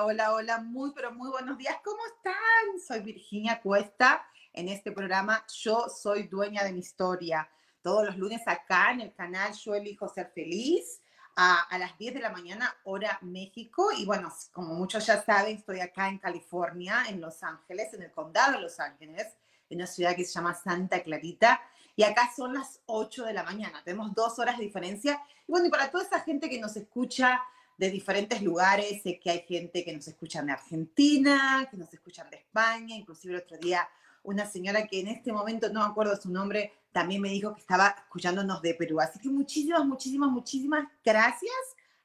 Hola, 0.00 0.32
hola, 0.32 0.58
muy, 0.58 0.92
pero 0.94 1.12
muy 1.12 1.28
buenos 1.28 1.58
días. 1.58 1.76
¿Cómo 1.84 2.00
están? 2.06 2.80
Soy 2.86 3.00
Virginia 3.00 3.60
Cuesta. 3.60 4.24
En 4.54 4.68
este 4.68 4.90
programa 4.90 5.44
Yo 5.62 5.86
Soy 5.88 6.28
Dueña 6.28 6.64
de 6.64 6.72
mi 6.72 6.78
Historia. 6.78 7.50
Todos 7.82 8.06
los 8.06 8.16
lunes 8.16 8.40
acá 8.46 8.92
en 8.92 9.02
el 9.02 9.12
canal 9.12 9.52
Yo 9.52 9.74
Elijo 9.74 10.08
Ser 10.08 10.30
Feliz 10.34 11.02
a, 11.36 11.60
a, 11.64 11.78
las 11.78 11.98
10 11.98 12.14
de 12.14 12.20
la 12.20 12.30
mañana, 12.30 12.74
hora 12.84 13.18
México. 13.20 13.90
Y 13.96 14.06
bueno, 14.06 14.32
como 14.52 14.74
muchos 14.74 15.04
ya 15.04 15.22
saben, 15.22 15.58
estoy 15.58 15.80
acá 15.80 16.08
en 16.08 16.18
California, 16.18 17.04
en 17.08 17.20
Los 17.20 17.42
Ángeles, 17.42 17.92
en 17.92 18.02
el 18.02 18.12
condado 18.12 18.52
de 18.52 18.60
Los 18.62 18.80
Ángeles, 18.80 19.26
en 19.68 19.78
una 19.78 19.86
ciudad 19.86 20.16
que 20.16 20.24
se 20.24 20.32
llama 20.32 20.54
Santa 20.54 21.02
Clarita. 21.02 21.60
Y 21.96 22.04
acá 22.04 22.30
son 22.34 22.54
las 22.54 22.80
8 22.86 23.24
de 23.26 23.34
la 23.34 23.42
mañana. 23.42 23.82
Tenemos 23.84 24.14
dos 24.14 24.38
horas 24.38 24.56
de 24.56 24.64
diferencia. 24.64 25.20
Y 25.46 25.52
bueno, 25.52 25.66
y 25.66 25.70
para 25.70 25.90
toda 25.90 26.04
esa 26.04 26.20
gente 26.20 26.48
que 26.48 26.58
nos 26.58 26.76
escucha 26.76 27.42
de 27.82 27.90
diferentes 27.90 28.40
lugares. 28.42 29.02
Sé 29.02 29.18
que 29.18 29.28
hay 29.28 29.40
gente 29.40 29.84
que 29.84 29.92
nos 29.92 30.06
escucha 30.06 30.40
de 30.40 30.52
Argentina, 30.52 31.66
que 31.68 31.76
nos 31.76 31.92
escuchan 31.92 32.30
de 32.30 32.36
España, 32.36 32.94
inclusive 32.94 33.34
el 33.34 33.40
otro 33.40 33.58
día 33.58 33.88
una 34.22 34.46
señora 34.46 34.86
que 34.86 35.00
en 35.00 35.08
este 35.08 35.32
momento 35.32 35.68
no 35.68 35.80
me 35.80 35.86
acuerdo 35.86 36.14
su 36.14 36.30
nombre, 36.30 36.72
también 36.92 37.20
me 37.20 37.30
dijo 37.30 37.52
que 37.52 37.60
estaba 37.60 37.88
escuchándonos 37.88 38.62
de 38.62 38.74
Perú. 38.74 39.00
Así 39.00 39.18
que 39.18 39.28
muchísimas, 39.28 39.84
muchísimas, 39.84 40.30
muchísimas 40.30 40.86
gracias 41.04 41.52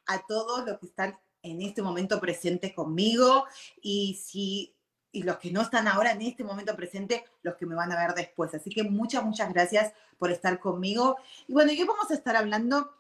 a 0.08 0.26
todos 0.26 0.66
los 0.66 0.80
que 0.80 0.88
están 0.88 1.16
en 1.44 1.62
este 1.62 1.84
momento 1.84 2.20
presentes 2.20 2.74
conmigo 2.74 3.46
y 3.80 4.20
si 4.20 4.74
y 5.12 5.22
los 5.24 5.38
que 5.38 5.52
no 5.52 5.62
están 5.62 5.88
ahora 5.88 6.12
en 6.12 6.24
este 6.24 6.44
momento 6.44 6.76
presente, 6.76 7.24
los 7.44 7.56
que 7.56 7.68
me 7.68 7.76
van 7.76 7.92
a 7.92 8.08
ver 8.08 8.16
después. 8.16 8.54
Así 8.56 8.72
que 8.72 8.84
muchas, 8.84 9.24
muchas 9.24 9.54
gracias 9.54 9.94
por 10.18 10.32
estar 10.32 10.60
conmigo. 10.60 11.18
Y 11.48 11.54
bueno, 11.54 11.72
hoy 11.72 11.84
vamos 11.84 12.10
a 12.10 12.16
estar 12.16 12.36
hablando 12.36 12.92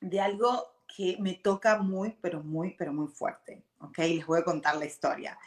de 0.00 0.20
algo 0.20 0.73
que 0.94 1.16
me 1.18 1.34
toca 1.34 1.78
muy, 1.78 2.16
pero 2.20 2.40
muy, 2.40 2.74
pero 2.78 2.92
muy 2.92 3.08
fuerte. 3.08 3.64
¿Ok? 3.80 3.98
Les 3.98 4.24
voy 4.24 4.40
a 4.40 4.44
contar 4.44 4.76
la 4.76 4.84
historia. 4.84 5.38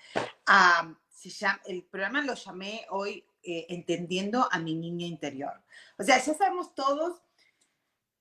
se 1.10 1.30
llama, 1.30 1.62
el 1.66 1.84
programa 1.84 2.22
lo 2.22 2.34
llamé 2.34 2.86
hoy 2.90 3.24
eh, 3.44 3.66
Entendiendo 3.70 4.50
a 4.52 4.60
mi 4.60 4.76
niña 4.76 5.08
interior. 5.08 5.54
O 5.98 6.04
sea, 6.04 6.18
ya 6.18 6.34
sabemos 6.34 6.76
todos 6.76 7.22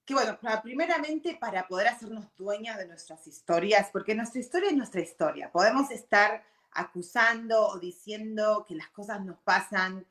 que, 0.04 0.14
bueno, 0.14 0.38
primeramente 0.62 1.34
para 1.34 1.66
poder 1.66 1.88
hacernos 1.88 2.26
dueñas 2.36 2.78
de 2.78 2.86
nuestras 2.86 3.26
historias, 3.26 3.88
porque 3.92 4.14
nuestra 4.14 4.40
historia 4.40 4.70
es 4.70 4.76
nuestra 4.76 5.00
historia. 5.00 5.50
Podemos 5.50 5.90
estar 5.90 6.44
acusando 6.70 7.66
o 7.66 7.80
diciendo 7.80 8.64
que 8.68 8.76
las 8.76 8.88
cosas 8.90 9.24
nos 9.24 9.38
pasan, 9.38 10.06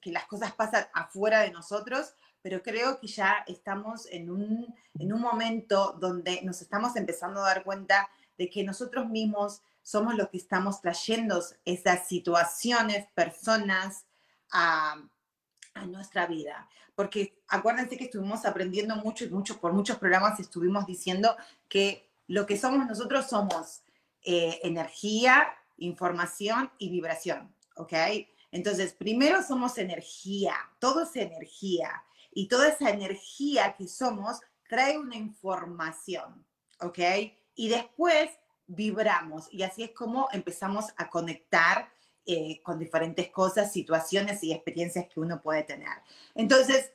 que 0.00 0.10
las 0.10 0.24
cosas 0.24 0.52
pasan 0.52 0.86
afuera 0.94 1.40
de 1.40 1.50
nosotros, 1.50 2.14
pero 2.44 2.62
creo 2.62 3.00
que 3.00 3.06
ya 3.06 3.42
estamos 3.46 4.04
en 4.10 4.28
un, 4.28 4.74
en 4.98 5.12
un 5.14 5.20
momento 5.22 5.96
donde 5.98 6.42
nos 6.42 6.60
estamos 6.60 6.94
empezando 6.94 7.40
a 7.40 7.46
dar 7.48 7.64
cuenta 7.64 8.10
de 8.36 8.50
que 8.50 8.62
nosotros 8.62 9.08
mismos 9.08 9.62
somos 9.82 10.14
los 10.14 10.28
que 10.28 10.36
estamos 10.36 10.82
trayendo 10.82 11.42
esas 11.64 12.06
situaciones, 12.06 13.06
personas 13.14 14.04
a, 14.52 15.02
a 15.72 15.86
nuestra 15.86 16.26
vida. 16.26 16.68
Porque 16.94 17.42
acuérdense 17.48 17.96
que 17.96 18.04
estuvimos 18.04 18.44
aprendiendo 18.44 18.94
mucho 18.96 19.24
y 19.24 19.30
mucho, 19.30 19.58
por 19.58 19.72
muchos 19.72 19.96
programas 19.96 20.38
estuvimos 20.38 20.84
diciendo 20.84 21.34
que 21.70 22.10
lo 22.26 22.44
que 22.44 22.58
somos 22.58 22.86
nosotros 22.86 23.26
somos 23.26 23.84
eh, 24.20 24.60
energía, 24.62 25.48
información 25.78 26.70
y 26.76 26.90
vibración, 26.90 27.54
¿ok? 27.76 27.94
Entonces, 28.52 28.92
primero 28.92 29.42
somos 29.42 29.78
energía, 29.78 30.54
todo 30.78 31.04
es 31.04 31.16
energía 31.16 32.04
y 32.34 32.48
toda 32.48 32.68
esa 32.68 32.90
energía 32.90 33.74
que 33.76 33.88
somos 33.88 34.40
trae 34.68 34.98
una 34.98 35.16
información, 35.16 36.44
¿ok? 36.80 36.98
Y 37.54 37.68
después 37.68 38.30
vibramos 38.66 39.48
y 39.52 39.62
así 39.62 39.84
es 39.84 39.90
como 39.90 40.28
empezamos 40.32 40.86
a 40.96 41.08
conectar 41.08 41.88
eh, 42.26 42.60
con 42.62 42.78
diferentes 42.78 43.30
cosas, 43.30 43.72
situaciones 43.72 44.42
y 44.42 44.52
experiencias 44.52 45.06
que 45.12 45.20
uno 45.20 45.40
puede 45.42 45.62
tener. 45.62 45.92
Entonces, 46.34 46.90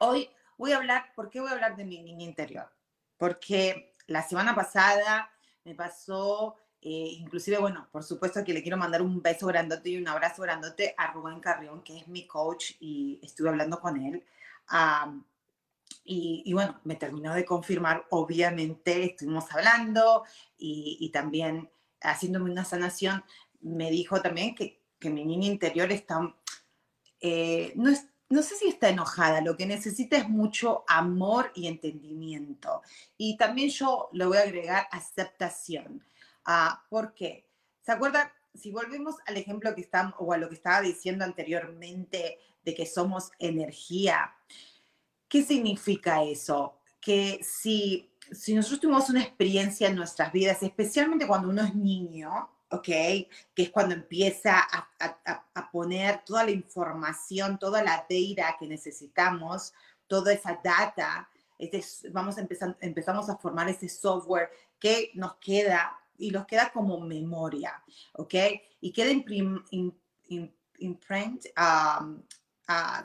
hoy 0.00 0.30
voy 0.56 0.72
a 0.72 0.76
hablar, 0.76 1.12
¿por 1.14 1.28
qué 1.28 1.40
voy 1.40 1.50
a 1.50 1.52
hablar 1.52 1.76
de 1.76 1.84
mi 1.84 2.00
niña 2.00 2.24
interior? 2.24 2.70
Porque 3.16 3.94
la 4.06 4.22
semana 4.22 4.54
pasada 4.54 5.30
me 5.64 5.74
pasó, 5.74 6.56
eh, 6.80 7.08
inclusive, 7.18 7.58
bueno, 7.58 7.88
por 7.90 8.04
supuesto 8.04 8.44
que 8.44 8.54
le 8.54 8.62
quiero 8.62 8.78
mandar 8.78 9.02
un 9.02 9.20
beso 9.20 9.48
grandote 9.48 9.90
y 9.90 9.98
un 9.98 10.08
abrazo 10.08 10.42
grandote 10.42 10.94
a 10.96 11.12
Rubén 11.12 11.40
Carrión, 11.40 11.82
que 11.82 11.98
es 11.98 12.08
mi 12.08 12.26
coach 12.26 12.72
y 12.78 13.18
estuve 13.22 13.48
hablando 13.48 13.80
con 13.80 14.00
él 14.00 14.24
y, 16.04 16.52
bueno, 16.52 16.80
me 16.84 16.96
terminó 16.96 17.34
de 17.34 17.44
confirmar, 17.44 18.06
obviamente 18.10 19.04
estuvimos 19.04 19.50
hablando 19.52 20.24
y, 20.56 21.10
también 21.12 21.70
haciéndome 22.00 22.50
una 22.50 22.64
sanación, 22.64 23.24
me 23.60 23.90
dijo 23.90 24.20
también 24.22 24.54
que, 24.54 24.80
que 24.98 25.10
mi 25.10 25.24
niña 25.24 25.48
interior 25.48 25.90
está, 25.90 26.34
eh, 27.20 27.72
no, 27.76 27.90
es, 27.90 28.06
no 28.30 28.42
sé 28.42 28.56
si 28.56 28.68
está 28.68 28.88
enojada, 28.88 29.40
lo 29.40 29.56
que 29.56 29.66
necesita 29.66 30.16
es 30.18 30.28
mucho 30.28 30.84
amor 30.86 31.50
y 31.54 31.66
entendimiento. 31.66 32.82
Y 33.16 33.36
también 33.36 33.70
yo 33.70 34.10
le 34.12 34.26
voy 34.26 34.36
a 34.36 34.42
agregar 34.42 34.86
aceptación. 34.90 36.04
Ah, 36.44 36.84
¿Por 36.90 37.14
qué? 37.14 37.48
¿Se 37.80 37.92
acuerda? 37.92 38.32
Si 38.54 38.70
volvemos 38.70 39.16
al 39.26 39.36
ejemplo 39.36 39.74
que 39.74 39.80
estamos, 39.80 40.14
o 40.18 40.32
a 40.32 40.36
lo 40.36 40.48
que 40.48 40.56
estaba 40.56 40.82
diciendo 40.82 41.24
anteriormente 41.24 42.38
de 42.64 42.74
que 42.74 42.86
somos 42.86 43.30
energía. 43.38 44.34
¿Qué 45.28 45.44
significa 45.44 46.22
eso? 46.22 46.78
Que 47.00 47.40
si, 47.42 48.10
si 48.32 48.54
nosotros 48.54 48.80
tuvimos 48.80 49.10
una 49.10 49.22
experiencia 49.22 49.88
en 49.88 49.96
nuestras 49.96 50.32
vidas, 50.32 50.62
especialmente 50.62 51.26
cuando 51.26 51.48
uno 51.48 51.62
es 51.62 51.74
niño, 51.74 52.50
¿ok? 52.70 52.84
Que 52.84 53.28
es 53.56 53.70
cuando 53.70 53.94
empieza 53.94 54.58
a, 54.60 54.88
a, 55.54 55.70
poner 55.70 56.24
toda 56.24 56.44
la 56.44 56.50
información, 56.50 57.58
toda 57.58 57.82
la 57.82 58.06
data 58.08 58.56
que 58.58 58.66
necesitamos, 58.66 59.72
toda 60.06 60.32
esa 60.32 60.58
data, 60.62 61.28
este, 61.58 62.10
vamos 62.10 62.38
a 62.38 62.40
empezar, 62.40 62.76
empezamos 62.80 63.28
a 63.28 63.36
formar 63.36 63.68
ese 63.68 63.88
software 63.88 64.50
que 64.78 65.10
nos 65.14 65.36
queda 65.36 65.98
y 66.16 66.30
nos 66.30 66.46
queda 66.46 66.70
como 66.72 67.00
memoria, 67.00 67.82
¿ok? 68.14 68.34
Y 68.80 68.92
queda 68.92 69.10
imprim, 69.10 69.62
imprint, 70.78 71.46
um, 71.56 72.22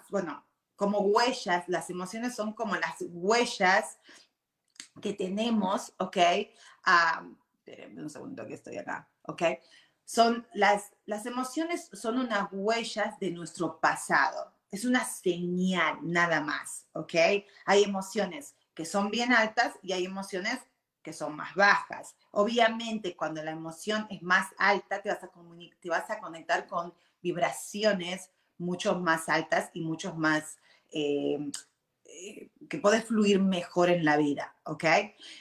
bueno, 0.09 0.43
como 0.83 0.99
huellas, 0.99 1.63
las 1.67 1.89
emociones 1.89 2.35
son 2.35 2.51
como 2.51 2.75
las 2.75 2.97
huellas 2.99 3.97
que 5.01 5.13
tenemos, 5.13 5.93
¿ok? 5.97 6.17
un 7.95 8.09
segundo 8.09 8.45
que 8.45 8.55
estoy 8.55 8.75
acá, 8.79 9.07
¿ok? 9.21 9.43
Son 10.03 10.45
las, 10.53 10.91
las 11.05 11.25
emociones 11.25 11.89
son 11.93 12.17
unas 12.17 12.49
huellas 12.51 13.17
de 13.21 13.31
nuestro 13.31 13.79
pasado. 13.79 14.53
Es 14.71 14.83
una 14.83 15.05
señal 15.05 15.99
nada 16.01 16.41
más, 16.41 16.87
¿ok? 16.91 17.13
Hay 17.65 17.83
emociones 17.85 18.53
que 18.73 18.83
son 18.83 19.09
bien 19.09 19.31
altas 19.31 19.75
y 19.81 19.93
hay 19.93 20.03
emociones 20.03 20.59
que 21.01 21.13
son 21.13 21.33
más 21.33 21.55
bajas. 21.55 22.17
Obviamente, 22.31 23.15
cuando 23.15 23.41
la 23.41 23.51
emoción 23.51 24.05
es 24.09 24.21
más 24.21 24.49
alta, 24.57 25.01
te 25.01 25.07
vas 25.07 25.23
a, 25.23 25.31
te 25.79 25.89
vas 25.89 26.09
a 26.09 26.19
conectar 26.19 26.67
con 26.67 26.93
vibraciones 27.21 28.31
mucho 28.57 28.99
más 28.99 29.29
altas 29.29 29.69
y 29.73 29.81
muchos 29.81 30.17
más, 30.17 30.57
eh, 30.93 31.51
eh, 32.05 32.49
que 32.69 32.77
puedes 32.77 33.05
fluir 33.05 33.39
mejor 33.39 33.89
en 33.89 34.05
la 34.05 34.17
vida, 34.17 34.55
¿ok? 34.63 34.85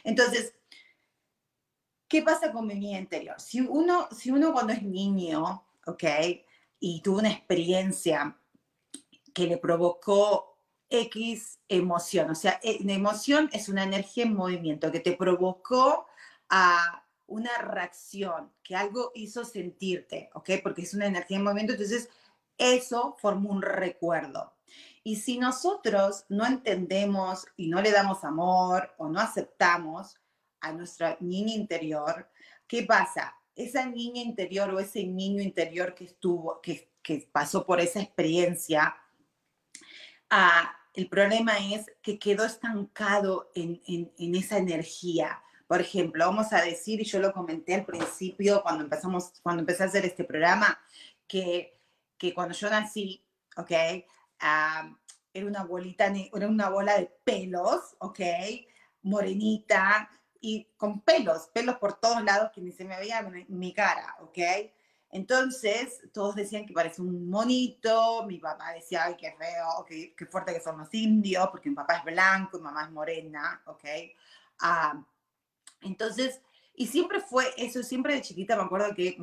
Entonces, 0.04 0.54
¿qué 2.08 2.22
pasa 2.22 2.52
con 2.52 2.66
mi 2.66 2.74
niña 2.74 2.98
interior? 2.98 3.40
Si 3.40 3.60
uno, 3.60 4.08
si 4.10 4.30
uno 4.30 4.52
cuando 4.52 4.72
es 4.72 4.82
niño, 4.82 5.64
¿ok? 5.86 6.04
Y 6.80 7.00
tuvo 7.02 7.18
una 7.18 7.30
experiencia 7.30 8.36
que 9.34 9.46
le 9.46 9.58
provocó 9.58 10.58
X 10.88 11.58
emoción. 11.68 12.30
O 12.30 12.34
sea, 12.34 12.60
eh, 12.62 12.78
la 12.84 12.92
emoción 12.92 13.48
es 13.52 13.68
una 13.68 13.82
energía 13.82 14.24
en 14.24 14.34
movimiento 14.34 14.92
que 14.92 15.00
te 15.00 15.12
provocó 15.12 16.06
a 16.48 17.04
una 17.26 17.56
reacción, 17.58 18.52
que 18.62 18.76
algo 18.76 19.10
hizo 19.14 19.44
sentirte, 19.44 20.30
¿ok? 20.34 20.50
Porque 20.62 20.82
es 20.82 20.92
una 20.92 21.06
energía 21.06 21.38
en 21.38 21.44
movimiento, 21.44 21.72
entonces 21.72 22.10
eso 22.58 23.16
formó 23.18 23.50
un 23.50 23.62
recuerdo. 23.62 24.52
Y 25.04 25.16
si 25.16 25.38
nosotros 25.38 26.24
no 26.28 26.46
entendemos 26.46 27.46
y 27.56 27.68
no 27.68 27.82
le 27.82 27.90
damos 27.90 28.24
amor 28.24 28.94
o 28.98 29.08
no 29.08 29.20
aceptamos 29.20 30.16
a 30.60 30.72
nuestra 30.72 31.16
niña 31.20 31.54
interior, 31.54 32.30
¿qué 32.68 32.84
pasa? 32.84 33.36
Esa 33.54 33.86
niña 33.86 34.22
interior 34.22 34.70
o 34.70 34.78
ese 34.78 35.04
niño 35.04 35.42
interior 35.42 35.94
que 35.94 36.04
estuvo, 36.04 36.60
que, 36.60 36.92
que 37.02 37.28
pasó 37.32 37.66
por 37.66 37.80
esa 37.80 38.00
experiencia, 38.00 38.96
ah, 40.30 40.72
el 40.94 41.08
problema 41.08 41.54
es 41.58 41.90
que 42.02 42.18
quedó 42.18 42.44
estancado 42.44 43.50
en, 43.54 43.80
en, 43.86 44.34
esa 44.34 44.58
energía. 44.58 45.42
Por 45.66 45.80
ejemplo, 45.80 46.26
vamos 46.26 46.52
a 46.52 46.60
decir, 46.60 47.00
y 47.00 47.04
yo 47.04 47.18
lo 47.18 47.32
comenté 47.32 47.74
al 47.74 47.86
principio 47.86 48.62
cuando 48.62 48.84
empezamos, 48.84 49.32
cuando 49.42 49.60
empecé 49.60 49.84
a 49.84 49.86
hacer 49.86 50.04
este 50.04 50.24
programa, 50.24 50.78
que, 51.26 51.80
que 52.18 52.34
cuando 52.34 52.54
yo 52.54 52.68
nací, 52.68 53.24
¿ok? 53.56 53.72
Era 55.34 55.46
una 55.46 55.64
bolita, 55.64 56.06
era 56.06 56.48
una 56.48 56.68
bola 56.68 56.98
de 56.98 57.06
pelos, 57.24 57.96
¿ok? 57.98 58.20
Morenita 59.02 60.10
y 60.40 60.68
con 60.76 61.00
pelos, 61.00 61.48
pelos 61.54 61.76
por 61.76 61.94
todos 61.94 62.22
lados 62.22 62.50
que 62.52 62.60
ni 62.60 62.72
se 62.72 62.84
me 62.84 62.98
veía 62.98 63.22
mi, 63.22 63.44
mi 63.48 63.72
cara, 63.72 64.16
¿ok? 64.20 64.38
Entonces, 65.12 66.00
todos 66.14 66.34
decían 66.34 66.64
que 66.64 66.72
parece 66.72 67.02
un 67.02 67.28
monito, 67.28 68.24
mi 68.26 68.38
papá 68.38 68.72
decía, 68.72 69.04
ay, 69.04 69.14
qué 69.18 69.30
feo, 69.32 69.84
qué, 69.86 70.26
fuerte 70.26 70.54
que 70.54 70.60
son 70.60 70.78
los 70.78 70.92
indios, 70.94 71.48
porque 71.50 71.68
mi 71.68 71.76
papá 71.76 71.98
es 71.98 72.04
blanco 72.04 72.56
y 72.56 72.62
mamá 72.62 72.84
es 72.84 72.90
morena, 72.90 73.62
¿ok? 73.66 73.84
Entonces, 75.82 76.40
y 76.74 76.86
siempre 76.86 77.20
fue 77.20 77.52
eso, 77.58 77.82
siempre 77.82 78.14
de 78.14 78.22
chiquita 78.22 78.56
me 78.56 78.62
acuerdo 78.62 78.94
que, 78.94 79.18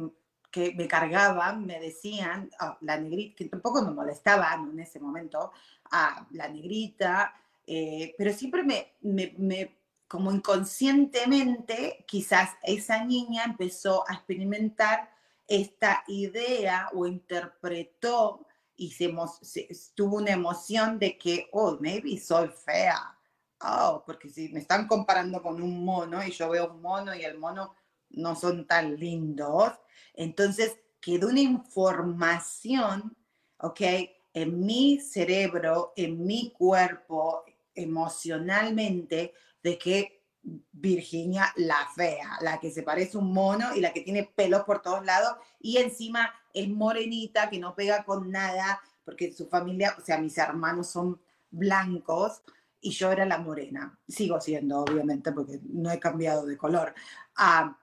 que 0.52 0.74
me 0.76 0.88
cargaban, 0.88 1.66
me 1.66 1.80
decían, 1.80 2.50
oh, 2.62 2.78
la 2.82 2.98
negrita, 2.98 3.36
que 3.36 3.46
tampoco 3.46 3.82
me 3.82 3.92
molestaban 3.92 4.72
en 4.72 4.80
ese 4.80 5.00
momento, 5.00 5.52
a 5.92 6.28
la 6.32 6.48
negrita, 6.48 7.34
eh, 7.66 8.16
pero 8.18 8.34
siempre 8.34 8.64
me, 8.64 8.94
me, 9.02 9.34
me, 9.38 9.78
como 10.08 10.32
inconscientemente, 10.32 12.04
quizás 12.08 12.50
esa 12.64 13.04
niña 13.04 13.44
empezó 13.44 14.10
a 14.10 14.16
experimentar 14.16 15.12
esta 15.48 16.04
idea 16.08 16.90
o 16.94 17.06
interpretó 17.06 18.46
y 18.76 18.92
se, 18.92 19.14
se, 19.42 19.68
tuvo 19.94 20.18
una 20.18 20.32
emoción 20.32 20.98
de 21.00 21.18
que, 21.18 21.50
oh, 21.52 21.78
maybe 21.80 22.18
soy 22.18 22.48
fea. 22.48 23.16
Oh, 23.62 24.04
porque 24.06 24.30
si 24.30 24.50
me 24.50 24.62
están 24.62 24.88
comparando 24.88 25.42
con 25.42 25.62
un 25.62 25.84
mono 25.84 26.24
y 26.24 26.32
yo 26.32 26.50
veo 26.50 26.72
un 26.72 26.82
mono 26.82 27.14
y 27.14 27.24
el 27.24 27.38
mono 27.38 27.76
no 28.12 28.36
son 28.36 28.66
tan 28.66 28.96
lindos, 28.96 29.74
entonces 30.14 30.78
quedó 31.00 31.30
una 31.30 31.42
información, 31.42 33.16
¿ok? 33.58 33.82
En 34.34 34.66
mi 34.66 35.00
cerebro, 35.00 35.94
en 35.96 36.26
mi 36.26 36.52
cuerpo, 36.52 37.44
emocionalmente, 37.74 39.34
de 39.64 39.78
que 39.78 40.20
Virginia 40.72 41.54
la 41.58 41.88
fea, 41.96 42.38
la 42.42 42.60
que 42.60 42.72
se 42.72 42.84
parece 42.84 43.18
un 43.18 43.34
mono 43.34 43.76
y 43.76 43.82
la 43.82 43.92
que 43.92 44.02
tiene 44.02 44.24
pelos 44.24 44.64
por 44.64 44.82
todos 44.82 45.06
lados 45.06 45.36
y 45.60 45.78
encima 45.78 46.34
es 46.54 46.70
morenita, 46.70 47.50
que 47.50 47.60
no 47.60 47.76
pega 47.76 48.04
con 48.04 48.32
nada, 48.32 48.82
porque 49.04 49.34
su 49.34 49.48
familia, 49.48 49.96
o 49.98 50.02
sea, 50.02 50.18
mis 50.18 50.38
hermanos 50.38 50.90
son 50.90 51.20
blancos 51.52 52.42
y 52.82 52.92
yo 52.92 53.12
era 53.12 53.26
la 53.26 53.38
morena. 53.38 54.00
Sigo 54.08 54.40
siendo, 54.40 54.82
obviamente, 54.82 55.32
porque 55.32 55.60
no 55.64 55.92
he 55.92 56.00
cambiado 56.00 56.46
de 56.46 56.58
color. 56.58 56.94
Ah, 57.36 57.78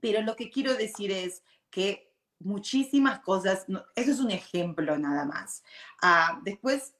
pero 0.00 0.22
lo 0.22 0.36
que 0.36 0.50
quiero 0.50 0.74
decir 0.74 1.10
es 1.10 1.42
que 1.70 2.12
muchísimas 2.38 3.20
cosas, 3.20 3.66
eso 3.94 4.10
es 4.10 4.20
un 4.20 4.30
ejemplo 4.30 4.98
nada 4.98 5.24
más. 5.24 5.62
Ah, 6.02 6.40
después, 6.44 6.94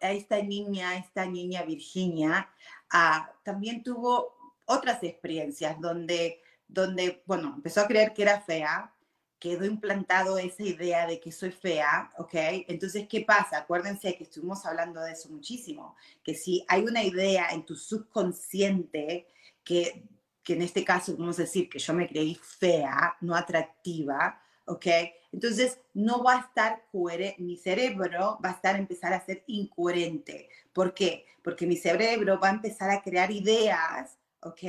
esta 0.00 0.42
niña, 0.42 0.96
esta 0.96 1.26
niña 1.26 1.62
Virginia, 1.62 2.48
ah, 2.90 3.30
también 3.42 3.82
tuvo 3.82 4.36
otras 4.66 5.02
experiencias 5.02 5.80
donde, 5.80 6.40
donde, 6.68 7.22
bueno, 7.26 7.54
empezó 7.56 7.80
a 7.80 7.86
creer 7.86 8.12
que 8.12 8.22
era 8.22 8.40
fea, 8.40 8.92
quedó 9.38 9.64
implantado 9.66 10.38
esa 10.38 10.62
idea 10.62 11.06
de 11.06 11.20
que 11.20 11.30
soy 11.30 11.50
fea, 11.50 12.10
¿ok? 12.16 12.34
Entonces, 12.68 13.06
¿qué 13.08 13.20
pasa? 13.20 13.58
Acuérdense 13.58 14.16
que 14.16 14.24
estuvimos 14.24 14.64
hablando 14.64 15.00
de 15.00 15.12
eso 15.12 15.28
muchísimo, 15.28 15.94
que 16.24 16.34
si 16.34 16.64
hay 16.68 16.82
una 16.82 17.04
idea 17.04 17.48
en 17.50 17.64
tu 17.64 17.76
subconsciente 17.76 19.28
que, 19.62 20.08
que 20.46 20.52
en 20.52 20.62
este 20.62 20.84
caso 20.84 21.16
vamos 21.16 21.40
a 21.40 21.42
decir 21.42 21.68
que 21.68 21.80
yo 21.80 21.92
me 21.92 22.06
creí 22.06 22.36
fea, 22.36 23.16
no 23.20 23.34
atractiva, 23.34 24.40
¿ok? 24.66 24.86
Entonces 25.32 25.80
no 25.92 26.22
va 26.22 26.36
a 26.36 26.40
estar 26.42 26.84
coherente, 26.92 27.42
mi 27.42 27.56
cerebro 27.56 28.38
va 28.42 28.50
a 28.50 28.52
estar 28.52 28.76
empezar 28.76 29.12
a 29.12 29.26
ser 29.26 29.42
incoherente. 29.48 30.48
¿Por 30.72 30.94
qué? 30.94 31.26
Porque 31.42 31.66
mi 31.66 31.76
cerebro 31.76 32.38
va 32.38 32.50
a 32.50 32.52
empezar 32.52 32.90
a 32.90 33.02
crear 33.02 33.32
ideas, 33.32 34.18
¿ok? 34.38 34.62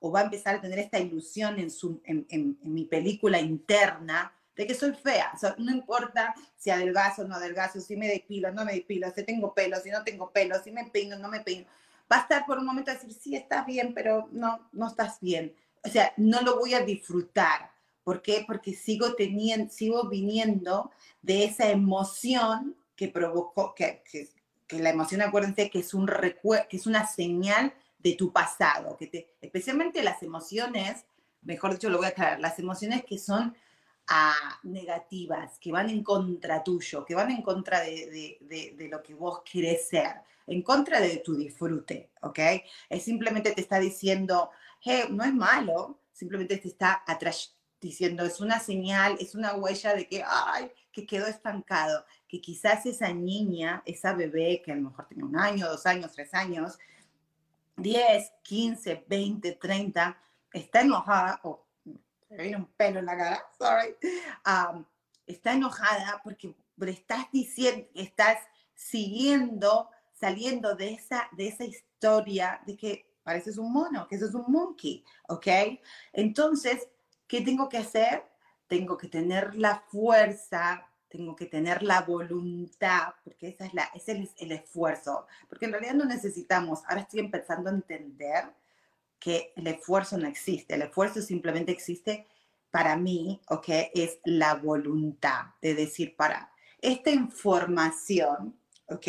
O 0.00 0.12
va 0.12 0.20
a 0.20 0.24
empezar 0.24 0.56
a 0.56 0.60
tener 0.60 0.78
esta 0.80 0.98
ilusión 0.98 1.58
en, 1.58 1.70
su, 1.70 2.02
en, 2.04 2.26
en, 2.28 2.58
en 2.62 2.74
mi 2.74 2.84
película 2.84 3.40
interna 3.40 4.34
de 4.54 4.66
que 4.66 4.74
soy 4.74 4.92
fea. 4.92 5.32
O 5.34 5.38
sea, 5.38 5.54
no 5.56 5.72
importa 5.72 6.34
si 6.58 6.68
adelgazo 6.68 7.22
o 7.22 7.24
no 7.26 7.36
adelgazo, 7.36 7.80
si 7.80 7.96
me 7.96 8.06
depilo 8.06 8.52
no 8.52 8.66
me 8.66 8.74
depilo, 8.74 9.10
si 9.14 9.22
tengo 9.22 9.54
pelo, 9.54 9.80
si 9.80 9.90
no 9.90 10.04
tengo 10.04 10.30
pelo, 10.30 10.62
si 10.62 10.72
me 10.72 10.84
peino 10.90 11.18
no 11.18 11.28
me 11.28 11.40
peino. 11.40 11.66
Va 12.10 12.18
a 12.18 12.20
estar 12.20 12.46
por 12.46 12.58
un 12.58 12.66
momento 12.66 12.90
a 12.90 12.94
decir, 12.94 13.12
sí, 13.12 13.34
estás 13.34 13.66
bien, 13.66 13.92
pero 13.94 14.28
no, 14.32 14.68
no 14.72 14.88
estás 14.88 15.20
bien. 15.20 15.54
O 15.84 15.88
sea, 15.88 16.12
no 16.16 16.40
lo 16.42 16.58
voy 16.58 16.74
a 16.74 16.80
disfrutar. 16.84 17.70
¿Por 18.04 18.22
qué? 18.22 18.44
Porque 18.46 18.74
sigo 18.74 19.14
teniendo, 19.14 19.72
sigo 19.72 20.08
viniendo 20.08 20.90
de 21.22 21.44
esa 21.44 21.68
emoción 21.68 22.76
que 22.94 23.08
provocó, 23.08 23.74
que, 23.74 24.02
que, 24.10 24.28
que 24.66 24.78
la 24.78 24.90
emoción, 24.90 25.22
acuérdense, 25.22 25.70
que 25.70 25.80
es, 25.80 25.94
un 25.94 26.06
que 26.06 26.76
es 26.76 26.86
una 26.86 27.06
señal 27.06 27.74
de 27.98 28.14
tu 28.14 28.32
pasado, 28.32 28.96
que 28.96 29.06
te, 29.06 29.34
especialmente 29.40 30.02
las 30.02 30.22
emociones, 30.22 31.04
mejor 31.42 31.72
dicho, 31.72 31.90
lo 31.90 31.98
voy 31.98 32.06
a 32.06 32.10
aclarar, 32.10 32.40
las 32.40 32.58
emociones 32.58 33.04
que 33.04 33.18
son 33.18 33.56
ah, 34.08 34.60
negativas, 34.62 35.58
que 35.58 35.72
van 35.72 35.90
en 35.90 36.02
contra 36.02 36.62
tuyo, 36.62 37.04
que 37.04 37.14
van 37.14 37.30
en 37.30 37.42
contra 37.42 37.80
de, 37.80 38.06
de, 38.06 38.38
de, 38.40 38.74
de, 38.76 38.88
lo 38.88 39.02
que 39.02 39.14
vos 39.14 39.42
querés 39.50 39.88
ser, 39.88 40.20
en 40.46 40.62
contra 40.62 41.00
de 41.00 41.18
tu 41.18 41.36
disfrute, 41.36 42.10
¿ok? 42.22 42.38
Es 42.88 43.04
simplemente 43.04 43.52
te 43.52 43.60
está 43.60 43.78
diciendo, 43.78 44.50
hey, 44.80 45.04
no 45.10 45.24
es 45.24 45.34
malo, 45.34 46.00
simplemente 46.12 46.56
te 46.56 46.68
está 46.68 47.02
diciendo, 47.80 48.24
es 48.24 48.40
una 48.40 48.58
señal, 48.60 49.16
es 49.20 49.34
una 49.34 49.54
huella 49.54 49.94
de 49.94 50.06
que, 50.06 50.22
ay, 50.26 50.70
que 50.92 51.06
quedó 51.06 51.26
estancado, 51.26 52.04
que 52.28 52.40
quizás 52.40 52.86
esa 52.86 53.12
niña, 53.12 53.82
esa 53.84 54.14
bebé 54.14 54.62
que 54.64 54.72
a 54.72 54.76
lo 54.76 54.82
mejor 54.82 55.06
tenía 55.06 55.24
un 55.24 55.36
año, 55.36 55.68
dos 55.68 55.86
años, 55.86 56.12
tres 56.12 56.32
años, 56.32 56.78
10, 57.76 58.32
15, 58.42 59.04
20, 59.06 59.52
30, 59.52 60.18
está 60.52 60.80
enojada, 60.80 61.40
o 61.42 61.50
oh, 61.50 61.66
se 62.28 62.36
viene 62.36 62.56
un 62.56 62.66
pelo 62.66 63.00
en 63.00 63.06
la 63.06 63.16
cara, 63.16 63.44
sorry, 63.58 63.94
está 65.26 65.52
enojada 65.52 66.20
porque 66.24 66.54
le 66.76 66.90
estás 66.90 67.26
diciendo, 67.32 67.86
estás 67.94 68.38
siguiendo, 68.74 69.90
saliendo 70.18 70.74
de 70.74 70.94
esa, 70.94 71.28
de 71.32 71.48
esa 71.48 71.64
historia 71.64 72.60
de 72.66 72.76
que 72.76 73.14
pareces 73.22 73.58
un 73.58 73.72
mono, 73.72 74.06
que 74.08 74.16
eso 74.16 74.26
es 74.26 74.34
un 74.34 74.46
monkey, 74.48 75.04
¿ok? 75.28 75.46
Entonces, 76.12 76.88
¿qué 77.26 77.40
tengo 77.40 77.68
que 77.68 77.78
hacer? 77.78 78.24
Tengo 78.66 78.96
que 78.96 79.08
tener 79.08 79.54
la 79.56 79.84
fuerza 79.88 80.86
tengo 81.08 81.36
que 81.36 81.46
tener 81.46 81.82
la 81.82 82.02
voluntad, 82.02 83.14
porque 83.24 83.48
esa 83.48 83.66
es 83.66 83.74
la, 83.74 83.84
ese 83.94 84.12
es 84.12 84.34
el 84.38 84.52
esfuerzo, 84.52 85.26
porque 85.48 85.66
en 85.66 85.72
realidad 85.72 85.94
no 85.94 86.04
necesitamos, 86.04 86.82
ahora 86.86 87.02
estoy 87.02 87.20
empezando 87.20 87.70
a 87.70 87.74
entender 87.74 88.44
que 89.18 89.52
el 89.56 89.66
esfuerzo 89.66 90.18
no 90.18 90.26
existe, 90.26 90.74
el 90.74 90.82
esfuerzo 90.82 91.22
simplemente 91.22 91.72
existe 91.72 92.26
para 92.70 92.96
mí, 92.96 93.40
¿ok? 93.48 93.68
Es 93.94 94.18
la 94.24 94.54
voluntad 94.54 95.46
de 95.62 95.74
decir, 95.74 96.16
para 96.16 96.52
esta 96.80 97.10
información, 97.10 98.58
¿ok? 98.88 99.06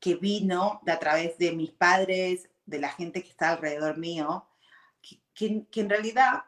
Que 0.00 0.14
vino 0.14 0.80
de 0.84 0.92
a 0.92 0.98
través 0.98 1.38
de 1.38 1.52
mis 1.52 1.70
padres, 1.70 2.48
de 2.66 2.78
la 2.78 2.90
gente 2.90 3.22
que 3.22 3.30
está 3.30 3.50
alrededor 3.50 3.96
mío, 3.96 4.46
que, 5.34 5.66
en 5.80 5.90
realidad, 5.90 6.44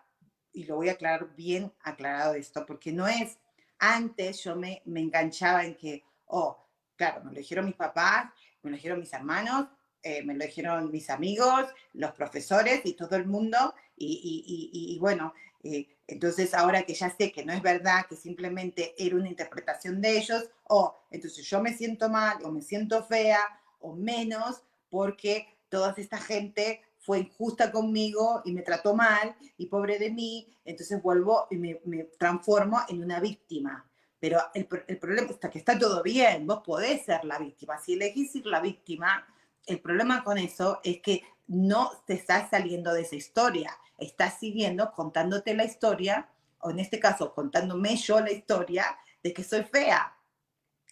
y 0.52 0.64
lo 0.64 0.76
voy 0.76 0.88
a 0.88 0.92
aclarar 0.92 1.34
bien 1.36 1.72
aclarado 1.82 2.34
esto, 2.34 2.66
porque 2.66 2.92
no 2.92 3.06
es 3.06 3.38
antes 3.78 4.44
yo 4.44 4.56
me, 4.56 4.82
me 4.84 5.00
enganchaba 5.00 5.64
en 5.64 5.74
que, 5.74 6.04
oh, 6.26 6.66
claro, 6.96 7.24
me 7.24 7.32
lo 7.32 7.38
dijeron 7.38 7.64
mis 7.64 7.76
papás, 7.76 8.30
me 8.62 8.70
lo 8.70 8.76
dijeron 8.76 9.00
mis 9.00 9.12
hermanos, 9.12 9.68
eh, 10.02 10.22
me 10.22 10.34
lo 10.34 10.44
dijeron 10.44 10.90
mis 10.90 11.08
amigos, 11.08 11.66
los 11.94 12.12
profesores 12.12 12.82
y 12.84 12.94
todo 12.94 13.16
el 13.16 13.26
mundo, 13.26 13.74
y, 13.96 14.06
y, 14.46 14.94
y, 14.94 14.98
bueno, 14.98 15.34
eh, 15.62 15.88
entonces 16.06 16.54
ahora 16.54 16.82
que 16.82 16.94
ya 16.94 17.10
sé 17.10 17.30
que 17.32 17.44
no 17.44 17.52
es 17.52 17.62
verdad, 17.62 18.06
que 18.08 18.16
simplemente 18.16 18.94
era 18.98 19.16
una 19.16 19.28
interpretación 19.28 20.00
de 20.00 20.18
ellos, 20.18 20.48
o 20.68 20.96
entonces 21.10 21.44
yo 21.46 21.60
me 21.62 21.76
siento 21.76 22.08
mal 22.08 22.38
o 22.44 22.50
me 22.50 22.62
siento 22.62 23.04
fea 23.04 23.40
o 23.80 23.94
menos 23.94 24.62
porque 24.88 25.46
toda 25.68 25.94
esta 25.96 26.18
gente 26.18 26.82
fue 26.98 27.20
injusta 27.20 27.72
conmigo 27.72 28.42
y 28.44 28.52
me 28.52 28.62
trató 28.62 28.94
mal 28.94 29.36
y 29.56 29.66
pobre 29.66 29.98
de 29.98 30.10
mí, 30.10 30.52
entonces 30.64 31.00
vuelvo 31.02 31.46
y 31.50 31.56
me, 31.56 31.74
transformo 32.18 32.80
en 32.88 33.02
una 33.02 33.20
víctima. 33.20 33.86
Pero 34.18 34.38
el, 34.52 34.68
el, 34.86 34.98
problema 34.98 35.30
está 35.30 35.48
que 35.48 35.58
está 35.58 35.78
todo 35.78 36.02
bien, 36.02 36.46
vos 36.46 36.60
podés 36.62 37.06
ser 37.06 37.24
la 37.24 37.38
víctima. 37.38 37.78
Si 37.78 37.94
elegís 37.94 38.32
ser 38.32 38.44
la 38.46 38.60
víctima, 38.60 39.26
el 39.64 39.80
problema 39.80 40.22
con 40.22 40.36
eso 40.36 40.80
es 40.84 41.00
que 41.00 41.22
no 41.50 41.90
te 42.06 42.14
estás 42.14 42.48
saliendo 42.48 42.94
de 42.94 43.02
esa 43.02 43.16
historia, 43.16 43.76
estás 43.98 44.38
siguiendo 44.38 44.92
contándote 44.92 45.52
la 45.52 45.64
historia, 45.64 46.28
o 46.60 46.70
en 46.70 46.78
este 46.78 47.00
caso 47.00 47.34
contándome 47.34 47.96
yo 47.96 48.20
la 48.20 48.30
historia 48.30 48.96
de 49.20 49.32
que 49.32 49.42
soy 49.42 49.64
fea. 49.64 50.16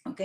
¿Ok? 0.03 0.21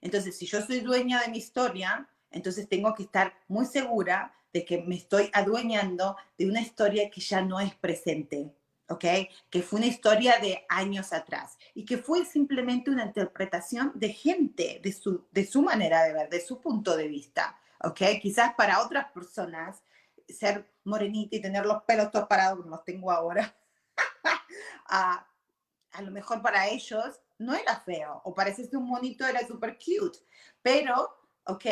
Entonces, 0.00 0.36
si 0.38 0.46
yo 0.46 0.62
soy 0.62 0.80
dueña 0.80 1.20
de 1.20 1.28
mi 1.28 1.38
historia, 1.38 2.08
entonces 2.30 2.68
tengo 2.70 2.94
que 2.94 3.02
estar 3.02 3.34
muy 3.48 3.66
segura 3.66 4.32
de 4.50 4.64
que 4.64 4.78
me 4.78 4.96
estoy 4.96 5.28
adueñando 5.34 6.16
de 6.38 6.48
una 6.48 6.62
historia 6.62 7.10
que 7.10 7.20
ya 7.20 7.42
no 7.42 7.60
es 7.60 7.74
presente, 7.74 8.54
¿ok? 8.88 9.04
Que 9.50 9.62
fue 9.62 9.80
una 9.80 9.88
historia 9.88 10.38
de 10.38 10.64
años 10.70 11.12
atrás 11.12 11.58
y 11.74 11.84
que 11.84 11.98
fue 11.98 12.24
simplemente 12.24 12.90
una 12.90 13.04
interpretación 13.04 13.92
de 13.94 14.10
gente, 14.14 14.80
de 14.82 14.92
su, 14.92 15.26
de 15.32 15.44
su 15.44 15.60
manera 15.60 16.02
de 16.04 16.14
ver, 16.14 16.30
de 16.30 16.40
su 16.40 16.60
punto 16.60 16.96
de 16.96 17.08
vista, 17.08 17.58
¿ok? 17.86 18.20
Quizás 18.20 18.54
para 18.54 18.82
otras 18.82 19.10
personas 19.12 19.82
ser 20.28 20.70
morenita 20.84 21.36
y 21.36 21.40
tener 21.40 21.64
los 21.64 21.82
pelos 21.84 22.10
todos 22.10 22.26
parados 22.26 22.58
como 22.58 22.70
los 22.70 22.84
tengo 22.84 23.10
ahora, 23.10 23.56
a, 24.86 25.26
a 25.92 26.02
lo 26.02 26.10
mejor 26.10 26.42
para 26.42 26.68
ellos 26.68 27.20
no 27.38 27.54
era 27.54 27.76
feo 27.80 28.20
o 28.24 28.34
parecerse 28.34 28.76
un 28.76 28.88
monito 28.88 29.26
era 29.26 29.46
súper 29.46 29.78
cute, 29.78 30.18
pero, 30.62 31.16
¿ok? 31.44 31.64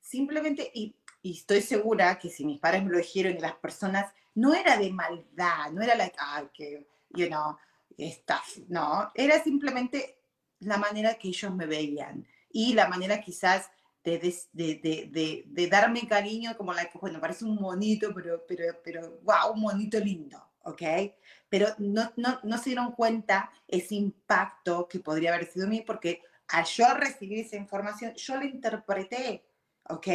Simplemente, 0.00 0.70
y 0.74 0.96
y 1.22 1.32
estoy 1.38 1.62
segura 1.62 2.18
que 2.18 2.28
si 2.28 2.44
mis 2.44 2.58
padres 2.58 2.82
me 2.82 2.90
lo 2.90 2.98
dijeron 2.98 3.36
y 3.36 3.40
las 3.40 3.54
personas, 3.54 4.12
no 4.34 4.54
era 4.54 4.76
de 4.76 4.90
maldad, 4.90 5.70
no 5.70 5.80
era 5.80 5.94
like, 5.94 6.16
ay, 6.18 6.48
que, 6.52 6.88
you 7.10 7.28
know, 7.28 7.56
estás, 7.96 8.58
no, 8.68 9.10
era 9.14 9.42
simplemente 9.42 10.18
la 10.60 10.78
manera 10.78 11.14
que 11.14 11.28
ellos 11.28 11.54
me 11.54 11.66
veían 11.66 12.26
y 12.50 12.74
la 12.74 12.88
manera 12.88 13.20
quizás 13.20 13.70
de, 14.04 14.18
de, 14.52 15.44
de, 15.46 15.66
darme 15.68 16.06
cariño, 16.08 16.56
como 16.56 16.72
la 16.72 16.86
que, 16.86 16.98
bueno, 16.98 17.20
parece 17.20 17.44
un 17.44 17.56
monito, 17.56 18.12
pero, 18.14 18.44
pero, 18.46 18.64
pero, 18.82 19.20
wow, 19.22 19.52
un 19.54 19.60
monito 19.60 19.98
lindo, 19.98 20.42
¿ok? 20.62 20.82
Pero 21.48 21.68
no, 21.78 22.12
no, 22.16 22.40
no 22.42 22.58
se 22.58 22.70
dieron 22.70 22.92
cuenta 22.92 23.50
ese 23.68 23.94
impacto 23.94 24.88
que 24.88 25.00
podría 25.00 25.34
haber 25.34 25.50
sido 25.50 25.68
mí, 25.68 25.82
porque 25.82 26.22
al 26.48 26.64
yo 26.64 26.94
recibir 26.94 27.38
esa 27.38 27.56
información, 27.56 28.14
yo 28.14 28.36
la 28.36 28.44
interpreté, 28.44 29.44
¿ok? 29.88 30.08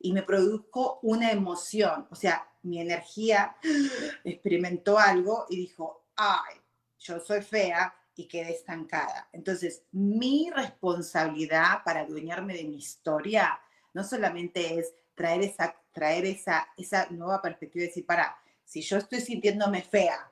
y 0.00 0.12
me 0.12 0.22
produjo 0.22 1.00
una 1.02 1.30
emoción. 1.30 2.06
O 2.10 2.14
sea, 2.14 2.48
mi 2.62 2.80
energía 2.80 3.56
experimentó 4.24 4.98
algo 4.98 5.46
y 5.48 5.56
dijo, 5.56 6.04
ay, 6.16 6.56
yo 6.98 7.20
soy 7.20 7.42
fea 7.42 7.94
y 8.18 8.26
quedé 8.26 8.50
estancada. 8.50 9.28
Entonces, 9.32 9.84
mi 9.92 10.50
responsabilidad 10.50 11.84
para 11.84 12.00
adueñarme 12.00 12.52
de 12.52 12.64
mi 12.64 12.78
historia 12.78 13.60
no 13.94 14.02
solamente 14.02 14.76
es 14.76 14.92
traer 15.14 15.42
esa, 15.42 15.76
traer 15.92 16.26
esa, 16.26 16.66
esa 16.76 17.06
nueva 17.10 17.40
perspectiva 17.40 17.84
y 17.84 17.86
decir, 17.86 18.04
para, 18.04 18.36
si 18.64 18.82
yo 18.82 18.96
estoy 18.96 19.20
sintiéndome 19.20 19.82
fea 19.82 20.28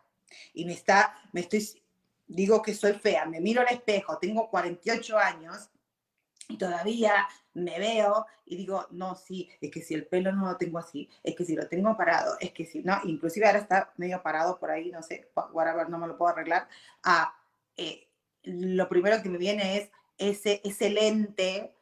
y 0.53 0.65
me 0.65 0.73
está, 0.73 1.15
me 1.33 1.43
estoy, 1.43 1.81
digo 2.27 2.61
que 2.61 2.75
soy 2.75 2.95
fea, 2.95 3.25
me 3.25 3.41
miro 3.41 3.61
al 3.61 3.73
espejo, 3.73 4.19
tengo 4.19 4.51
48 4.51 5.17
años 5.17 5.71
y 6.49 6.59
todavía 6.59 7.29
me 7.55 7.79
veo 7.79 8.27
y 8.47 8.57
digo, 8.57 8.89
no, 8.91 9.15
sí, 9.15 9.49
es 9.61 9.71
que 9.71 9.81
si 9.81 9.95
el 9.95 10.09
pelo 10.09 10.33
no 10.33 10.47
lo 10.47 10.57
tengo 10.57 10.81
así, 10.81 11.09
es 11.23 11.37
que 11.37 11.45
si 11.45 11.55
lo 11.55 11.69
tengo 11.69 11.97
parado, 11.97 12.37
es 12.41 12.51
que 12.51 12.67
si 12.67 12.81
no, 12.81 12.99
inclusive 13.05 13.47
ahora 13.47 13.61
está 13.61 13.93
medio 13.97 14.21
parado 14.25 14.59
por 14.59 14.73
ahí, 14.73 14.91
no 14.91 15.05
sé, 15.05 15.31
whatever, 15.53 15.89
no 15.89 15.99
me 15.99 16.09
lo 16.09 16.19
puedo 16.19 16.33
arreglar. 16.33 16.69
Ah, 17.05 17.33
eh, 17.77 18.09
lo 18.43 18.89
primero 18.89 19.23
que 19.23 19.29
me 19.29 19.39
viene 19.39 19.79
es 19.79 19.91
ese, 20.19 20.61
ese 20.65 20.91
lente 20.91 21.75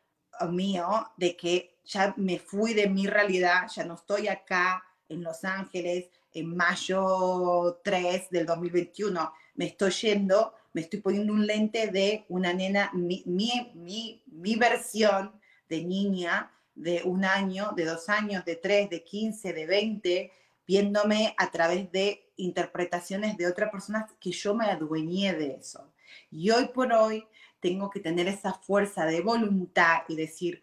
mío 0.51 0.87
de 1.17 1.37
que 1.37 1.79
ya 1.85 2.15
me 2.17 2.39
fui 2.39 2.75
de 2.75 2.89
mi 2.89 3.07
realidad, 3.07 3.69
ya 3.75 3.85
no 3.85 3.95
estoy 3.95 4.29
acá 4.29 4.83
en 5.09 5.23
Los 5.23 5.45
Ángeles 5.45 6.09
en 6.33 6.57
mayo 6.57 7.81
3 7.85 8.31
del 8.31 8.47
2021, 8.47 9.33
me 9.55 9.67
estoy 9.67 9.93
yendo, 9.93 10.55
me 10.73 10.81
estoy 10.81 11.01
poniendo 11.01 11.33
un 11.33 11.47
lente 11.47 11.89
de 11.89 12.25
una 12.29 12.53
nena, 12.53 12.91
mi, 12.93 13.23
mi, 13.27 14.23
mi 14.27 14.57
versión 14.57 15.33
de 15.69 15.85
niña 15.85 16.51
de 16.75 17.03
un 17.05 17.25
año, 17.25 17.73
de 17.77 17.85
dos 17.85 18.09
años, 18.09 18.45
de 18.45 18.57
tres, 18.57 18.91
de 18.91 19.05
quince, 19.05 19.53
de 19.53 19.67
veinte, 19.67 20.33
viéndome 20.66 21.35
a 21.38 21.50
través 21.50 21.90
de 21.92 22.33
interpretaciones 22.37 23.37
de 23.37 23.47
otras 23.47 23.71
personas 23.71 24.11
que 24.21 24.33
yo 24.33 24.54
me 24.54 24.66
adueñé 24.66 25.35
de 25.35 25.54
eso. 25.54 25.92
Y 26.30 26.50
hoy 26.50 26.68
por 26.68 26.92
hoy 26.92 27.26
tengo 27.61 27.90
que 27.90 28.00
tener 28.00 28.28
esa 28.28 28.54
fuerza 28.54 29.06
de 29.06 29.21
voluntad 29.21 30.02
y 30.09 30.16
decir, 30.16 30.62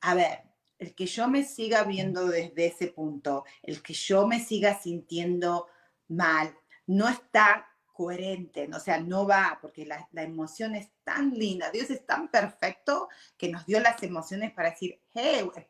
a 0.00 0.14
ver, 0.14 0.42
el 0.78 0.94
que 0.94 1.06
yo 1.06 1.28
me 1.28 1.44
siga 1.44 1.84
viendo 1.84 2.26
desde 2.26 2.66
ese 2.66 2.88
punto, 2.88 3.44
el 3.62 3.82
que 3.82 3.94
yo 3.94 4.26
me 4.26 4.40
siga 4.40 4.78
sintiendo 4.80 5.66
mal, 6.08 6.54
no 6.86 7.08
está 7.08 7.73
coherente, 7.94 8.68
o 8.74 8.80
sea, 8.80 8.98
no 8.98 9.26
va, 9.26 9.58
porque 9.62 9.86
la, 9.86 10.06
emoción 10.22 10.74
es 10.74 10.90
tan 11.04 11.30
linda, 11.30 11.70
Dios 11.70 11.88
es 11.90 12.04
tan 12.04 12.28
perfecto 12.28 13.08
que 13.38 13.48
nos 13.48 13.64
dio 13.66 13.80
las 13.80 14.02
emociones 14.02 14.52
para 14.52 14.70
decir, 14.70 15.00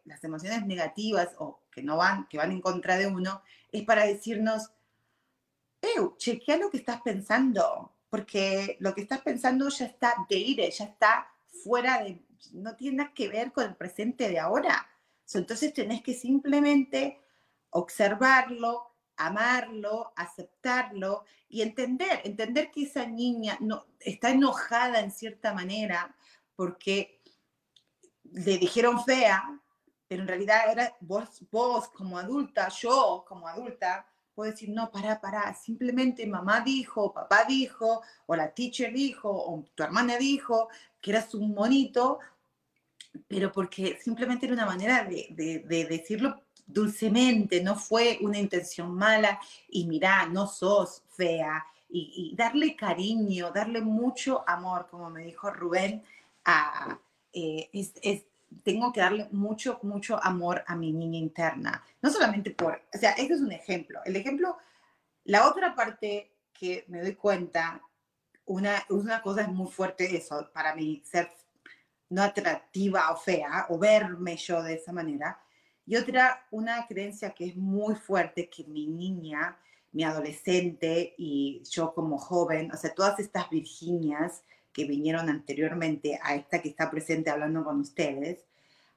las 0.04 0.25
emociones 0.25 0.66
negativas 0.66 1.28
o 1.38 1.61
que 1.71 1.83
no 1.83 1.99
van, 1.99 2.26
que 2.28 2.38
van 2.38 2.50
en 2.50 2.62
contra 2.62 2.97
de 2.97 3.07
uno, 3.07 3.43
es 3.71 3.85
para 3.85 4.07
decirnos, 4.07 4.71
hey, 5.83 5.93
chequea 6.16 6.57
lo 6.57 6.71
que 6.71 6.78
estás 6.78 7.02
pensando, 7.02 7.93
porque 8.09 8.78
lo 8.81 8.95
que 8.95 9.02
estás 9.02 9.21
pensando 9.21 9.69
ya 9.69 9.85
está 9.85 10.14
de 10.28 10.71
ya 10.71 10.85
está 10.87 11.28
fuera 11.62 12.02
de, 12.02 12.25
no 12.52 12.75
tiene 12.75 12.97
nada 12.97 13.12
que 13.14 13.28
ver 13.28 13.52
con 13.52 13.64
el 13.64 13.76
presente 13.76 14.31
de 14.31 14.38
ahora. 14.38 14.88
entonces 15.35 15.75
tenés 15.75 16.02
que 16.02 16.14
simplemente 16.14 17.21
observarlo, 17.69 18.93
amarlo, 19.16 20.12
aceptarlo 20.16 21.25
y 21.49 21.62
entender, 21.62 22.21
entender 22.25 22.71
que 22.71 22.83
esa 22.83 23.06
niña 23.06 23.56
no, 23.61 23.87
está 24.00 24.30
enojada 24.30 25.00
en 25.00 25.11
cierta 25.11 25.52
manera 25.52 26.14
porque 26.56 27.21
le 28.25 28.59
dijeron 28.59 29.04
fea, 29.04 29.61
pero 30.09 30.23
en 30.23 30.28
realidad 30.28 30.71
era 30.71 30.97
vos, 31.00 31.44
vos 31.50 31.88
como 31.88 32.18
adulta, 32.18 32.68
yo 32.68 33.25
como 33.26 33.49
adulta, 33.49 34.06
puedo 34.35 34.50
decir, 34.50 34.71
no, 34.71 34.90
para, 34.90 35.21
para, 35.21 35.54
simplemente 35.54 36.26
mamá 36.26 36.61
dijo, 36.61 37.12
papá 37.12 37.44
dijo, 37.44 38.02
o 38.26 38.37
la 38.37 38.52
teacher 38.52 38.92
dijo, 38.92 39.30
o 39.30 39.64
tu 39.75 39.83
hermana 39.83 40.16
dijo 40.16 40.68
que 41.00 41.12
eras 41.12 41.35
un 41.35 41.54
monito, 41.54 42.18
pero 43.28 43.52
porque 43.52 43.99
simplemente 44.02 44.47
era 44.47 44.54
una 44.54 44.66
manera 44.66 45.04
de, 45.04 45.28
de, 45.30 45.61
de 45.61 45.85
decirlo 45.85 46.43
dulcemente, 46.66 47.62
no 47.62 47.76
fue 47.76 48.18
una 48.21 48.38
intención 48.38 48.94
mala 48.94 49.40
y 49.68 49.87
mira, 49.87 50.26
no 50.26 50.47
sos 50.47 51.02
fea. 51.11 51.64
Y, 51.97 52.35
darle 52.37 52.75
cariño, 52.75 53.52
darle 53.52 53.80
mucho 53.80 54.42
amor, 54.49 54.88
como 54.90 55.11
me 55.11 55.23
dijo 55.23 55.49
Rubén, 55.50 56.02
a, 56.44 56.99
eh, 57.33 57.71
es, 57.73 58.25
tengo 58.64 58.92
que 58.92 59.00
darle 59.00 59.28
mucho, 59.30 59.78
mucho 59.83 60.23
amor 60.23 60.64
a 60.66 60.75
mi 60.75 60.92
niña 60.92 61.18
interna. 61.18 61.85
No 62.02 62.11
solamente 62.11 62.50
por, 62.50 62.83
o 62.92 62.99
sea, 62.99 63.12
este 63.12 63.35
es 63.35 63.40
un 63.40 63.52
ejemplo. 63.52 64.00
El 64.04 64.16
ejemplo, 64.16 64.59
la 65.25 65.49
otra 65.49 65.76
parte 65.76 66.33
que 66.52 66.85
me 66.88 67.00
doy 67.00 67.14
cuenta, 67.14 67.80
una, 68.47 68.85
una 68.88 69.23
cosa 69.23 69.42
es 69.42 69.49
muy 69.49 69.71
fuerte 69.71 70.16
eso, 70.16 70.50
para 70.52 70.75
mí, 70.75 71.00
ser 71.04 71.30
no 72.11 72.23
atractiva 72.23 73.11
o 73.11 73.16
fea, 73.16 73.66
o 73.71 73.78
verme 73.78 74.37
yo 74.37 74.62
de 74.62 74.75
esa 74.75 74.92
manera, 74.92 75.38
y 75.86 75.96
otra, 75.96 76.46
una 76.50 76.86
creencia 76.86 77.30
que 77.30 77.46
es 77.46 77.56
muy 77.56 77.94
fuerte, 77.94 78.48
que 78.48 78.64
mi 78.64 78.86
niña, 78.86 79.58
mi 79.92 80.04
adolescente 80.04 81.14
y 81.18 81.62
yo 81.70 81.94
como 81.94 82.18
joven, 82.18 82.72
o 82.72 82.76
sea, 82.76 82.94
todas 82.94 83.18
estas 83.20 83.50
Virginias 83.50 84.42
que 84.72 84.84
vinieron 84.84 85.28
anteriormente 85.28 86.18
a 86.22 86.34
esta 86.34 86.60
que 86.60 86.68
está 86.68 86.90
presente 86.90 87.30
hablando 87.30 87.62
con 87.64 87.80
ustedes, 87.80 88.44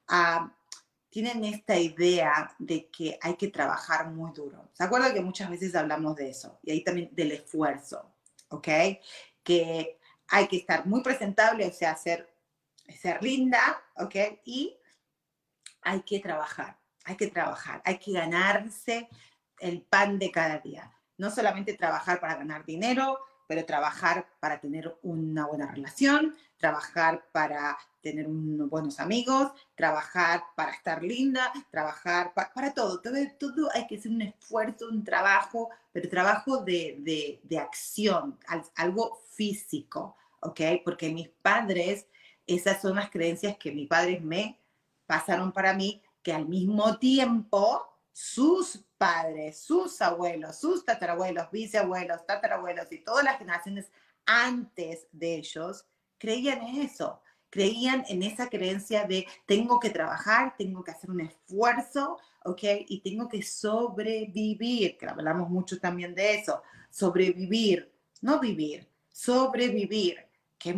ah, 0.08 0.52
tienen 1.10 1.44
esta 1.44 1.78
idea 1.78 2.54
de 2.58 2.88
que 2.88 3.18
hay 3.22 3.36
que 3.36 3.48
trabajar 3.48 4.10
muy 4.10 4.32
duro. 4.32 4.68
¿Se 4.72 4.84
acuerdan 4.84 5.14
que 5.14 5.20
muchas 5.20 5.48
veces 5.48 5.74
hablamos 5.74 6.16
de 6.16 6.30
eso? 6.30 6.58
Y 6.62 6.72
ahí 6.72 6.84
también 6.84 7.10
del 7.12 7.32
esfuerzo, 7.32 8.12
¿ok? 8.48 8.68
Que 9.42 9.98
hay 10.28 10.48
que 10.48 10.56
estar 10.56 10.86
muy 10.86 11.02
presentable, 11.02 11.66
o 11.66 11.72
sea, 11.72 11.96
ser, 11.96 12.28
ser 13.00 13.22
linda, 13.22 13.82
¿ok? 13.96 14.14
Y 14.44 14.76
hay 15.82 16.02
que 16.02 16.20
trabajar, 16.20 16.77
hay 17.08 17.16
que 17.16 17.28
trabajar, 17.28 17.80
hay 17.84 17.98
que 17.98 18.12
ganarse 18.12 19.08
el 19.58 19.82
pan 19.82 20.18
de 20.18 20.30
cada 20.30 20.58
día. 20.58 20.92
no 21.16 21.32
solamente 21.32 21.74
trabajar 21.74 22.20
para 22.20 22.36
ganar 22.36 22.64
dinero, 22.64 23.18
pero 23.48 23.64
trabajar 23.64 24.28
para 24.38 24.60
tener 24.60 24.96
una 25.02 25.46
buena 25.46 25.66
relación, 25.66 26.36
trabajar 26.58 27.26
para 27.32 27.76
tener 28.00 28.28
buenos 28.28 29.00
amigos, 29.00 29.50
trabajar 29.74 30.44
para 30.54 30.70
estar 30.70 31.02
linda, 31.02 31.52
trabajar 31.72 32.32
para 32.34 32.72
todo. 32.72 33.00
todo. 33.00 33.14
Todo 33.40 33.68
hay 33.74 33.88
que 33.88 33.96
hacer 33.96 34.12
un 34.12 34.22
esfuerzo, 34.22 34.88
un 34.88 35.02
trabajo, 35.02 35.70
pero 35.92 36.08
trabajo 36.08 36.58
de, 36.58 37.40
de 37.42 37.58
acción, 37.58 38.38
algo 38.76 39.20
físico, 39.32 40.16
¿ok? 40.38 40.60
Porque 40.84 41.10
mis 41.10 41.28
padres, 41.28 42.06
esas 42.46 42.80
son 42.80 42.94
las 42.94 43.10
creencias 43.10 43.56
que 43.56 43.72
mis 43.72 43.88
padres 43.88 44.22
me 44.22 44.60
pasaron 45.06 45.50
para 45.50 45.72
mí, 45.72 46.02
que 46.28 46.34
al 46.34 46.46
mismo 46.46 46.98
tiempo 46.98 47.88
sus 48.12 48.84
padres, 48.98 49.60
sus 49.60 50.02
abuelos, 50.02 50.58
sus 50.58 50.84
tatarabuelos, 50.84 51.50
bisabuelos, 51.50 52.26
tatarabuelos 52.26 52.92
y 52.92 52.98
todas 52.98 53.24
las 53.24 53.38
generaciones 53.38 53.90
antes 54.26 55.06
de 55.10 55.36
ellos 55.36 55.86
creían 56.18 56.60
en 56.60 56.82
eso, 56.82 57.22
creían 57.48 58.04
en 58.10 58.22
esa 58.22 58.50
creencia 58.50 59.06
de 59.06 59.26
tengo 59.46 59.80
que 59.80 59.88
trabajar, 59.88 60.54
tengo 60.58 60.84
que 60.84 60.90
hacer 60.90 61.10
un 61.10 61.22
esfuerzo, 61.22 62.18
¿ok? 62.44 62.62
Y 62.88 63.00
tengo 63.00 63.26
que 63.26 63.42
sobrevivir, 63.42 64.98
que 64.98 65.06
hablamos 65.06 65.48
mucho 65.48 65.80
también 65.80 66.14
de 66.14 66.34
eso, 66.34 66.62
sobrevivir, 66.90 67.90
no 68.20 68.38
vivir, 68.38 68.86
sobrevivir, 69.10 70.26
que, 70.58 70.74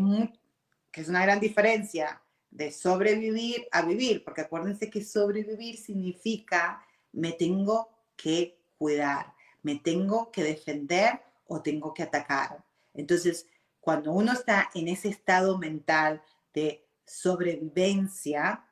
que 0.93 1.01
es 1.01 1.09
una 1.09 1.23
gran 1.23 1.41
diferencia 1.41 2.23
de 2.51 2.73
sobrevivir 2.73 3.69
a 3.71 3.83
vivir, 3.83 4.25
porque 4.25 4.43
acuérdense 4.43 4.91
que 4.91 5.05
sobrevivir 5.05 5.77
significa 5.77 6.85
me 7.13 7.33
tengo 7.33 7.89
que 8.17 8.61
cuidar, 8.77 9.35
me 9.63 9.77
tengo 9.77 10.31
que 10.31 10.43
defender 10.43 11.21
o 11.47 11.63
tengo 11.63 11.95
que 11.95 12.03
atacar. 12.03 12.65
Entonces, 12.95 13.47
cuando 13.81 14.13
uno 14.13 14.33
está 14.33 14.71
en 14.75 14.89
ese 14.89 15.09
estado 15.09 15.59
mental 15.59 16.23
de 16.53 16.87
sobrevivencia, 17.07 18.65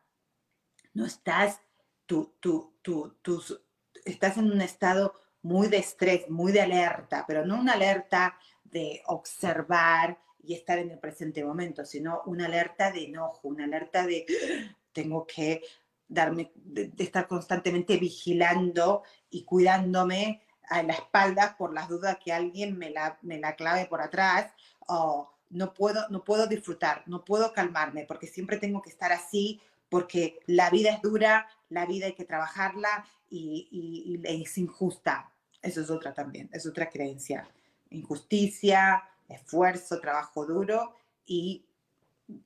no 0.95 1.07
estás, 1.07 1.61
tú, 2.07 2.35
tú, 2.41 2.75
tú, 2.83 3.17
tú, 3.23 3.43
estás 4.05 4.37
en 4.37 4.51
un 4.51 4.61
estado 4.61 5.15
muy 5.43 5.69
de 5.69 5.79
estrés, 5.79 6.29
muy 6.29 6.53
de 6.53 6.61
alerta, 6.61 7.25
pero 7.27 7.47
no 7.47 7.61
una 7.61 7.75
alerta 7.75 8.39
de 8.65 9.03
observar 9.07 10.19
y 10.49 10.55
estar 10.55 10.79
en 10.79 10.91
el 10.91 10.99
presente 10.99 11.45
momento, 11.45 11.85
sino 11.85 12.23
una 12.25 12.47
alerta 12.47 12.91
de 12.91 13.05
enojo, 13.05 13.49
una 13.49 13.65
alerta 13.65 14.07
de 14.07 14.25
tengo 14.95 15.27
que 15.27 15.61
darme, 16.09 16.53
de, 16.55 16.91
estar 16.97 17.29
constantemente 17.29 17.99
vigilando 17.99 19.03
y 19.29 19.45
cuidándome 19.45 20.41
a 20.71 20.83
la 20.83 20.95
espalda 20.95 21.55
por 21.59 21.75
las 21.75 21.91
dudas 21.91 22.17
que 22.25 22.33
alguien 22.33 22.79
me 22.79 22.89
la, 22.89 23.19
me 23.21 23.39
la 23.39 23.57
clave 23.57 23.85
por 23.85 24.01
atrás 24.01 24.51
o 24.87 25.31
no 25.51 25.75
puedo, 25.75 26.09
no 26.09 26.25
puedo 26.25 26.47
disfrutar, 26.47 27.03
no 27.05 27.27
puedo 27.27 27.53
calmarme 27.53 28.07
porque 28.07 28.27
siempre 28.27 28.57
tengo 28.57 28.81
que 28.81 28.89
estar 28.89 29.13
así 29.13 29.61
porque 29.91 30.41
la 30.47 30.71
vida 30.71 30.93
es 30.93 31.03
dura, 31.03 31.47
la 31.69 31.85
vida 31.85 32.07
hay 32.07 32.15
que 32.15 32.25
trabajarla 32.25 33.05
y, 33.29 33.69
y 33.71 34.43
es 34.43 34.57
injusta. 34.57 35.31
Eso 35.61 35.83
es 35.83 35.91
otra 35.91 36.15
también, 36.15 36.49
es 36.55 36.67
otra 36.67 36.89
creencia. 36.89 37.47
Injusticia, 37.91 39.03
esfuerzo, 39.29 40.01
trabajo 40.01 40.47
duro 40.47 40.95
y 41.27 41.67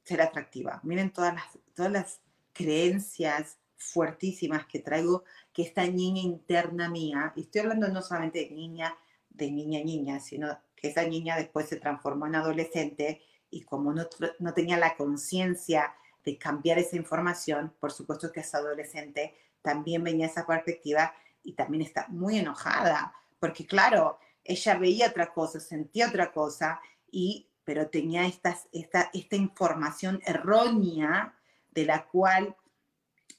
ser 0.04 0.22
atractiva. 0.22 0.80
Miren 0.82 1.12
todas 1.12 1.34
las, 1.34 1.58
todas 1.74 1.92
las 1.92 2.20
creencias 2.52 3.58
fuertísimas 3.76 4.66
que 4.66 4.78
traigo, 4.78 5.24
que 5.52 5.62
esta 5.62 5.86
niña 5.86 6.22
interna 6.22 6.88
mía, 6.88 7.32
y 7.36 7.42
estoy 7.42 7.62
hablando 7.62 7.88
no 7.88 8.02
solamente 8.02 8.40
de 8.40 8.50
niña, 8.50 8.96
de 9.28 9.50
niña 9.50 9.82
niña, 9.82 10.20
sino 10.20 10.58
que 10.76 10.88
esa 10.88 11.04
niña 11.04 11.36
después 11.36 11.68
se 11.68 11.76
transformó 11.76 12.26
en 12.26 12.36
adolescente 12.36 13.22
y 13.50 13.62
como 13.62 13.92
no, 13.92 14.06
no 14.38 14.54
tenía 14.54 14.78
la 14.78 14.96
conciencia 14.96 15.94
de 16.24 16.38
cambiar 16.38 16.78
esa 16.78 16.96
información, 16.96 17.74
por 17.80 17.92
supuesto 17.92 18.30
que 18.30 18.40
es 18.40 18.54
adolescente, 18.54 19.36
también 19.60 20.04
venía 20.04 20.26
esa 20.26 20.46
perspectiva 20.46 21.14
y 21.42 21.52
también 21.52 21.82
está 21.82 22.06
muy 22.08 22.38
enojada, 22.38 23.12
porque 23.40 23.66
claro, 23.66 24.18
ella 24.44 24.74
veía 24.78 25.08
otra 25.08 25.32
cosa, 25.32 25.60
sentía 25.60 26.08
otra 26.08 26.32
cosa, 26.32 26.80
y, 27.10 27.50
pero 27.64 27.88
tenía 27.88 28.26
estas, 28.26 28.68
esta, 28.72 29.10
esta 29.12 29.36
información 29.36 30.20
errónea 30.24 31.34
de 31.70 31.84
la 31.84 32.06
cual 32.06 32.56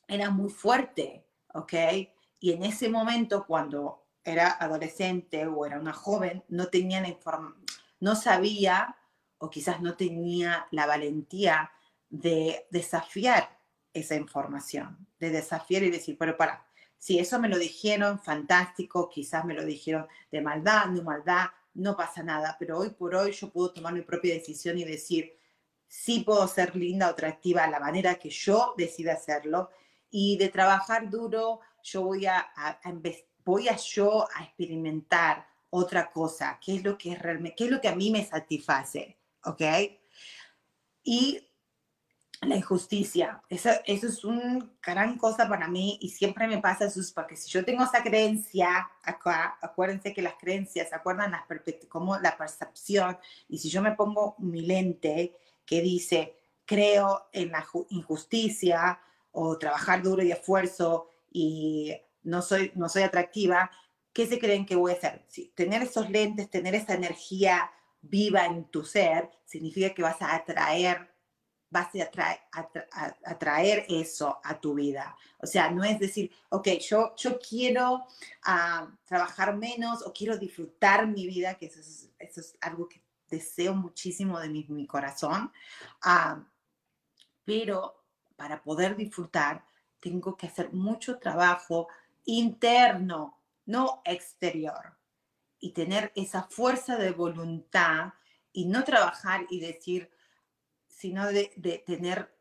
era 0.07 0.29
muy 0.29 0.49
fuerte, 0.49 1.27
¿ok? 1.53 1.73
Y 2.39 2.51
en 2.51 2.63
ese 2.63 2.89
momento, 2.89 3.45
cuando 3.45 4.07
era 4.23 4.51
adolescente 4.51 5.45
o 5.45 5.65
era 5.65 5.79
una 5.79 5.93
joven, 5.93 6.43
no 6.49 6.67
tenía 6.67 7.03
no 7.99 8.15
sabía 8.15 8.97
o 9.37 9.49
quizás 9.49 9.81
no 9.81 9.95
tenía 9.95 10.67
la 10.71 10.85
valentía 10.85 11.71
de 12.09 12.67
desafiar 12.69 13.59
esa 13.93 14.15
información, 14.15 15.07
de 15.19 15.29
desafiar 15.29 15.83
y 15.83 15.91
decir, 15.91 16.17
pero 16.17 16.37
para, 16.37 16.65
si 17.03 17.19
eso 17.19 17.37
me 17.37 17.49
lo 17.49 17.59
dijeron, 17.59 18.17
fantástico, 18.17 19.09
quizás 19.09 19.43
me 19.43 19.53
lo 19.53 19.65
dijeron 19.65 20.07
de 20.31 20.39
maldad, 20.39 20.85
no 20.85 21.03
maldad, 21.03 21.47
no 21.73 21.97
pasa 21.97 22.23
nada, 22.23 22.55
pero 22.57 22.77
hoy 22.77 22.91
por 22.91 23.13
hoy 23.13 23.33
yo 23.33 23.49
puedo 23.49 23.73
tomar 23.73 23.93
mi 23.93 24.03
propia 24.03 24.35
decisión 24.35 24.77
y 24.77 24.85
decir, 24.85 25.37
sí 25.85 26.21
puedo 26.21 26.47
ser 26.47 26.73
linda 26.77 27.07
o 27.07 27.09
atractiva 27.09 27.65
a 27.65 27.69
la 27.69 27.81
manera 27.81 28.15
que 28.15 28.29
yo 28.29 28.73
decida 28.77 29.15
hacerlo 29.15 29.69
y 30.09 30.37
de 30.37 30.47
trabajar 30.47 31.09
duro 31.09 31.59
yo 31.83 32.03
voy 32.03 32.25
a, 32.25 32.47
voy 33.43 33.67
a 33.67 33.75
yo 33.75 34.25
a 34.33 34.45
experimentar 34.45 35.45
otra 35.71 36.09
cosa, 36.09 36.57
qué 36.63 36.77
es 36.77 36.85
lo 36.85 36.97
que 36.97 37.11
es 37.11 37.19
realmente, 37.19 37.57
qué 37.57 37.65
es 37.65 37.71
lo 37.71 37.81
que 37.81 37.89
a 37.89 37.95
mí 37.97 38.11
me 38.11 38.23
satisface, 38.23 39.17
¿ok? 39.43 39.61
Y 41.03 41.49
la 42.49 42.56
injusticia, 42.56 43.41
eso, 43.49 43.69
eso 43.86 44.08
es 44.08 44.23
una 44.23 44.60
gran 44.82 45.17
cosa 45.17 45.47
para 45.47 45.67
mí 45.67 45.97
y 46.01 46.10
siempre 46.10 46.47
me 46.47 46.60
pasa 46.60 46.86
eso, 46.86 47.01
porque 47.13 47.36
si 47.36 47.49
yo 47.49 47.63
tengo 47.63 47.84
esa 47.84 48.03
creencia 48.03 48.89
acá, 49.03 49.58
acuérdense 49.62 50.13
que 50.13 50.21
las 50.21 50.36
creencias, 50.36 50.89
¿se 50.89 50.95
acuerdan 50.95 51.32
las 51.32 51.43
como 51.89 52.17
la 52.19 52.38
percepción? 52.38 53.17
Y 53.47 53.58
si 53.60 53.69
yo 53.69 53.82
me 53.82 53.93
pongo 53.93 54.36
mi 54.39 54.62
lente 54.62 55.36
que 55.65 55.82
dice, 55.82 56.36
creo 56.65 57.27
en 57.32 57.51
la 57.51 57.65
injusticia 57.89 58.99
o 59.32 59.58
trabajar 59.58 60.01
duro 60.01 60.23
y 60.23 60.32
esfuerzo 60.32 61.10
y 61.32 61.93
no 62.23 62.41
soy, 62.41 62.71
no 62.75 62.89
soy 62.89 63.03
atractiva, 63.03 63.71
¿qué 64.13 64.27
se 64.27 64.39
creen 64.39 64.65
que 64.65 64.75
voy 64.75 64.91
a 64.91 64.95
hacer? 64.95 65.23
Si 65.27 65.49
tener 65.49 65.82
esos 65.82 66.10
lentes, 66.10 66.49
tener 66.49 66.75
esa 66.75 66.93
energía 66.93 67.71
viva 68.01 68.45
en 68.45 68.65
tu 68.65 68.84
ser, 68.84 69.29
significa 69.45 69.93
que 69.93 70.03
vas 70.03 70.21
a 70.21 70.36
atraer, 70.36 71.12
vas 71.73 71.89
a 71.95 72.09
atraer, 73.25 73.86
eso 73.89 74.39
a 74.43 74.62
tu 74.62 74.75
vida. 74.75 75.17
O 75.39 75.47
sea, 75.47 75.71
no 75.71 75.83
es 75.83 75.99
decir, 75.99 76.31
ok, 76.49 76.67
yo, 76.79 77.15
yo 77.17 77.39
quiero 77.39 78.05
ah, 78.43 78.88
trabajar 79.03 79.57
menos 79.57 80.05
o 80.05 80.13
quiero 80.13 80.38
disfrutar 80.38 81.07
mi 81.07 81.25
vida, 81.25 81.55
que 81.55 81.65
eso 81.65 81.81
eso 82.19 82.41
es 82.41 82.57
algo 82.62 82.88
que 82.88 83.01
deseo 83.27 83.73
muchísimo 83.73 84.39
de 84.39 84.49
mi, 84.49 84.86
corazón, 84.86 85.51
ah, 86.03 86.43
pero 87.43 88.05
para 88.36 88.62
poder 88.62 88.95
disfrutar 88.95 89.65
tengo 89.99 90.38
que 90.38 90.47
hacer 90.47 90.71
mucho 90.73 91.17
trabajo 91.17 91.88
interno, 92.25 93.41
no 93.65 94.01
exterior, 94.05 94.95
y 95.59 95.71
tener 95.71 96.12
esa 96.15 96.43
fuerza 96.43 96.97
de 96.97 97.12
voluntad 97.12 98.13
y 98.51 98.65
no 98.65 98.83
trabajar 98.83 99.47
y 99.49 99.59
decir, 99.59 100.12
sino 100.97 101.27
de, 101.27 101.51
de 101.56 101.84
tener, 101.86 102.34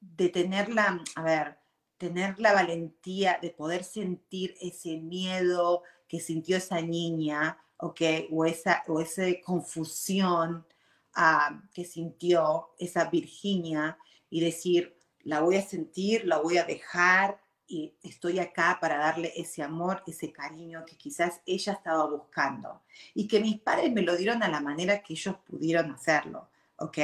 de 0.00 0.28
tener 0.28 0.72
la, 0.72 1.02
a 1.14 1.22
ver, 1.22 1.58
tener 1.98 2.40
la 2.40 2.54
valentía 2.54 3.38
de 3.42 3.50
poder 3.50 3.84
sentir 3.84 4.54
ese 4.60 4.96
miedo 4.96 5.82
que 6.08 6.18
sintió 6.18 6.56
esa 6.56 6.80
niña 6.80 7.58
o 7.78 8.44
esa, 8.46 8.82
o 8.88 9.00
esa 9.00 9.24
confusión 9.44 10.66
ah, 11.14 11.60
que 11.74 11.84
sintió 11.84 12.70
esa 12.78 13.04
Virginia 13.10 13.98
y 14.28 14.40
decir, 14.40 14.96
la 15.22 15.40
voy 15.40 15.56
a 15.56 15.62
sentir, 15.62 16.24
la 16.24 16.38
voy 16.38 16.58
a 16.58 16.64
dejar 16.64 17.40
y 17.66 17.94
estoy 18.02 18.38
acá 18.38 18.78
para 18.80 18.96
darle 18.96 19.32
ese 19.36 19.62
amor, 19.62 20.02
ese 20.06 20.32
cariño 20.32 20.84
que 20.84 20.96
quizás 20.96 21.40
ella 21.46 21.74
estaba 21.74 22.06
buscando 22.06 22.82
y 23.14 23.28
que 23.28 23.40
mis 23.40 23.60
padres 23.60 23.92
me 23.92 24.02
lo 24.02 24.16
dieron 24.16 24.42
a 24.42 24.48
la 24.48 24.60
manera 24.60 25.02
que 25.02 25.12
ellos 25.12 25.36
pudieron 25.46 25.90
hacerlo, 25.92 26.48
¿ok? 26.80 26.98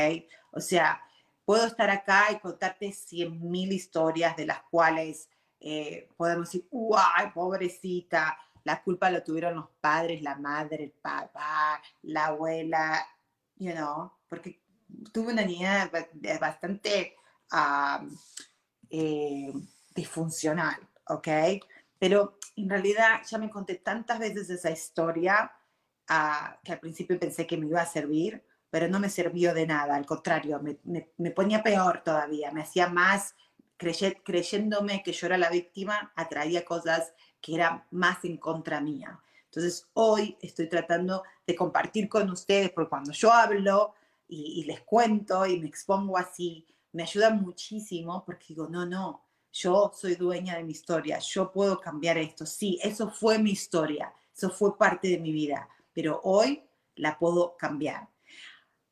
O 0.53 0.61
sea, 0.61 1.01
puedo 1.45 1.67
estar 1.67 1.91
acá 1.91 2.27
y 2.33 2.41
contarte 2.41 2.93
cien 2.93 3.51
mil 3.51 3.73
historias 3.73 4.37
de 4.37 4.47
las 4.47 4.63
cuales 4.65 5.31
eh, 5.61 6.09
podemos 6.17 6.49
decir, 6.51 6.67
¡guay, 6.71 7.31
pobrecita! 7.33 8.37
la 8.67 8.83
culpa 8.83 9.11
lo 9.11 9.23
tuvieron 9.23 9.55
los 9.55 9.69
padres, 9.81 10.23
la 10.23 10.35
madre, 10.35 10.83
el 10.83 10.91
papá, 10.91 11.81
la 12.03 12.27
abuela, 12.27 13.07
you 13.59 13.73
know, 13.73 14.11
porque 14.29 14.61
tuve 15.13 15.33
una 15.33 15.45
niña 15.45 15.89
bastante 16.41 17.15
eh, 18.91 19.53
disfuncional, 19.95 20.77
¿ok? 21.07 21.29
Pero 21.97 22.41
en 22.57 22.69
realidad 22.69 23.23
ya 23.25 23.39
me 23.39 23.51
conté 23.51 23.77
tantas 23.77 24.19
veces 24.19 24.51
esa 24.51 24.73
historia 24.73 25.53
que 26.65 26.73
al 26.73 26.81
principio 26.81 27.21
pensé 27.21 27.47
que 27.47 27.57
me 27.57 27.67
iba 27.67 27.83
a 27.83 27.87
servir, 27.87 28.45
pero 28.77 28.89
no 28.89 29.01
me 29.01 29.09
sirvió 29.09 29.55
de 29.55 29.67
nada, 29.67 29.97
al 29.97 30.05
contrario, 30.05 30.61
me, 30.61 30.77
me, 31.17 31.31
ponía 31.31 31.63
peor 31.63 32.03
todavía, 32.05 32.53
me 32.53 32.61
hacía 32.61 32.91
más, 32.91 33.35
creyéndome 33.79 35.03
que 35.03 35.13
yo 35.13 35.29
era 35.29 35.39
la 35.39 35.49
víctima, 35.49 36.13
atraía 36.15 36.63
cosas 36.63 37.15
que 37.41 37.55
eran 37.55 37.85
más 37.91 38.23
en 38.27 38.37
contra 38.37 38.83
mía. 38.83 39.19
Entonces 39.47 39.89
hoy 39.95 40.37
estoy 40.43 40.69
tratando 40.69 41.23
de 41.47 41.57
compartir 41.57 42.07
con 42.07 42.29
ustedes, 42.29 42.71
porque 42.71 42.91
cuando 42.91 43.13
yo 43.13 43.33
hablo 43.33 43.95
y, 44.29 44.61
y 44.61 44.65
les 44.65 44.83
cuento 44.83 45.47
y 45.47 45.59
me 45.59 45.69
expongo 45.69 46.19
así, 46.19 46.67
me 46.93 47.05
ayuda 47.05 47.31
muchísimo 47.31 48.27
porque 48.27 48.49
digo, 48.49 48.69
no, 48.69 48.85
no, 48.85 49.23
yo 49.55 49.91
soy 49.95 50.17
dueña 50.17 50.59
de 50.59 50.65
mi 50.65 50.73
historia, 50.73 51.19
yo 51.21 51.51
puedo 51.51 51.81
cambiar 51.81 52.19
esto. 52.19 52.45
Sí, 52.45 52.79
eso 52.83 53.09
fue 53.09 53.39
mi 53.39 53.53
historia, 53.53 54.13
eso 54.37 54.51
fue 54.51 54.77
parte 54.77 55.09
de 55.09 55.19
mi 55.19 55.33
vida, 55.33 55.67
pero 55.95 56.21
hoy 56.25 56.63
la 56.97 57.19
puedo 57.19 57.57
cambiar. 57.57 58.07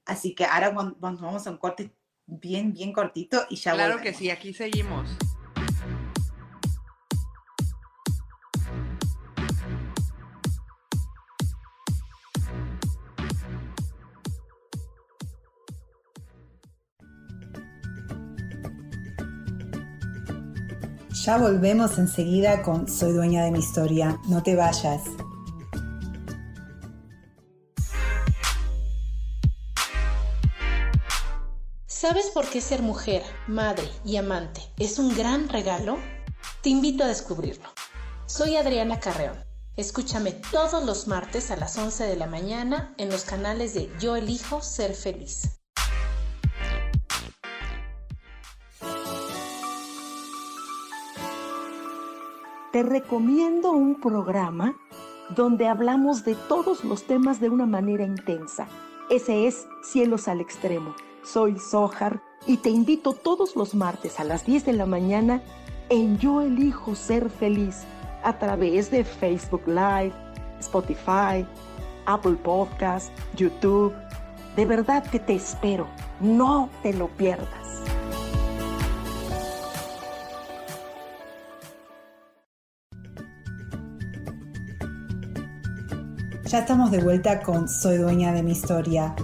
Así 0.07 0.35
que 0.35 0.45
ahora 0.45 0.71
vamos 0.71 1.47
a 1.47 1.51
un 1.51 1.59
corte 1.59 1.95
bien, 2.27 2.73
bien 2.73 2.93
cortito 2.93 3.45
y 3.49 3.57
ya 3.57 3.73
Claro 3.73 4.01
que 4.01 4.13
sí, 4.13 4.31
aquí 4.31 4.53
seguimos. 4.53 5.17
Ya 21.25 21.39
volvemos 21.39 21.97
enseguida 21.97 22.61
con 22.61 22.87
Soy 22.87 23.13
dueña 23.13 23.45
de 23.45 23.51
mi 23.51 23.61
historia. 23.61 24.21
No 24.29 24.43
te 24.43 24.57
vayas. 24.57 25.01
¿Sabes 32.07 32.31
por 32.33 32.47
qué 32.47 32.61
ser 32.61 32.83
mujer, 32.83 33.23
madre 33.47 33.89
y 34.05 34.19
amante 34.19 34.61
es 34.77 34.99
un 34.99 35.17
gran 35.17 35.49
regalo? 35.49 35.97
Te 36.61 36.69
invito 36.69 37.03
a 37.03 37.07
descubrirlo. 37.07 37.65
Soy 38.27 38.57
Adriana 38.57 39.01
Carreón. 39.01 39.43
Escúchame 39.79 40.33
todos 40.33 40.85
los 40.85 41.09
martes 41.09 41.51
a 41.51 41.57
las 41.57 41.79
11 41.79 42.05
de 42.05 42.17
la 42.17 42.27
mañana 42.27 42.95
en 42.99 43.09
los 43.09 43.25
canales 43.25 43.73
de 43.73 43.91
Yo 43.99 44.17
elijo 44.17 44.61
ser 44.61 44.95
feliz. 44.95 45.63
te 52.71 52.83
recomiendo 52.83 53.71
un 53.71 53.99
programa 53.99 54.77
donde 55.31 55.69
hablamos 55.69 56.23
de 56.25 56.35
todos 56.35 56.85
los 56.85 57.05
temas 57.05 57.41
de 57.41 57.49
una 57.49 57.65
manera 57.65 58.05
intensa. 58.05 58.69
Ese 59.09 59.47
es 59.47 59.67
Cielos 59.83 60.29
al 60.29 60.43
Extremo. 60.43 60.95
Soy 61.25 61.59
Sojar 61.59 62.21
y 62.47 62.59
te 62.59 62.69
invito 62.69 63.15
todos 63.15 63.57
los 63.57 63.75
martes 63.75 64.21
a 64.21 64.25
las 64.25 64.45
10 64.45 64.67
de 64.67 64.73
la 64.75 64.87
mañana 64.87 65.43
en 65.89 66.19
Yo 66.19 66.43
Elijo 66.43 66.95
Ser 66.95 67.31
Feliz 67.31 67.85
a 68.23 68.39
través 68.39 68.91
de 68.91 69.05
Facebook 69.05 69.63
Live, 69.67 70.13
Spotify, 70.61 71.47
Apple 72.07 72.37
Podcast, 72.43 73.11
YouTube. 73.37 73.95
De 74.57 74.67
verdad 74.67 75.05
que 75.05 75.19
te 75.19 75.35
espero. 75.35 75.87
No 76.21 76.69
te 76.83 76.93
lo 76.93 77.09
pierdas. 77.09 77.49
Ya 86.45 86.61
estamos 86.61 86.91
de 86.91 87.03
vuelta 87.03 87.43
con 87.43 87.69
Soy 87.69 87.97
dueña 87.97 88.33
de 88.33 88.43
mi 88.43 88.53
historia. 88.53 89.15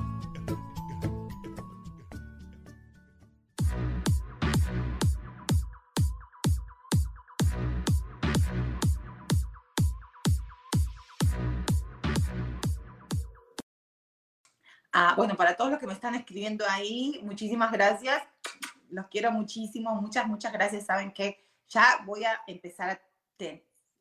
Están 16.00 16.14
escribiendo 16.14 16.64
ahí, 16.66 17.20
muchísimas 17.22 17.70
gracias. 17.70 18.22
Los 18.88 19.06
quiero 19.08 19.30
muchísimo. 19.30 19.94
Muchas, 20.00 20.26
muchas 20.26 20.52
gracias. 20.52 20.86
Saben 20.86 21.12
que 21.12 21.38
ya 21.68 22.02
voy 22.06 22.24
a 22.24 22.40
empezar 22.46 22.90
a 22.90 23.00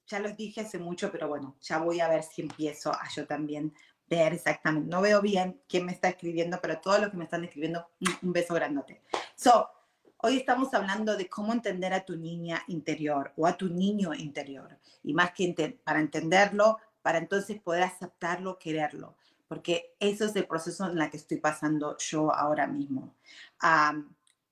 ya 0.07 0.19
los 0.19 0.35
dije 0.35 0.62
hace 0.62 0.77
mucho, 0.77 1.12
pero 1.12 1.27
bueno, 1.27 1.55
ya 1.62 1.77
voy 1.77 1.99
a 1.99 2.09
ver 2.09 2.23
si 2.23 2.41
empiezo 2.41 2.91
a 2.91 3.07
yo 3.15 3.25
también 3.27 3.73
ver 4.07 4.33
exactamente. 4.33 4.89
No 4.89 5.01
veo 5.01 5.21
bien 5.21 5.62
quién 5.69 5.85
me 5.85 5.91
está 5.91 6.09
escribiendo, 6.09 6.59
pero 6.62 6.79
todos 6.79 6.99
los 6.99 7.12
que 7.12 7.17
me 7.17 7.25
están 7.25 7.43
escribiendo, 7.43 7.88
un 8.21 8.33
beso 8.33 8.55
grandote. 8.55 9.03
So, 9.35 9.69
hoy 10.17 10.38
estamos 10.38 10.73
hablando 10.73 11.15
de 11.15 11.29
cómo 11.29 11.53
entender 11.53 11.93
a 11.93 12.03
tu 12.03 12.17
niña 12.17 12.63
interior 12.67 13.31
o 13.38 13.45
a 13.45 13.55
tu 13.55 13.69
niño 13.69 14.13
interior. 14.15 14.79
Y 15.03 15.13
más 15.13 15.31
que 15.31 15.79
para 15.83 15.99
entenderlo, 15.99 16.79
para 17.01 17.19
entonces 17.19 17.62
poder 17.62 17.83
aceptarlo, 17.83 18.57
quererlo. 18.57 19.15
Porque 19.49 19.95
eso 19.99 20.25
es 20.25 20.35
el 20.38 20.47
proceso 20.47 20.89
en 20.89 20.97
el 20.97 21.09
que 21.09 21.17
estoy 21.17 21.38
pasando 21.38 21.97
yo 21.97 22.33
ahora 22.33 22.65
mismo. 22.67 23.15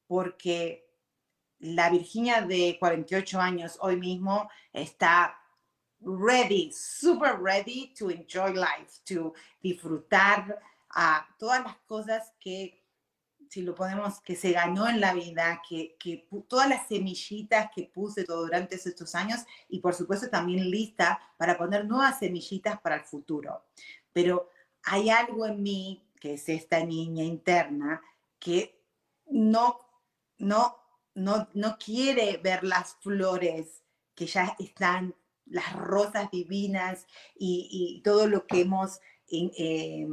porque 0.08 0.86
la 1.60 1.90
Virginia 1.90 2.42
de 2.42 2.78
48 2.80 3.40
años 3.40 3.78
hoy 3.82 3.96
mismo 3.96 4.50
está 4.74 5.38
ready, 6.02 6.72
super 6.72 7.40
ready 7.40 7.94
to 7.98 8.10
enjoy 8.10 8.54
life, 8.54 9.02
to 9.06 9.34
disfrutar 9.62 10.60
a 10.90 11.28
todas 11.38 11.64
las 11.64 11.78
cosas 11.88 12.34
que, 12.40 12.84
si 13.50 13.62
lo 13.62 13.76
podemos, 13.76 14.20
que 14.22 14.36
se 14.36 14.52
ganó 14.52 14.88
en 14.88 15.00
la 15.00 15.14
vida, 15.14 15.62
que, 15.68 15.96
que 16.00 16.28
todas 16.48 16.70
las 16.70 16.88
semillitas 16.88 17.70
que 17.76 17.84
puse 17.84 18.24
durante 18.24 18.76
estos 18.76 19.16
años 19.16 19.42
y 19.70 19.80
por 19.80 19.94
supuesto 19.94 20.30
también 20.30 20.70
lista 20.70 21.20
para 21.38 21.58
poner 21.58 21.86
nuevas 21.86 22.20
semillitas 22.20 22.80
para 22.82 22.96
el 22.96 23.04
futuro. 23.04 23.66
Pero 24.14 24.50
hay 24.90 25.10
algo 25.10 25.46
en 25.46 25.62
mí, 25.62 26.02
que 26.20 26.36
es 26.36 26.48
esta 26.48 26.84
niña 26.84 27.24
interna, 27.24 28.02
que 28.40 28.82
no, 29.30 29.80
no, 30.38 30.78
no, 31.14 31.50
no 31.54 31.78
quiere 31.78 32.38
ver 32.38 32.64
las 32.64 32.96
flores 32.96 33.84
que 34.16 34.28
ya 34.28 34.56
están 34.60 35.14
las 35.46 35.74
rosas 35.74 36.32
divinas 36.32 37.06
y, 37.38 38.02
todo 38.04 38.28
lo 38.28 38.48
que 38.48 38.62
hemos, 38.62 39.00
eh, 39.30 40.08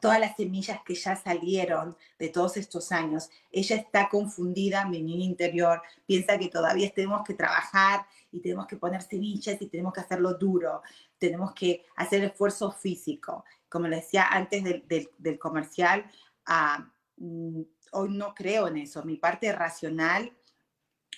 todas 0.00 0.18
las 0.18 0.36
semillas 0.36 0.80
que 0.84 0.94
ya 0.94 1.16
salieron 1.16 1.96
de 2.18 2.30
todos 2.30 2.56
estos 2.56 2.90
años. 2.90 3.28
Ella 3.52 3.76
está 3.76 4.08
confundida, 4.08 4.86
mi 4.86 5.02
niña 5.02 5.24
interior, 5.24 5.82
piensa 6.06 6.38
que 6.38 6.48
todavía 6.48 6.90
tenemos 6.90 7.22
que 7.26 7.34
trabajar 7.34 8.06
y 8.34 8.40
tenemos 8.40 8.66
que 8.66 8.76
poner 8.76 9.00
semillas 9.00 9.62
y 9.62 9.68
tenemos 9.68 9.92
que 9.92 10.00
hacerlo 10.00 10.34
duro, 10.34 10.82
tenemos 11.18 11.54
que 11.54 11.86
hacer 11.94 12.24
esfuerzo 12.24 12.72
físico. 12.72 13.44
Como 13.68 13.86
le 13.86 13.96
decía 13.96 14.26
antes 14.28 14.64
del, 14.64 15.38
comercial, 15.38 16.04
ah, 16.46 16.84
mm, 17.16 17.60
hoy 17.92 18.08
no 18.10 18.34
creo 18.34 18.66
en 18.66 18.78
eso. 18.78 19.04
Mi 19.04 19.16
parte 19.16 19.52
racional, 19.52 20.32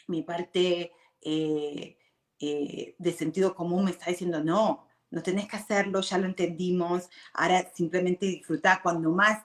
mi 0.08 0.22
parte... 0.22 0.92
Eh, 1.22 1.98
eh, 2.38 2.94
de 2.98 3.12
sentido 3.12 3.54
común 3.54 3.86
me 3.86 3.92
está 3.92 4.10
diciendo, 4.10 4.44
no, 4.44 4.86
no 5.10 5.22
tenés 5.22 5.48
que 5.48 5.56
hacerlo, 5.56 6.02
ya 6.02 6.18
lo 6.18 6.26
entendimos, 6.26 7.08
ahora 7.32 7.72
simplemente 7.74 8.26
disfrutar. 8.26 8.82
Cuando 8.82 9.10
más 9.10 9.42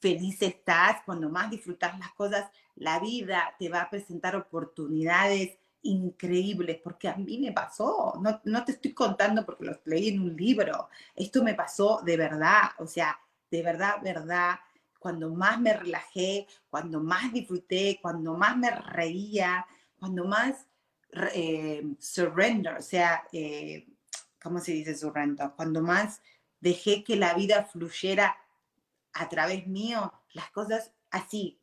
feliz 0.00 0.40
estás, 0.40 1.02
cuando 1.04 1.28
más 1.28 1.50
disfrutas 1.50 1.98
las 1.98 2.14
cosas, 2.14 2.50
la 2.74 3.00
vida 3.00 3.54
te 3.58 3.68
va 3.68 3.82
a 3.82 3.90
presentar 3.90 4.34
oportunidades 4.34 5.58
increíbles, 5.82 6.78
porque 6.82 7.08
a 7.08 7.16
mí 7.16 7.38
me 7.38 7.52
pasó, 7.52 8.14
no, 8.20 8.40
no 8.44 8.64
te 8.64 8.72
estoy 8.72 8.92
contando 8.92 9.44
porque 9.44 9.64
lo 9.64 9.80
leí 9.84 10.08
en 10.08 10.20
un 10.20 10.36
libro, 10.36 10.88
esto 11.14 11.42
me 11.42 11.54
pasó 11.54 12.00
de 12.04 12.16
verdad, 12.16 12.70
o 12.78 12.86
sea, 12.86 13.18
de 13.50 13.62
verdad, 13.62 13.96
verdad, 14.02 14.56
cuando 14.98 15.30
más 15.30 15.60
me 15.60 15.74
relajé, 15.74 16.46
cuando 16.70 17.00
más 17.00 17.32
disfruté, 17.32 17.98
cuando 18.00 18.36
más 18.36 18.56
me 18.56 18.70
reía, 18.70 19.66
cuando 19.98 20.24
más 20.24 20.66
eh, 21.34 21.84
surrender, 21.98 22.76
o 22.76 22.82
sea, 22.82 23.24
eh, 23.32 23.86
¿cómo 24.40 24.60
se 24.60 24.72
dice 24.72 24.96
surrender? 24.96 25.50
Cuando 25.56 25.82
más 25.82 26.22
dejé 26.60 27.02
que 27.02 27.16
la 27.16 27.34
vida 27.34 27.64
fluyera 27.64 28.36
a 29.12 29.28
través 29.28 29.66
mío, 29.66 30.12
las 30.32 30.50
cosas 30.50 30.92
así, 31.10 31.60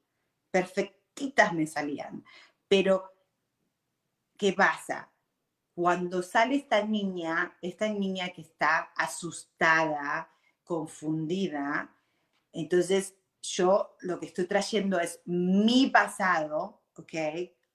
perfectitas 0.52 1.54
me 1.54 1.66
salían. 1.66 2.24
Pero, 2.68 3.12
¿qué 4.40 4.54
pasa? 4.54 5.12
Cuando 5.76 6.24
sale 6.24 6.56
esta 6.56 6.84
niña, 6.84 7.56
esta 7.62 7.88
niña 7.88 8.30
que 8.30 8.42
está 8.42 8.92
asustada, 8.96 10.32
confundida, 10.64 11.96
entonces 12.52 13.16
yo 13.42 13.96
lo 14.00 14.20
que 14.20 14.26
estoy 14.26 14.46
trayendo 14.46 15.00
es 15.00 15.22
mi 15.26 15.92
pasado, 15.92 16.82
¿ok? 16.96 17.14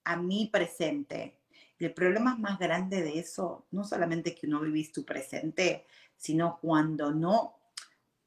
A 0.04 0.16
mi 0.16 0.46
presente. 0.46 1.40
El 1.78 1.92
problema 1.92 2.34
más 2.36 2.58
grande 2.58 3.02
de 3.02 3.18
eso, 3.18 3.66
no 3.70 3.84
solamente 3.84 4.34
que 4.34 4.46
no 4.46 4.60
vivís 4.60 4.90
tu 4.90 5.04
presente, 5.04 5.86
sino 6.16 6.58
cuando 6.60 7.12
no 7.12 7.60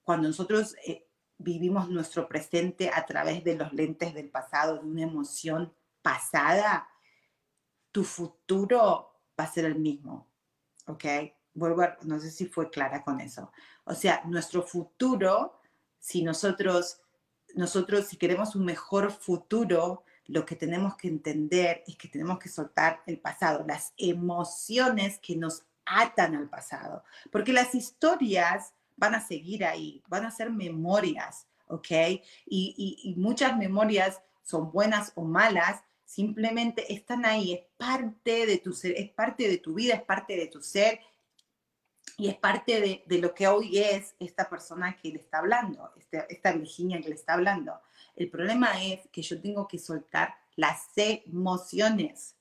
cuando 0.03 0.29
nosotros 0.29 0.73
eh, 0.85 1.05
vivimos 1.37 1.89
nuestro 1.89 2.29
presente 2.29 2.89
a 2.93 3.05
través 3.05 3.43
de 3.43 3.55
los 3.55 3.73
lentes 3.73 4.13
del 4.13 4.29
pasado, 4.29 4.77
de 4.77 4.85
una 4.85 5.01
emoción 5.01 5.73
pasada, 6.01 6.87
tu 7.97 8.03
futuro 8.03 9.11
va 9.39 9.45
a 9.45 9.51
ser 9.51 9.65
el 9.65 9.73
mismo, 9.73 10.27
¿ok? 10.85 11.03
Vuelvo 11.55 11.81
a, 11.81 11.97
no 12.03 12.19
sé 12.19 12.29
si 12.29 12.45
fue 12.45 12.69
clara 12.69 13.03
con 13.03 13.19
eso. 13.19 13.51
O 13.85 13.95
sea, 13.95 14.21
nuestro 14.25 14.61
futuro, 14.61 15.59
si 15.97 16.21
nosotros, 16.21 17.01
nosotros, 17.55 18.05
si 18.05 18.17
queremos 18.17 18.55
un 18.55 18.65
mejor 18.65 19.11
futuro, 19.11 20.03
lo 20.27 20.45
que 20.45 20.55
tenemos 20.55 20.95
que 20.95 21.07
entender 21.07 21.83
es 21.87 21.97
que 21.97 22.07
tenemos 22.07 22.37
que 22.37 22.49
soltar 22.49 23.01
el 23.07 23.17
pasado, 23.17 23.65
las 23.67 23.95
emociones 23.97 25.17
que 25.17 25.35
nos 25.35 25.63
atan 25.83 26.35
al 26.35 26.49
pasado, 26.49 27.03
porque 27.31 27.51
las 27.51 27.73
historias 27.73 28.75
van 28.95 29.15
a 29.15 29.25
seguir 29.25 29.65
ahí, 29.65 30.03
van 30.07 30.23
a 30.23 30.29
ser 30.29 30.51
memorias, 30.51 31.47
¿ok? 31.65 31.89
Y, 32.45 33.01
y, 33.03 33.15
muchas 33.15 33.57
memorias 33.57 34.21
son 34.43 34.71
buenas 34.71 35.13
o 35.15 35.23
malas, 35.23 35.81
simplemente 36.07 36.91
están 36.93 37.25
ahí, 37.25 37.53
es 37.53 37.65
parte 37.75 38.45
de 38.45 38.57
tu 38.59 38.71
ser, 38.71 38.93
es 38.95 39.09
parte 39.11 39.47
de 39.47 39.57
tu 39.57 39.73
vida, 39.73 39.93
es 39.93 40.03
parte 40.03 40.37
de 40.37 40.47
tu 40.47 40.61
ser 40.61 41.01
y 42.17 42.29
es 42.29 42.35
parte 42.35 42.79
de, 42.79 43.03
de 43.05 43.17
lo 43.19 43.35
que 43.35 43.47
hoy 43.47 43.77
es 43.77 44.15
esta 44.17 44.49
persona 44.49 44.95
que 44.95 45.09
le 45.09 45.19
está 45.19 45.39
hablando, 45.39 45.91
esta, 45.97 46.19
esta 46.29 46.53
Virginia 46.53 47.01
que 47.01 47.09
le 47.09 47.15
está 47.15 47.33
hablando. 47.33 47.81
El 48.15 48.29
problema 48.29 48.81
es 48.81 49.01
que 49.11 49.21
yo 49.21 49.39
tengo 49.41 49.67
que 49.67 49.77
soltar 49.77 50.33
las 50.55 50.87
emociones. 50.95 52.37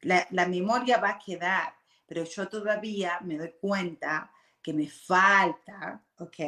La, 0.00 0.26
la 0.30 0.46
memoria 0.46 0.96
va 0.96 1.10
a 1.10 1.18
quedar, 1.18 1.74
pero 2.06 2.24
yo 2.24 2.48
todavía 2.48 3.20
me 3.20 3.36
doy 3.36 3.52
cuenta 3.60 4.32
que 4.62 4.72
me 4.72 4.88
falta, 4.88 6.02
¿ok? 6.16 6.38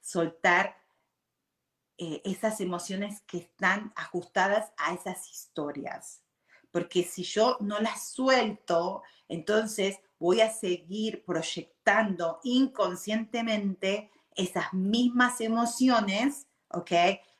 Soltar 0.00 0.74
eh, 1.98 2.22
esas 2.24 2.60
emociones 2.60 3.22
que 3.22 3.38
están 3.38 3.92
ajustadas 3.96 4.72
a 4.76 4.94
esas 4.94 5.30
historias. 5.30 6.22
Porque 6.70 7.04
si 7.04 7.22
yo 7.22 7.56
no 7.60 7.78
las 7.78 8.08
suelto, 8.10 9.02
entonces 9.28 9.98
voy 10.18 10.40
a 10.40 10.50
seguir 10.50 11.24
proyectando 11.24 12.40
inconscientemente 12.42 14.10
esas 14.34 14.72
mismas 14.72 15.40
emociones, 15.40 16.48
¿ok? 16.70 16.92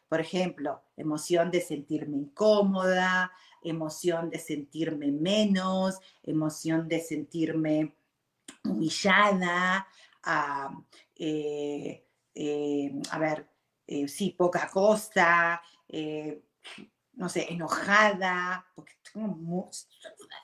Por 0.08 0.20
ejemplo, 0.20 0.82
emoción 0.96 1.50
de 1.50 1.60
sentirme 1.60 2.16
incómoda, 2.18 3.32
emoción 3.62 4.30
de 4.30 4.38
sentirme 4.38 5.10
menos, 5.10 5.98
emoción 6.22 6.86
de 6.86 7.00
sentirme 7.00 7.96
humillada, 8.62 9.88
eh, 11.16 12.06
eh, 12.34 13.02
a 13.10 13.18
ver, 13.18 13.48
eh, 13.86 14.08
sí, 14.08 14.34
poca 14.36 14.68
cosa, 14.70 15.62
no 17.16 17.28
sé, 17.28 17.52
enojada, 17.52 18.66
porque 18.74 18.94
tengo 19.12 19.70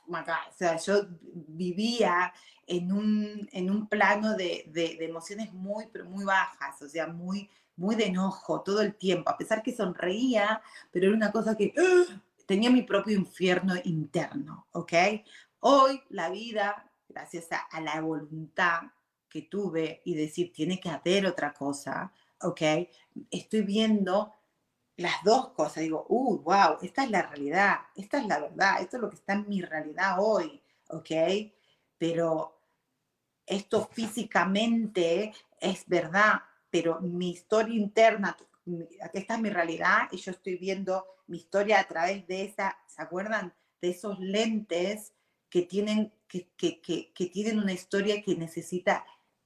o 0.06 0.52
sea, 0.56 0.76
yo 0.76 1.06
vivía 1.48 2.32
en 2.66 2.92
un, 2.92 3.48
en 3.52 3.70
un 3.70 3.88
plano 3.88 4.36
de, 4.36 4.64
de, 4.68 4.96
emociones 5.04 5.52
muy, 5.52 5.86
pero 5.92 6.04
muy 6.04 6.24
bajas, 6.24 6.80
o 6.82 6.88
sea, 6.88 7.06
muy, 7.06 7.48
muy 7.76 7.96
de 7.96 8.06
enojo 8.06 8.62
todo 8.62 8.80
el 8.82 8.94
tiempo, 8.94 9.30
a 9.30 9.36
pesar 9.36 9.62
que 9.62 9.74
sonreía, 9.74 10.62
pero 10.90 11.06
era 11.06 11.16
una 11.16 11.32
cosa 11.32 11.56
que 11.56 11.74
¡ah! 11.76 12.22
tenía 12.46 12.70
mi 12.70 12.82
propio 12.82 13.16
infierno 13.16 13.74
interno, 13.84 14.66
¿ok? 14.72 14.92
Hoy 15.60 16.00
la 16.10 16.30
vida, 16.30 16.90
gracias 17.08 17.48
a 17.50 17.80
la 17.80 18.00
voluntad, 18.00 18.82
que 19.28 19.42
tuve 19.42 20.02
y 20.04 20.14
decir, 20.14 20.52
tiene 20.52 20.80
que 20.80 20.90
haber 20.90 21.26
otra 21.26 21.52
cosa, 21.52 22.12
¿ok? 22.42 22.60
Estoy 23.30 23.62
viendo 23.62 24.34
las 24.96 25.22
dos 25.24 25.50
cosas, 25.50 25.82
digo, 25.82 26.04
uh, 26.08 26.38
wow, 26.42 26.78
esta 26.82 27.04
es 27.04 27.10
la 27.10 27.22
realidad, 27.22 27.76
esta 27.96 28.18
es 28.18 28.26
la 28.26 28.38
verdad, 28.38 28.80
esto 28.80 28.96
es 28.96 29.02
lo 29.02 29.08
que 29.08 29.16
está 29.16 29.32
en 29.32 29.48
mi 29.48 29.62
realidad 29.62 30.16
hoy, 30.18 30.62
¿ok? 30.88 31.10
Pero 31.96 32.60
esto 33.46 33.88
físicamente 33.92 35.32
es 35.58 35.86
verdad, 35.86 36.42
pero 36.68 37.00
mi 37.00 37.30
historia 37.30 37.74
interna, 37.74 38.36
esta 39.14 39.34
es 39.34 39.40
mi 39.40 39.50
realidad 39.50 40.08
y 40.12 40.18
yo 40.18 40.32
estoy 40.32 40.56
viendo 40.56 41.06
mi 41.26 41.38
historia 41.38 41.80
a 41.80 41.88
través 41.88 42.26
de 42.26 42.44
esa, 42.44 42.76
¿se 42.86 43.00
acuerdan? 43.02 43.54
De 43.80 43.90
esos 43.90 44.18
lentes 44.20 45.14
que 45.48 45.62
tienen, 45.62 46.12
que, 46.28 46.50
que, 46.56 46.80
que, 46.80 47.12
que 47.12 47.26
tienen 47.26 47.58
una 47.58 47.72
historia 47.72 48.22
que 48.22 48.36
necesita 48.36 49.04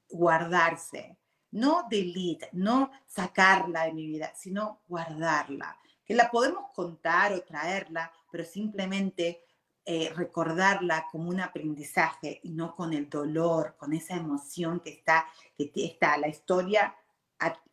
guardarse, 0.09 1.17
no 1.55 1.87
delete, 1.89 2.49
no 2.53 2.91
sacarla 3.07 3.85
de 3.85 3.93
mi 3.93 4.07
vida, 4.07 4.33
sino 4.35 4.81
guardarla, 4.89 5.79
que 6.05 6.15
la 6.15 6.31
podemos 6.31 6.71
contar 6.75 7.33
o 7.33 7.43
traerla, 7.43 8.13
pero 8.31 8.45
simplemente 8.45 9.45
eh, 9.87 10.13
recordarla 10.17 11.07
como 11.13 11.29
un 11.29 11.41
aprendizaje 11.41 12.41
y 12.43 12.51
no 12.51 12.75
con 12.75 12.93
el 12.93 13.09
dolor, 13.09 13.77
con 13.79 13.93
esa 13.93 14.17
emoción 14.17 14.81
que 14.81 14.91
está, 14.91 15.27
que 15.57 15.71
está 15.77 16.17
la 16.19 16.29
historia 16.29 16.95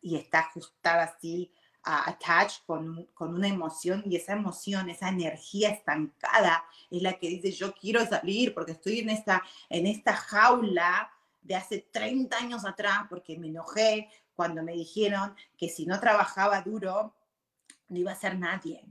y 0.00 0.16
está 0.16 0.40
ajustada 0.40 1.04
así, 1.04 1.52
a 1.82 2.08
attached 2.08 2.62
con, 2.64 3.06
con, 3.14 3.34
una 3.34 3.48
emoción 3.48 4.04
y 4.06 4.14
esa 4.14 4.34
emoción, 4.34 4.90
esa 4.90 5.08
energía 5.08 5.70
estancada 5.70 6.64
es 6.88 7.02
la 7.02 7.14
que 7.14 7.28
dice 7.28 7.50
yo 7.50 7.74
quiero 7.74 8.06
salir 8.06 8.54
porque 8.54 8.72
estoy 8.72 9.00
en 9.00 9.10
esta, 9.10 9.42
en 9.68 9.88
esta 9.88 10.14
jaula 10.14 11.10
de 11.42 11.56
hace 11.56 11.88
30 11.90 12.36
años 12.36 12.64
atrás, 12.64 13.00
porque 13.08 13.38
me 13.38 13.48
enojé 13.48 14.08
cuando 14.34 14.62
me 14.62 14.72
dijeron 14.72 15.34
que 15.56 15.68
si 15.68 15.86
no 15.86 16.00
trabajaba 16.00 16.62
duro, 16.62 17.14
no 17.88 17.98
iba 17.98 18.12
a 18.12 18.16
ser 18.16 18.38
nadie. 18.38 18.84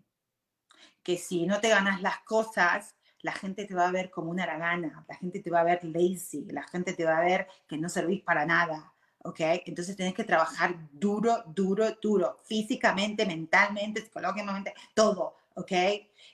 Que 1.04 1.18
si 1.18 1.46
no 1.48 1.60
te 1.60 1.70
ganas 1.70 2.02
las 2.02 2.20
cosas, 2.20 2.96
la 3.22 3.32
gente 3.32 3.66
te 3.66 3.74
va 3.74 3.88
a 3.88 3.92
ver 3.92 4.10
como 4.12 4.32
una 4.32 4.44
aragana, 4.44 5.06
la 5.08 5.16
gente 5.16 5.40
te 5.40 5.50
va 5.50 5.62
a 5.62 5.64
ver 5.64 5.84
lazy, 5.84 6.46
la 6.52 6.64
gente 6.64 6.94
te 6.94 7.06
va 7.06 7.18
a 7.18 7.24
ver 7.24 7.48
que 7.68 7.78
no 7.78 7.90
servís 7.90 8.22
para 8.22 8.46
nada. 8.46 8.94
¿ok? 9.24 9.40
Entonces 9.66 9.96
tienes 9.96 10.14
que 10.14 10.24
trabajar 10.24 10.76
duro, 10.92 11.44
duro, 11.48 11.98
duro, 12.02 12.38
físicamente, 12.44 13.26
mentalmente, 13.26 14.02
psicológicamente, 14.02 14.74
todo, 14.94 15.36
¿ok? 15.56 15.72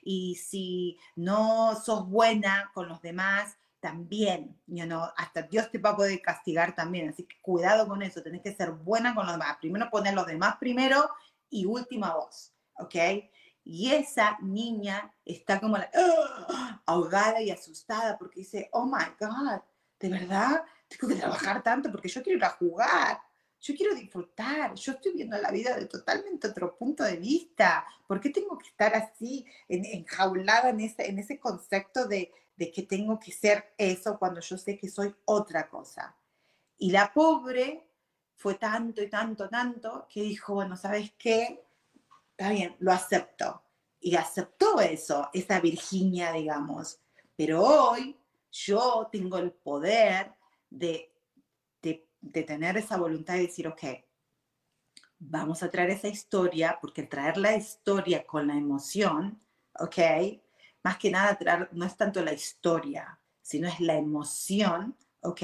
Y 0.03 0.35
si 0.35 0.97
no 1.15 1.75
sos 1.75 2.07
buena 2.07 2.71
con 2.73 2.87
los 2.87 3.01
demás, 3.01 3.57
también, 3.79 4.59
you 4.65 4.85
know, 4.85 5.03
hasta 5.15 5.43
Dios 5.43 5.69
te 5.71 5.77
va 5.77 5.91
a 5.91 5.95
poder 5.95 6.21
castigar 6.21 6.75
también, 6.75 7.09
así 7.09 7.23
que 7.23 7.39
cuidado 7.41 7.87
con 7.87 8.01
eso, 8.01 8.23
tenés 8.23 8.41
que 8.41 8.55
ser 8.55 8.71
buena 8.71 9.13
con 9.13 9.25
los 9.25 9.35
demás, 9.35 9.57
primero 9.59 9.89
poner 9.89 10.13
los 10.13 10.25
demás 10.25 10.55
primero 10.59 11.09
y 11.49 11.65
última 11.65 12.15
voz, 12.15 12.53
¿ok? 12.75 12.95
Y 13.63 13.91
esa 13.91 14.37
niña 14.41 15.13
está 15.25 15.59
como 15.59 15.77
la, 15.77 15.89
¡ah! 15.93 16.81
ahogada 16.85 17.41
y 17.41 17.51
asustada 17.51 18.17
porque 18.17 18.39
dice, 18.39 18.69
oh 18.71 18.85
my 18.85 19.05
God, 19.19 19.61
¿de 19.99 20.09
verdad? 20.09 20.63
Tengo 20.87 21.13
que 21.13 21.19
trabajar 21.19 21.61
tanto 21.61 21.91
porque 21.91 22.07
yo 22.07 22.23
quiero 22.23 22.37
ir 22.37 22.45
a 22.45 22.51
jugar, 22.51 23.21
yo 23.59 23.75
quiero 23.75 23.93
disfrutar, 23.93 24.73
yo 24.75 24.93
estoy 24.93 25.13
viendo 25.13 25.37
la 25.37 25.51
vida 25.51 25.75
de 25.75 25.85
totalmente 25.85 26.47
otro 26.47 26.77
punto 26.77 27.03
de 27.03 27.17
vista. 27.17 27.85
¿Por 28.07 28.21
qué 28.21 28.29
tengo 28.29 28.57
que 28.57 28.67
estar 28.67 28.95
así, 28.95 29.45
enjaulada 29.67 30.69
en 30.69 30.79
ese, 30.79 31.09
en 31.09 31.19
ese 31.19 31.39
concepto 31.39 32.07
de, 32.07 32.31
de 32.57 32.71
que 32.71 32.83
tengo 32.83 33.19
que 33.19 33.31
ser 33.31 33.73
eso 33.77 34.17
cuando 34.17 34.41
yo 34.41 34.57
sé 34.57 34.77
que 34.77 34.89
soy 34.89 35.15
otra 35.25 35.69
cosa. 35.69 36.17
Y 36.77 36.91
la 36.91 37.13
pobre 37.13 37.87
fue 38.35 38.55
tanto 38.55 39.01
y 39.01 39.09
tanto, 39.09 39.47
tanto, 39.47 40.07
que 40.09 40.23
dijo, 40.23 40.55
bueno, 40.55 40.75
¿sabes 40.75 41.13
qué? 41.17 41.63
Está 42.31 42.49
bien, 42.51 42.75
lo 42.79 42.91
acepto. 42.91 43.63
Y 43.99 44.15
aceptó 44.15 44.79
eso, 44.79 45.29
esa 45.33 45.59
Virginia, 45.59 46.31
digamos. 46.31 46.99
Pero 47.35 47.61
hoy 47.63 48.15
yo 48.51 49.07
tengo 49.11 49.37
el 49.37 49.51
poder 49.51 50.33
de, 50.69 51.13
de, 51.81 52.07
de 52.21 52.43
tener 52.43 52.77
esa 52.77 52.97
voluntad 52.97 53.35
de 53.35 53.41
decir, 53.41 53.67
ok, 53.67 53.83
vamos 55.19 55.61
a 55.61 55.69
traer 55.69 55.91
esa 55.91 56.07
historia, 56.07 56.77
porque 56.81 57.03
traer 57.03 57.37
la 57.37 57.55
historia 57.55 58.25
con 58.25 58.47
la 58.47 58.55
emoción, 58.55 59.39
¿ok? 59.79 59.97
Más 60.87 60.97
que 60.97 61.11
nada 61.11 61.37
no 61.73 61.85
es 61.85 61.97
tanto 61.97 62.23
la 62.23 62.31
historia, 62.31 63.19
sino 63.41 63.67
es 63.67 63.81
la 63.81 63.95
emoción, 63.95 64.95
¿ok? 65.19 65.41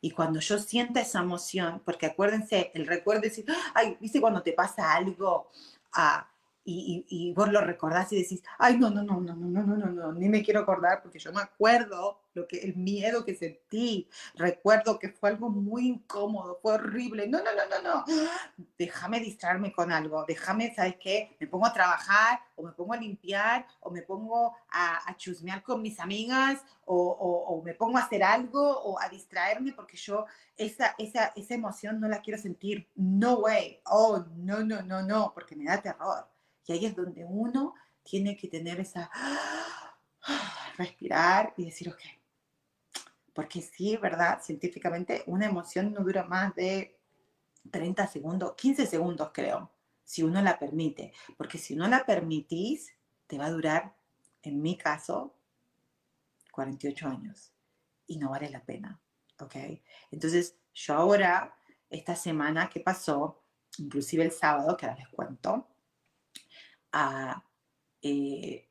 Y 0.00 0.12
cuando 0.12 0.38
yo 0.38 0.56
sienta 0.56 1.00
esa 1.00 1.18
emoción, 1.18 1.82
porque 1.84 2.06
acuérdense, 2.06 2.70
el 2.72 2.86
recuerdo 2.86 3.24
es 3.24 3.34
decir, 3.34 3.56
ay, 3.74 3.96
¿viste 4.00 4.20
cuando 4.20 4.40
te 4.40 4.52
pasa 4.52 4.92
algo? 4.92 5.50
Ah, 5.92 6.28
y, 6.64 7.04
y, 7.08 7.32
vos 7.32 7.50
lo 7.50 7.60
recordás 7.60 8.12
y 8.12 8.22
decís, 8.22 8.42
ay, 8.58 8.78
no, 8.78 8.88
no, 8.88 9.02
no, 9.02 9.20
no, 9.20 9.34
no, 9.34 9.48
no, 9.48 9.62
no, 9.62 9.76
no, 9.76 9.86
no, 9.86 10.12
ni 10.12 10.28
me 10.28 10.42
quiero 10.42 10.60
acordar 10.60 11.02
porque 11.02 11.18
yo 11.18 11.32
me 11.32 11.40
acuerdo 11.42 12.20
lo 12.34 12.46
que, 12.46 12.58
el 12.58 12.76
miedo 12.76 13.24
que 13.24 13.34
sentí, 13.34 14.08
recuerdo 14.36 14.98
que 14.98 15.08
fue 15.08 15.30
algo 15.30 15.50
muy 15.50 15.88
incómodo, 15.88 16.58
fue 16.62 16.74
horrible, 16.74 17.26
no, 17.26 17.38
no, 17.38 17.50
no, 17.52 17.62
no, 17.68 17.82
no, 17.82 18.04
déjame 18.78 19.18
distraerme 19.18 19.72
con 19.72 19.90
algo, 19.90 20.24
déjame, 20.26 20.72
¿sabes 20.74 20.96
qué? 21.00 21.36
Me 21.40 21.48
pongo 21.48 21.66
a 21.66 21.72
trabajar 21.72 22.40
o 22.54 22.62
me 22.62 22.72
pongo 22.72 22.92
a 22.92 22.96
limpiar 22.96 23.66
o 23.80 23.90
me 23.90 24.02
pongo 24.02 24.54
a, 24.70 25.00
chusmear 25.16 25.62
con 25.62 25.82
mis 25.82 26.00
amigas 26.00 26.62
o, 26.84 26.96
o, 26.96 27.54
o, 27.54 27.62
me 27.62 27.74
pongo 27.74 27.98
a 27.98 28.02
hacer 28.02 28.22
algo 28.22 28.60
o 28.60 28.98
a 29.00 29.08
distraerme 29.08 29.72
porque 29.72 29.96
yo 29.96 30.26
esa, 30.56 30.94
esa, 30.98 31.32
esa 31.36 31.54
emoción 31.54 32.00
no 32.00 32.08
la 32.08 32.20
quiero 32.20 32.40
sentir, 32.40 32.88
no 32.94 33.34
way, 33.34 33.80
oh, 33.86 34.24
no, 34.36 34.64
no, 34.64 34.82
no, 34.82 35.02
no, 35.02 35.32
porque 35.34 35.56
me 35.56 35.64
da 35.64 35.82
terror. 35.82 36.31
Y 36.66 36.72
ahí 36.72 36.86
es 36.86 36.96
donde 36.96 37.24
uno 37.24 37.74
tiene 38.02 38.36
que 38.36 38.48
tener 38.48 38.80
esa 38.80 39.10
respirar 40.76 41.54
y 41.56 41.66
decir, 41.66 41.88
ok, 41.88 42.00
porque 43.32 43.62
sí, 43.62 43.96
¿verdad? 43.96 44.40
Científicamente 44.42 45.24
una 45.26 45.46
emoción 45.46 45.92
no 45.92 46.02
dura 46.02 46.24
más 46.24 46.54
de 46.54 46.98
30 47.70 48.06
segundos, 48.06 48.54
15 48.56 48.86
segundos 48.86 49.30
creo, 49.32 49.70
si 50.04 50.22
uno 50.22 50.42
la 50.42 50.58
permite, 50.58 51.12
porque 51.36 51.58
si 51.58 51.76
no 51.76 51.88
la 51.88 52.04
permitís, 52.04 52.92
te 53.26 53.38
va 53.38 53.46
a 53.46 53.50
durar, 53.50 53.94
en 54.42 54.60
mi 54.60 54.76
caso, 54.76 55.34
48 56.50 57.08
años 57.08 57.52
y 58.06 58.18
no 58.18 58.30
vale 58.30 58.50
la 58.50 58.64
pena, 58.64 59.00
¿ok? 59.40 59.56
Entonces, 60.10 60.56
yo 60.74 60.94
ahora, 60.94 61.56
esta 61.88 62.16
semana 62.16 62.68
que 62.68 62.80
pasó, 62.80 63.42
inclusive 63.78 64.24
el 64.24 64.32
sábado, 64.32 64.76
que 64.76 64.86
ahora 64.86 64.98
les 64.98 65.08
cuento, 65.08 65.68
a, 66.92 67.42
eh, 68.02 68.68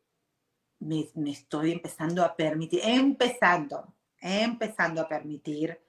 me, 0.79 1.10
estoy 1.31 1.71
empezando 1.71 2.23
a 2.23 2.36
permitir, 2.36 2.81
empezando, 2.84 3.93
empezando 4.19 5.01
a 5.01 5.07
permitir 5.07 5.79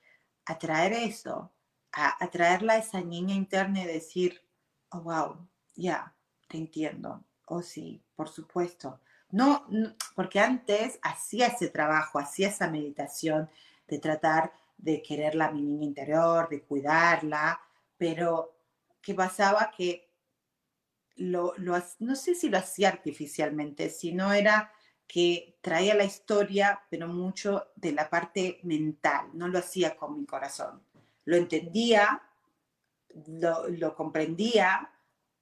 atraer 0.45 0.93
eso, 0.93 1.53
a 1.93 2.23
atraerla 2.25 2.75
a 2.75 2.79
esa 2.79 3.01
niña 3.01 3.35
interna 3.35 3.83
y 3.83 3.87
decir, 3.87 4.43
oh, 4.91 5.01
wow, 5.01 5.49
ya, 5.75 6.15
te 6.49 6.59
entiendo. 6.59 7.25
Oh, 7.47 7.63
sí, 7.63 8.03
por 8.15 8.29
supuesto. 8.29 9.01
No, 9.31 9.65
no, 9.69 9.95
porque 10.15 10.41
antes 10.41 10.99
hacía 11.03 11.49
ese 11.49 11.69
trabajo, 11.69 12.19
hacía 12.19 12.49
esa 12.49 12.69
meditación 12.69 13.49
de 13.89 13.99
tratar 13.99 14.53
de 14.77 15.03
quererla 15.03 15.47
a 15.47 15.53
mi 15.53 15.63
niña 15.63 15.85
interior, 15.85 16.49
de 16.49 16.63
cuidarla, 16.63 17.61
pero 17.97 18.57
¿qué 19.01 19.15
pasaba? 19.15 19.71
Que 19.77 20.12
lo, 21.17 21.55
no 21.59 22.17
sé 22.17 22.35
si 22.35 22.49
lo 22.49 22.59
hacía 22.59 22.89
artificialmente, 22.89 23.91
sino 23.91 24.33
era 24.33 24.73
que 25.07 25.59
traía 25.61 25.95
la 25.95 26.05
historia, 26.05 26.81
pero 26.89 27.07
mucho 27.07 27.73
de 27.77 27.93
la 27.93 28.09
parte 28.09 28.61
mental, 28.63 29.29
no 29.35 29.49
lo 29.49 29.59
hacía 29.59 29.97
con 29.97 30.19
mi 30.19 30.25
corazón. 30.25 30.83
Lo 31.25 31.37
entendía, 31.37 32.23
lo, 33.27 33.69
lo 33.69 33.95
comprendía, 33.95 34.91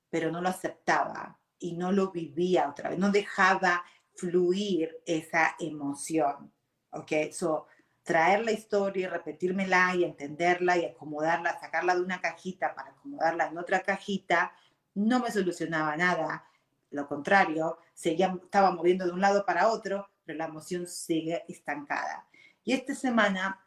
pero 0.08 0.32
no 0.32 0.40
lo 0.40 0.48
aceptaba 0.48 1.38
y 1.58 1.76
no 1.76 1.92
lo 1.92 2.10
vivía 2.10 2.68
otra 2.68 2.90
vez, 2.90 2.98
no 2.98 3.10
dejaba 3.10 3.84
fluir 4.14 5.02
esa 5.06 5.54
emoción. 5.58 6.52
¿Ok? 6.90 7.12
So, 7.32 7.66
traer 8.02 8.44
la 8.44 8.52
historia 8.52 9.08
repetírmela 9.08 9.94
y 9.94 10.04
entenderla 10.04 10.76
y 10.76 10.84
acomodarla, 10.84 11.60
sacarla 11.60 11.94
de 11.94 12.02
una 12.02 12.20
cajita 12.20 12.74
para 12.74 12.90
acomodarla 12.90 13.46
en 13.46 13.58
otra 13.58 13.80
cajita, 13.82 14.52
no 15.00 15.20
me 15.20 15.30
solucionaba 15.30 15.96
nada. 15.96 16.44
Lo 16.90 17.06
contrario, 17.06 17.78
seguía, 17.94 18.36
estaba 18.42 18.70
moviendo 18.72 19.06
de 19.06 19.12
un 19.12 19.20
lado 19.20 19.44
para 19.46 19.68
otro, 19.68 20.08
pero 20.24 20.38
la 20.38 20.46
emoción 20.46 20.86
sigue 20.86 21.44
estancada. 21.48 22.26
Y 22.64 22.72
esta 22.72 22.94
semana 22.94 23.64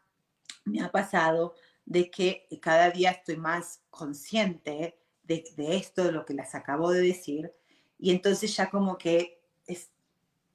me 0.64 0.82
ha 0.82 0.90
pasado 0.90 1.54
de 1.84 2.10
que 2.10 2.46
cada 2.60 2.90
día 2.90 3.10
estoy 3.10 3.36
más 3.36 3.82
consciente 3.90 4.98
de, 5.22 5.44
esto, 5.56 6.04
de 6.04 6.12
lo 6.12 6.24
que 6.24 6.34
les 6.34 6.54
acabo 6.54 6.90
de 6.90 7.00
decir, 7.00 7.52
y 7.98 8.10
entonces 8.10 8.54
ya 8.54 8.70
como 8.70 8.98
que 8.98 9.42
es, 9.66 9.90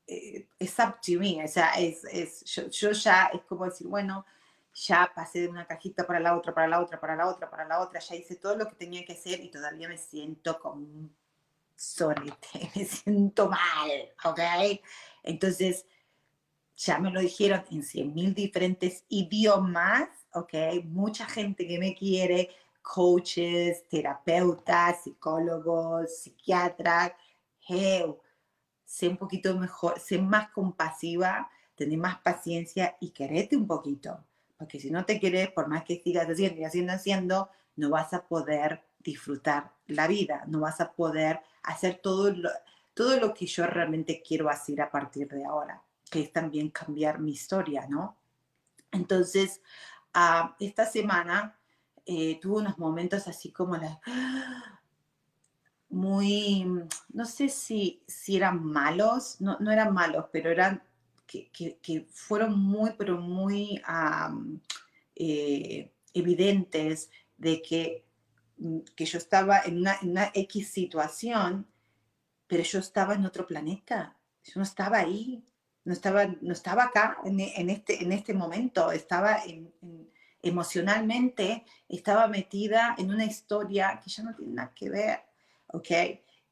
eh, 0.08 0.48
es 0.60 0.78
up 0.80 1.00
to 1.02 1.20
me, 1.20 1.44
o 1.44 1.48
sea, 1.48 1.74
es, 1.74 2.04
es 2.06 2.44
yo, 2.46 2.70
yo, 2.70 2.92
ya 2.92 3.32
es 3.34 3.42
como 3.44 3.66
decir, 3.66 3.88
bueno, 3.88 4.26
ya 4.88 5.12
pasé 5.14 5.42
de 5.42 5.48
una 5.50 5.68
cajita 5.68 6.06
para 6.08 6.20
la 6.20 6.38
otra, 6.38 6.54
para 6.54 6.68
la 6.68 6.82
otra, 6.82 7.00
para 7.00 7.16
la 7.16 7.28
otra, 7.28 7.50
para 7.50 7.66
la 7.66 7.82
otra, 7.82 8.00
ya 8.00 8.16
hice 8.16 8.36
todo 8.36 8.56
lo 8.56 8.68
que 8.68 8.76
tenía 8.76 9.06
que 9.06 9.14
hacer 9.14 9.42
y 9.42 9.52
todavía 9.52 9.90
me 9.90 9.98
siento 9.98 10.60
como 10.60 10.76
un 10.76 11.16
sorete, 11.76 12.72
me 12.76 12.86
siento 12.86 13.50
mal, 13.50 13.92
¿ok? 14.24 14.40
Entonces, 15.24 15.86
ya 16.78 16.98
me 17.00 17.12
lo 17.12 17.20
dijeron 17.20 17.64
en 17.72 17.84
100 17.84 18.14
mil 18.14 18.34
diferentes 18.34 19.04
idiomas, 19.10 20.08
¿ok? 20.34 20.54
Mucha 20.86 21.26
gente 21.26 21.68
que 21.68 21.78
me 21.78 21.94
quiere, 21.94 22.50
coaches, 22.82 23.86
terapeutas, 23.90 25.04
psicólogos, 25.04 26.22
psiquiatras, 26.22 27.12
hey, 27.60 28.16
sé 28.86 29.10
un 29.10 29.18
poquito 29.18 29.58
mejor, 29.58 30.00
sé 30.00 30.20
más 30.20 30.52
compasiva, 30.52 31.50
tener 31.76 31.98
más 31.98 32.20
paciencia 32.22 32.96
y 33.02 33.12
querete 33.12 33.58
un 33.58 33.68
poquito 33.68 34.24
porque 34.60 34.78
si 34.78 34.92
no 34.92 35.06
te 35.06 35.20
quieres, 35.22 35.50
por 35.52 35.70
más 35.70 35.86
que 35.86 36.02
sigas 36.02 36.28
haciendo 36.30 36.60
y 36.60 36.66
haciendo, 36.66 36.92
haciendo, 36.94 37.50
no 37.78 37.90
vas 37.90 38.14
a 38.14 38.28
poder 38.28 38.84
disfrutar 39.00 39.72
la 39.88 40.06
vida, 40.06 40.44
no 40.48 40.60
vas 40.60 40.82
a 40.82 40.92
poder 40.92 41.40
hacer 41.64 42.02
todo 42.04 42.30
lo, 42.32 42.50
todo 42.94 43.18
lo 43.22 43.34
que 43.34 43.46
yo 43.46 43.66
realmente 43.66 44.22
quiero 44.22 44.50
hacer 44.50 44.82
a 44.82 44.92
partir 44.92 45.30
de 45.30 45.46
ahora, 45.46 45.82
que 46.12 46.20
es 46.20 46.34
también 46.34 46.72
cambiar 46.72 47.20
mi 47.20 47.32
historia, 47.32 47.88
¿no? 47.88 48.18
Entonces, 48.92 49.62
uh, 50.14 50.50
esta 50.60 50.86
semana 50.86 51.58
eh, 52.06 52.38
tuve 52.42 52.58
unos 52.58 52.78
momentos 52.78 53.30
así 53.30 53.54
como 53.54 53.78
la, 53.78 54.02
muy, 55.88 56.68
no 57.14 57.26
sé 57.26 57.48
si, 57.48 58.04
si 58.08 58.36
eran 58.36 58.62
malos, 58.62 59.40
no, 59.40 59.58
no 59.62 59.72
eran 59.72 59.94
malos, 59.94 60.26
pero 60.34 60.50
eran 60.50 60.84
que, 61.30 62.08
fueron 62.12 62.60
muy, 62.60 62.92
pero 62.98 63.18
muy 63.20 63.82
eh, 65.16 65.92
evidentes 66.14 67.10
de 67.38 67.62
que, 67.62 68.06
mm, 68.58 68.80
que 68.96 69.06
yo 69.06 69.18
estaba 69.18 69.60
en 69.60 69.78
una, 69.80 69.98
en 70.02 70.12
una, 70.12 70.32
X 70.34 70.70
situación, 70.70 71.68
pero 72.48 72.64
yo 72.64 72.80
estaba 72.80 73.14
en 73.14 73.26
otro 73.26 73.46
planeta, 73.46 74.18
yo 74.44 74.54
no 74.56 74.64
estaba 74.64 75.00
ahí, 75.00 75.44
no 75.86 75.94
estaba, 75.94 76.26
no 76.42 76.54
estaba 76.54 76.86
acá 76.86 77.20
en, 77.24 77.40
en 77.40 77.70
este, 77.70 78.04
en 78.04 78.12
este 78.12 78.34
momento, 78.34 78.92
estaba 78.92 79.40
emocionalmente, 80.42 81.66
estaba 81.88 82.28
metida 82.28 82.96
en 82.98 83.12
una 83.12 83.26
historia 83.26 84.00
que 84.04 84.10
ya 84.10 84.24
no 84.24 84.36
tiene 84.36 84.54
nada 84.54 84.74
que 84.74 84.90
ver, 84.90 85.20
¿ok? 85.68 85.92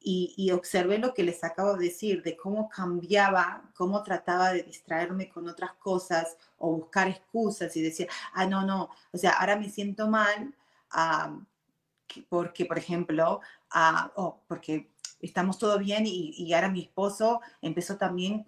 Y, 0.00 0.50
observé 0.52 0.98
lo 0.98 1.12
que 1.12 1.22
les 1.22 1.42
acabo 1.44 1.74
de 1.74 1.86
decir, 1.86 2.22
de 2.22 2.36
cómo 2.36 2.68
cambiaba, 2.68 3.70
cómo 3.74 4.02
trataba 4.02 4.52
de 4.52 4.62
distraerme 4.62 5.28
con 5.28 5.48
otras 5.48 5.72
cosas 5.74 6.36
o 6.58 6.72
buscar 6.76 7.08
excusas 7.08 7.76
y 7.76 7.82
decir, 7.82 8.08
ah, 8.32 8.46
no, 8.46 8.64
no, 8.64 8.90
o 9.12 9.18
sea, 9.18 9.32
ahora 9.32 9.56
me 9.56 9.68
siento 9.68 10.08
mal 10.08 10.54
porque, 12.28 12.64
por 12.64 12.78
ejemplo, 12.78 13.40
oh, 14.16 14.40
porque 14.46 14.90
estamos 15.20 15.58
todo 15.58 15.78
bien 15.78 16.06
y, 16.06 16.30
y 16.36 16.52
ahora 16.52 16.68
mi 16.68 16.82
esposo 16.82 17.40
empezó 17.60 17.96
también 17.96 18.46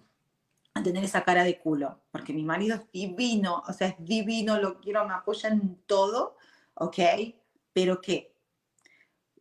a 0.75 0.83
tener 0.83 1.03
esa 1.05 1.25
cara 1.25 1.43
de 1.45 1.59
culo, 1.59 2.01
porque 2.13 2.33
mi 2.33 2.45
marido 2.45 2.77
es 2.77 2.93
divino, 2.93 3.65
o 3.67 3.73
sea, 3.73 3.89
es 3.89 3.97
divino, 3.99 4.59
lo 4.61 4.81
quiero, 4.81 5.07
me 5.07 5.15
apoya 5.15 5.49
en 5.49 5.77
todo, 5.87 6.37
¿ok? 6.75 6.99
Pero 7.73 8.01
que 8.01 8.33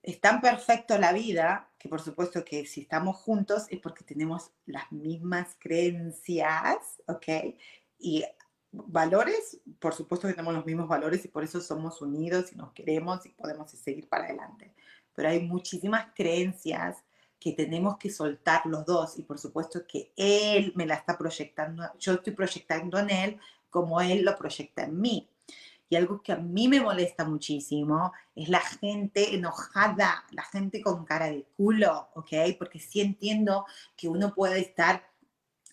es 0.04 0.20
tan 0.22 0.42
perfecto 0.42 0.98
la 0.98 1.14
vida 1.14 1.70
que 1.78 1.90
por 1.90 2.02
supuesto 2.02 2.44
que 2.44 2.66
si 2.66 2.82
estamos 2.82 3.18
juntos 3.18 3.66
es 3.70 3.80
porque 3.80 4.04
tenemos 4.04 4.52
las 4.66 4.92
mismas 4.92 5.56
creencias, 5.60 6.78
¿ok? 7.08 7.56
Y 7.98 8.24
valores, 8.72 9.60
por 9.80 9.94
supuesto 9.94 10.28
que 10.28 10.34
tenemos 10.34 10.54
los 10.54 10.66
mismos 10.66 10.88
valores 10.88 11.26
y 11.26 11.30
por 11.30 11.44
eso 11.44 11.60
somos 11.62 12.02
unidos 12.02 12.52
y 12.54 12.56
nos 12.56 12.72
queremos 12.74 13.26
y 13.26 13.30
podemos 13.30 13.72
seguir 13.72 14.08
para 14.08 14.26
adelante. 14.26 14.74
Pero 15.16 15.30
hay 15.30 15.42
muchísimas 15.42 16.08
creencias 16.16 16.98
que 17.40 17.54
tenemos 17.54 17.98
que 17.98 18.10
soltar 18.10 18.66
los 18.66 18.86
dos 18.86 19.18
y 19.18 19.24
por 19.24 19.40
supuesto 19.40 19.88
que 19.88 20.12
él 20.18 20.74
me 20.76 20.86
la 20.86 20.96
está 20.96 21.18
proyectando, 21.18 21.84
yo 21.98 22.14
estoy 22.14 22.34
proyectando 22.34 23.00
en 23.00 23.10
él 23.10 23.40
como 23.70 24.02
él 24.02 24.24
lo 24.24 24.36
proyecta 24.36 24.84
en 24.84 25.00
mí. 25.00 25.30
Y 25.90 25.96
algo 25.96 26.22
que 26.22 26.32
a 26.32 26.38
mí 26.38 26.68
me 26.68 26.80
molesta 26.80 27.26
muchísimo 27.26 28.14
es 28.36 28.48
la 28.48 28.60
gente 28.60 29.34
enojada, 29.34 30.24
la 30.32 30.44
gente 30.44 30.82
con 30.82 31.04
cara 31.04 31.26
de 31.28 31.46
culo, 31.58 32.10
¿ok? 32.14 32.32
Porque 32.58 32.80
sí 32.80 33.02
entiendo 33.02 33.66
que 33.98 34.08
uno 34.08 34.34
puede 34.36 34.60
estar, 34.60 35.04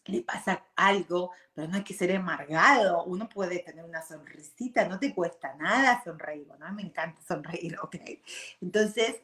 le 0.06 0.22
pasa 0.22 0.64
algo, 0.74 1.32
pero 1.52 1.68
no 1.68 1.76
hay 1.76 1.84
que 1.84 1.92
ser 1.92 2.16
amargado, 2.16 3.04
uno 3.04 3.28
puede 3.28 3.58
tener 3.58 3.84
una 3.84 4.02
sonrisita, 4.02 4.88
no 4.88 4.98
te 4.98 5.14
cuesta 5.14 5.54
nada 5.56 6.02
sonreír, 6.02 6.48
¿no? 6.58 6.72
Me 6.72 6.82
encanta 6.82 7.20
sonreír, 7.22 7.76
¿ok? 7.82 7.96
Entonces, 8.62 9.16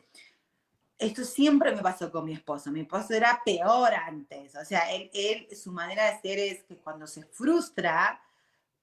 esto 0.99 1.24
siempre 1.24 1.74
me 1.74 1.82
pasó 1.82 2.12
con 2.12 2.24
mi 2.24 2.32
esposo. 2.32 2.70
Mi 2.70 2.80
esposo 2.80 3.14
era 3.14 3.40
peor 3.45 3.93
antes. 3.93 4.55
O 4.55 4.64
sea, 4.64 4.93
él, 4.93 5.11
él, 5.12 5.49
su 5.57 5.72
manera 5.72 6.12
de 6.12 6.20
ser 6.20 6.38
es 6.38 6.62
que 6.62 6.76
cuando 6.76 7.07
se 7.07 7.24
frustra, 7.24 8.20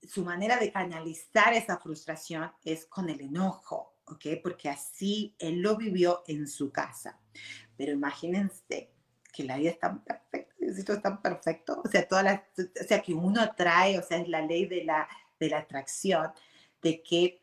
su 0.02 0.24
manera 0.24 0.58
de 0.58 0.72
canalizar 0.72 1.54
esa 1.54 1.78
frustración 1.78 2.52
es 2.64 2.86
con 2.86 3.10
el 3.10 3.22
enojo, 3.22 3.96
¿ok? 4.06 4.26
Porque 4.42 4.70
así 4.70 5.36
él 5.40 5.62
lo 5.62 5.76
vivió 5.76 6.24
en 6.28 6.48
su 6.48 6.72
casa. 6.72 7.20
Pero 7.78 7.92
imagínense 7.92 8.92
que 9.32 9.44
la 9.44 9.58
vida 9.58 9.72
es 9.72 9.80
tan 9.80 10.04
perfecta, 10.04 10.56
Diosito 10.60 10.94
es 10.94 11.02
tan 11.02 11.22
perfecto, 11.22 11.82
o 11.84 11.88
sea, 11.88 12.08
todas 12.08 12.24
las, 12.24 12.42
o 12.60 12.88
sea, 12.88 13.02
que 13.02 13.14
uno 13.14 13.42
atrae, 13.42 13.98
o 13.98 14.04
sea, 14.04 14.18
es 14.18 14.28
la 14.28 14.42
ley 14.42 14.66
de 14.66 14.84
la, 14.84 15.08
de 15.40 15.50
la 15.50 15.60
atracción, 15.60 16.32
de 16.82 17.02
que 17.02 17.42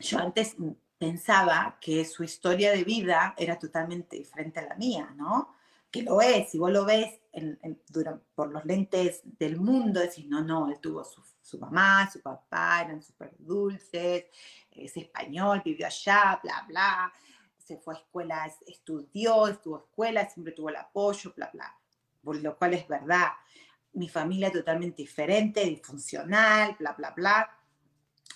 yo 0.00 0.18
antes 0.18 0.56
pensaba 0.98 1.78
que 1.80 2.04
su 2.04 2.24
historia 2.24 2.72
de 2.72 2.84
vida 2.84 3.34
era 3.36 3.58
totalmente 3.58 4.16
diferente 4.16 4.60
a 4.60 4.66
la 4.66 4.74
mía, 4.76 5.12
¿no? 5.16 5.54
Que 5.92 6.02
lo 6.02 6.20
es, 6.20 6.50
si 6.50 6.58
vos 6.58 6.72
lo 6.72 6.84
ves 6.84 7.20
en, 7.32 7.58
por 8.34 8.50
los 8.50 8.64
lentes 8.64 9.20
del 9.24 9.60
mundo, 9.60 10.00
decís, 10.00 10.26
no, 10.26 10.42
no, 10.42 10.68
él 10.68 10.80
tuvo 10.80 11.04
su, 11.04 11.22
su 11.40 11.58
mamá, 11.58 12.10
su 12.10 12.20
papá, 12.20 12.82
eran 12.82 13.02
súper 13.02 13.34
dulces, 13.38 14.24
es 14.70 14.96
español, 14.96 15.62
vivió 15.64 15.86
allá, 15.86 16.40
bla, 16.42 16.64
bla, 16.66 17.12
se 17.58 17.76
fue 17.76 17.94
a 17.94 17.98
escuela, 17.98 18.52
estudió, 18.66 19.46
estuvo 19.48 19.76
a 19.76 19.80
escuela, 19.80 20.28
siempre 20.28 20.52
tuvo 20.52 20.70
el 20.70 20.76
apoyo, 20.76 21.32
bla, 21.36 21.50
bla, 21.52 21.76
por 22.22 22.36
lo 22.36 22.56
cual 22.56 22.74
es 22.74 22.88
verdad. 22.88 23.28
Mi 23.92 24.08
familia 24.08 24.50
totalmente 24.50 25.02
diferente, 25.02 25.64
disfuncional, 25.64 26.76
bla, 26.78 26.92
bla, 26.92 27.10
bla. 27.10 27.58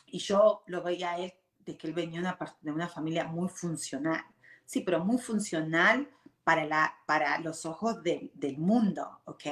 Y 0.07 0.19
yo 0.19 0.63
lo 0.67 0.83
veía 0.83 1.13
a 1.13 1.19
él 1.19 1.33
de 1.61 1.77
que 1.77 1.87
él 1.87 1.95
venía 1.95 2.39
de 2.61 2.71
una 2.71 2.89
familia 2.89 3.25
muy 3.25 3.49
funcional. 3.49 4.23
Sí, 4.65 4.81
pero 4.83 5.05
muy 5.05 5.19
funcional 5.19 6.09
para, 6.47 6.65
la, 6.65 6.95
para 7.07 7.39
los 7.41 7.67
ojos 7.67 8.01
del 8.05 8.59
mundo, 8.59 9.21
¿ok? 9.25 9.43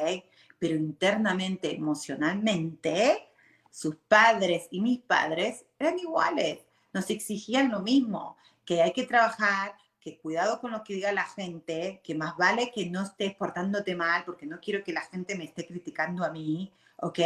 Pero 0.60 0.76
internamente, 0.76 1.74
emocionalmente, 1.74 3.28
sus 3.68 3.96
padres 3.96 4.68
y 4.70 4.80
mis 4.80 5.00
padres 5.00 5.64
eran 5.76 5.98
iguales, 5.98 6.60
nos 6.92 7.10
exigían 7.10 7.72
lo 7.72 7.80
mismo, 7.80 8.36
que 8.64 8.80
hay 8.80 8.92
que 8.92 9.02
trabajar, 9.02 9.74
que 10.00 10.18
cuidado 10.18 10.60
con 10.60 10.70
lo 10.70 10.84
que 10.84 10.94
diga 10.94 11.10
la 11.10 11.24
gente, 11.24 12.00
que 12.04 12.14
más 12.14 12.36
vale 12.36 12.70
que 12.70 12.86
no 12.86 13.02
estés 13.02 13.34
portándote 13.34 13.96
mal, 13.96 14.24
porque 14.24 14.46
no 14.46 14.60
quiero 14.60 14.84
que 14.84 14.92
la 14.92 15.02
gente 15.02 15.34
me 15.34 15.46
esté 15.46 15.66
criticando 15.66 16.24
a 16.24 16.30
mí, 16.30 16.72
¿ok? 16.98 17.18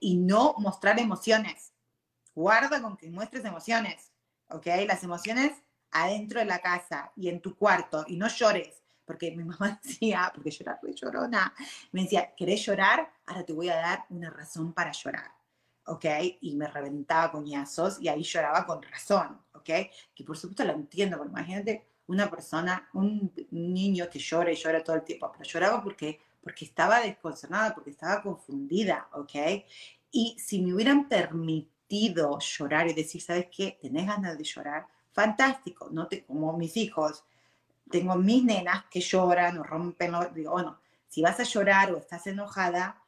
Y 0.00 0.16
no 0.16 0.54
mostrar 0.58 1.00
emociones. 1.00 1.72
Guarda 2.34 2.82
con 2.82 2.98
que 2.98 3.08
muestres 3.08 3.46
emociones. 3.46 4.12
¿ok? 4.48 4.66
Las 4.86 5.02
emociones 5.02 5.52
adentro 5.90 6.40
de 6.40 6.46
la 6.46 6.58
casa 6.58 7.12
y 7.16 7.28
en 7.28 7.40
tu 7.40 7.56
cuarto 7.56 8.04
y 8.08 8.16
no 8.16 8.28
llores, 8.28 8.83
porque 9.04 9.30
mi 9.32 9.44
mamá 9.44 9.80
decía, 9.84 10.30
porque 10.34 10.50
llorar 10.50 10.78
fue 10.80 10.94
llorona, 10.94 11.54
me 11.92 12.02
decía, 12.02 12.34
¿querés 12.36 12.64
llorar? 12.64 13.10
Ahora 13.26 13.44
te 13.44 13.52
voy 13.52 13.68
a 13.68 13.76
dar 13.76 14.04
una 14.10 14.30
razón 14.30 14.72
para 14.72 14.92
llorar, 14.92 15.30
¿ok? 15.86 16.04
Y 16.40 16.54
me 16.56 16.68
reventaba 16.68 17.32
coñazos 17.32 18.00
y 18.00 18.08
ahí 18.08 18.22
lloraba 18.22 18.66
con 18.66 18.82
razón, 18.82 19.40
¿ok? 19.52 19.70
Que 20.14 20.24
por 20.24 20.36
supuesto 20.36 20.64
lo 20.64 20.72
entiendo, 20.72 21.16
porque 21.16 21.32
imagínate 21.32 21.86
una 22.06 22.30
persona, 22.30 22.88
un 22.92 23.32
niño 23.50 24.08
que 24.10 24.18
llora 24.18 24.52
y 24.52 24.56
llora 24.56 24.84
todo 24.84 24.96
el 24.96 25.04
tiempo, 25.04 25.30
pero 25.32 25.44
lloraba 25.44 25.82
porque, 25.82 26.20
porque 26.42 26.64
estaba 26.64 27.00
desconcertada, 27.00 27.74
porque 27.74 27.90
estaba 27.90 28.22
confundida, 28.22 29.08
¿ok? 29.12 29.64
Y 30.10 30.36
si 30.38 30.62
me 30.62 30.74
hubieran 30.74 31.08
permitido 31.08 32.38
llorar 32.38 32.88
y 32.88 32.94
decir, 32.94 33.20
¿sabes 33.22 33.46
qué? 33.50 33.78
¿Tenés 33.80 34.06
ganas 34.06 34.36
de 34.36 34.44
llorar? 34.44 34.86
Fantástico, 35.12 35.88
no 35.90 36.06
te, 36.08 36.24
como 36.24 36.56
mis 36.56 36.76
hijos, 36.76 37.24
tengo 37.90 38.16
mis 38.16 38.44
nenas 38.44 38.84
que 38.90 39.00
lloran 39.00 39.58
o 39.58 39.62
rompen, 39.62 40.12
digo, 40.34 40.52
bueno, 40.52 40.80
si 41.08 41.22
vas 41.22 41.38
a 41.40 41.44
llorar 41.44 41.92
o 41.92 41.98
estás 41.98 42.26
enojada, 42.26 43.02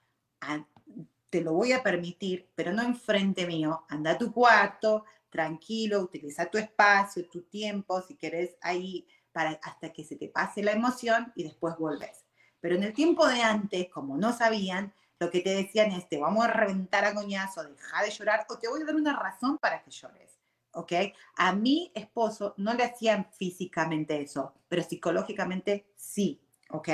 te 1.30 1.40
lo 1.40 1.52
voy 1.52 1.72
a 1.72 1.82
permitir, 1.82 2.50
pero 2.54 2.72
no 2.72 2.82
enfrente 2.82 3.46
mío, 3.46 3.84
anda 3.88 4.12
a 4.12 4.18
tu 4.18 4.32
cuarto, 4.32 5.04
tranquilo, 5.30 6.00
utiliza 6.00 6.46
tu 6.46 6.58
espacio, 6.58 7.28
tu 7.28 7.42
tiempo, 7.42 8.00
si 8.02 8.16
querés 8.16 8.56
ahí, 8.62 9.06
para, 9.32 9.58
hasta 9.62 9.92
que 9.92 10.04
se 10.04 10.16
te 10.16 10.28
pase 10.28 10.62
la 10.62 10.72
emoción 10.72 11.32
y 11.34 11.44
después 11.44 11.76
volvés. 11.76 12.24
Pero 12.60 12.76
en 12.76 12.84
el 12.84 12.94
tiempo 12.94 13.26
de 13.26 13.42
antes, 13.42 13.88
como 13.90 14.16
no 14.16 14.32
sabían, 14.32 14.94
lo 15.18 15.30
que 15.30 15.40
te 15.40 15.50
decían 15.50 15.92
es, 15.92 16.08
te 16.08 16.18
vamos 16.18 16.44
a 16.44 16.48
reventar 16.48 17.04
a 17.04 17.14
coñazo, 17.14 17.64
deja 17.64 18.02
de 18.02 18.10
llorar, 18.10 18.46
o 18.48 18.58
te 18.58 18.68
voy 18.68 18.82
a 18.82 18.84
dar 18.84 18.94
una 18.94 19.18
razón 19.18 19.58
para 19.58 19.82
que 19.82 19.90
llores, 19.90 20.38
¿ok? 20.76 20.92
A 21.36 21.54
mi 21.54 21.90
esposo 21.94 22.54
no 22.58 22.74
le 22.74 22.84
hacían 22.84 23.26
físicamente 23.32 24.20
eso, 24.20 24.54
pero 24.68 24.82
psicológicamente 24.82 25.86
sí, 25.96 26.40
¿ok? 26.70 26.88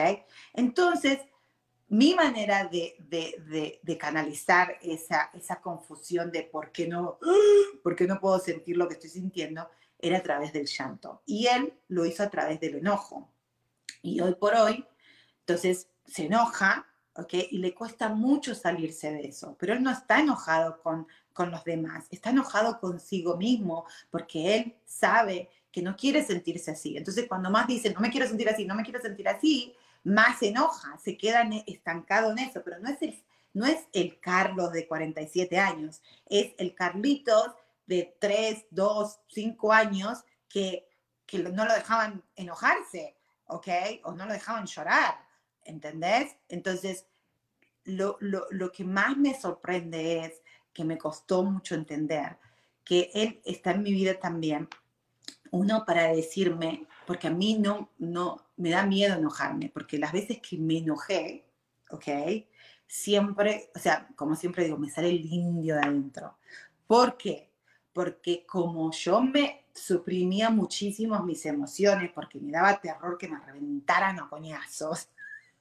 Entonces, 0.54 1.18
mi 1.88 2.14
manera 2.14 2.64
de, 2.64 2.96
de, 3.00 3.80
de, 3.82 3.98
canalizar 3.98 4.78
esa, 4.80 5.30
esa 5.34 5.60
confusión 5.60 6.30
de 6.32 6.44
por 6.44 6.72
qué, 6.72 6.86
no, 6.86 7.18
por 7.82 7.94
qué 7.94 8.06
no 8.06 8.18
puedo 8.18 8.38
sentir 8.38 8.76
lo 8.76 8.88
que 8.88 8.94
estoy 8.94 9.10
sintiendo 9.10 9.68
era 9.98 10.18
a 10.18 10.22
través 10.22 10.52
del 10.52 10.66
llanto. 10.66 11.22
Y 11.26 11.48
él 11.48 11.74
lo 11.88 12.06
hizo 12.06 12.22
a 12.22 12.30
través 12.30 12.60
del 12.60 12.76
enojo. 12.76 13.30
Y 14.00 14.20
hoy 14.20 14.34
por 14.36 14.54
hoy, 14.54 14.86
entonces 15.40 15.88
se 16.06 16.26
enoja 16.26 16.86
y 17.30 17.58
le 17.58 17.74
cuesta 17.74 18.08
mucho 18.08 18.54
salirse 18.54 19.12
de 19.12 19.28
eso, 19.28 19.54
pero 19.58 19.74
él 19.74 19.82
no 19.82 19.90
está 19.90 20.20
enojado 20.20 20.80
con, 20.80 21.06
con 21.32 21.50
los 21.50 21.64
demás, 21.64 22.06
está 22.10 22.30
enojado 22.30 22.80
consigo 22.80 23.36
mismo 23.36 23.86
porque 24.10 24.56
él 24.56 24.76
sabe 24.84 25.48
que 25.70 25.82
no 25.82 25.96
quiere 25.96 26.24
sentirse 26.24 26.70
así. 26.70 26.96
Entonces, 26.96 27.26
cuando 27.28 27.50
más 27.50 27.66
dice, 27.66 27.92
no 27.92 28.00
me 28.00 28.10
quiero 28.10 28.26
sentir 28.26 28.48
así, 28.48 28.64
no 28.64 28.74
me 28.74 28.82
quiero 28.82 29.00
sentir 29.00 29.28
así, 29.28 29.74
más 30.04 30.38
se 30.38 30.48
enoja, 30.48 30.98
se 31.02 31.16
queda 31.16 31.48
estancado 31.66 32.32
en 32.32 32.40
eso, 32.40 32.62
pero 32.64 32.78
no 32.78 32.88
es 32.88 33.00
el, 33.02 33.22
no 33.54 33.66
es 33.66 33.86
el 33.92 34.18
Carlos 34.20 34.72
de 34.72 34.86
47 34.86 35.58
años, 35.58 36.02
es 36.26 36.52
el 36.58 36.74
Carlitos 36.74 37.52
de 37.86 38.14
3, 38.18 38.66
2, 38.70 39.20
5 39.28 39.72
años 39.72 40.24
que, 40.48 40.88
que 41.26 41.38
no 41.38 41.64
lo 41.64 41.72
dejaban 41.72 42.22
enojarse, 42.36 43.16
¿ok? 43.46 43.68
O 44.04 44.12
no 44.12 44.26
lo 44.26 44.32
dejaban 44.32 44.66
llorar 44.66 45.32
¿entendés? 45.64 46.36
Entonces, 46.48 47.06
lo, 47.84 48.18
que 48.72 48.84
más 48.84 49.16
me 49.16 49.38
sorprende 49.38 50.24
es 50.24 50.41
que 50.72 50.84
me 50.84 50.98
costó 50.98 51.44
mucho 51.44 51.74
entender 51.74 52.38
que 52.84 53.10
él 53.14 53.40
está 53.44 53.72
en 53.72 53.82
mi 53.82 53.92
vida 53.92 54.18
también, 54.18 54.68
uno 55.50 55.84
para 55.86 56.12
decirme, 56.14 56.86
porque 57.06 57.28
a 57.28 57.30
mí 57.30 57.58
no, 57.58 57.90
no, 57.98 58.46
me 58.56 58.70
da 58.70 58.86
miedo 58.86 59.16
enojarme, 59.16 59.70
porque 59.72 59.98
las 59.98 60.12
veces 60.12 60.40
que 60.40 60.56
me 60.58 60.78
enojé, 60.78 61.46
¿ok? 61.90 62.06
Siempre, 62.86 63.70
o 63.74 63.78
sea, 63.78 64.08
como 64.16 64.34
siempre 64.34 64.64
digo, 64.64 64.78
me 64.78 64.90
sale 64.90 65.10
el 65.10 65.24
indio 65.24 65.76
de 65.76 65.82
adentro. 65.82 66.38
¿Por 66.86 67.16
qué? 67.16 67.50
Porque 67.92 68.44
como 68.46 68.90
yo 68.92 69.20
me 69.22 69.66
suprimía 69.74 70.50
muchísimo 70.50 71.22
mis 71.22 71.44
emociones, 71.46 72.10
porque 72.14 72.38
me 72.40 72.52
daba 72.52 72.80
terror 72.80 73.16
que 73.18 73.28
me 73.28 73.38
reventaran 73.40 74.18
a 74.20 74.28
coñazos, 74.28 75.08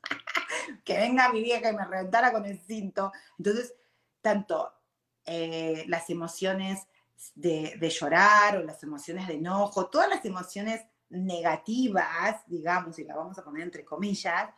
que 0.84 0.98
venga 0.98 1.32
mi 1.32 1.42
vieja 1.42 1.70
y 1.70 1.76
me 1.76 1.86
reventara 1.86 2.32
con 2.32 2.46
el 2.46 2.60
cinto. 2.60 3.12
Entonces, 3.38 3.74
tanto 4.22 4.81
eh, 5.26 5.84
las 5.88 6.10
emociones 6.10 6.88
de, 7.36 7.90
llorar 7.90 8.58
o 8.58 8.64
las 8.64 8.82
emociones 8.84 9.28
de 9.28 9.36
enojo, 9.36 9.88
todas 9.88 10.10
las 10.10 10.26
emociones 10.26 10.82
negativas, 11.10 12.42
digamos, 12.48 12.98
y 13.00 13.04
la 13.04 13.16
vamos 13.16 13.38
a 13.38 13.44
poner 13.44 13.64
entre 13.64 13.86
comillas, 13.86 14.50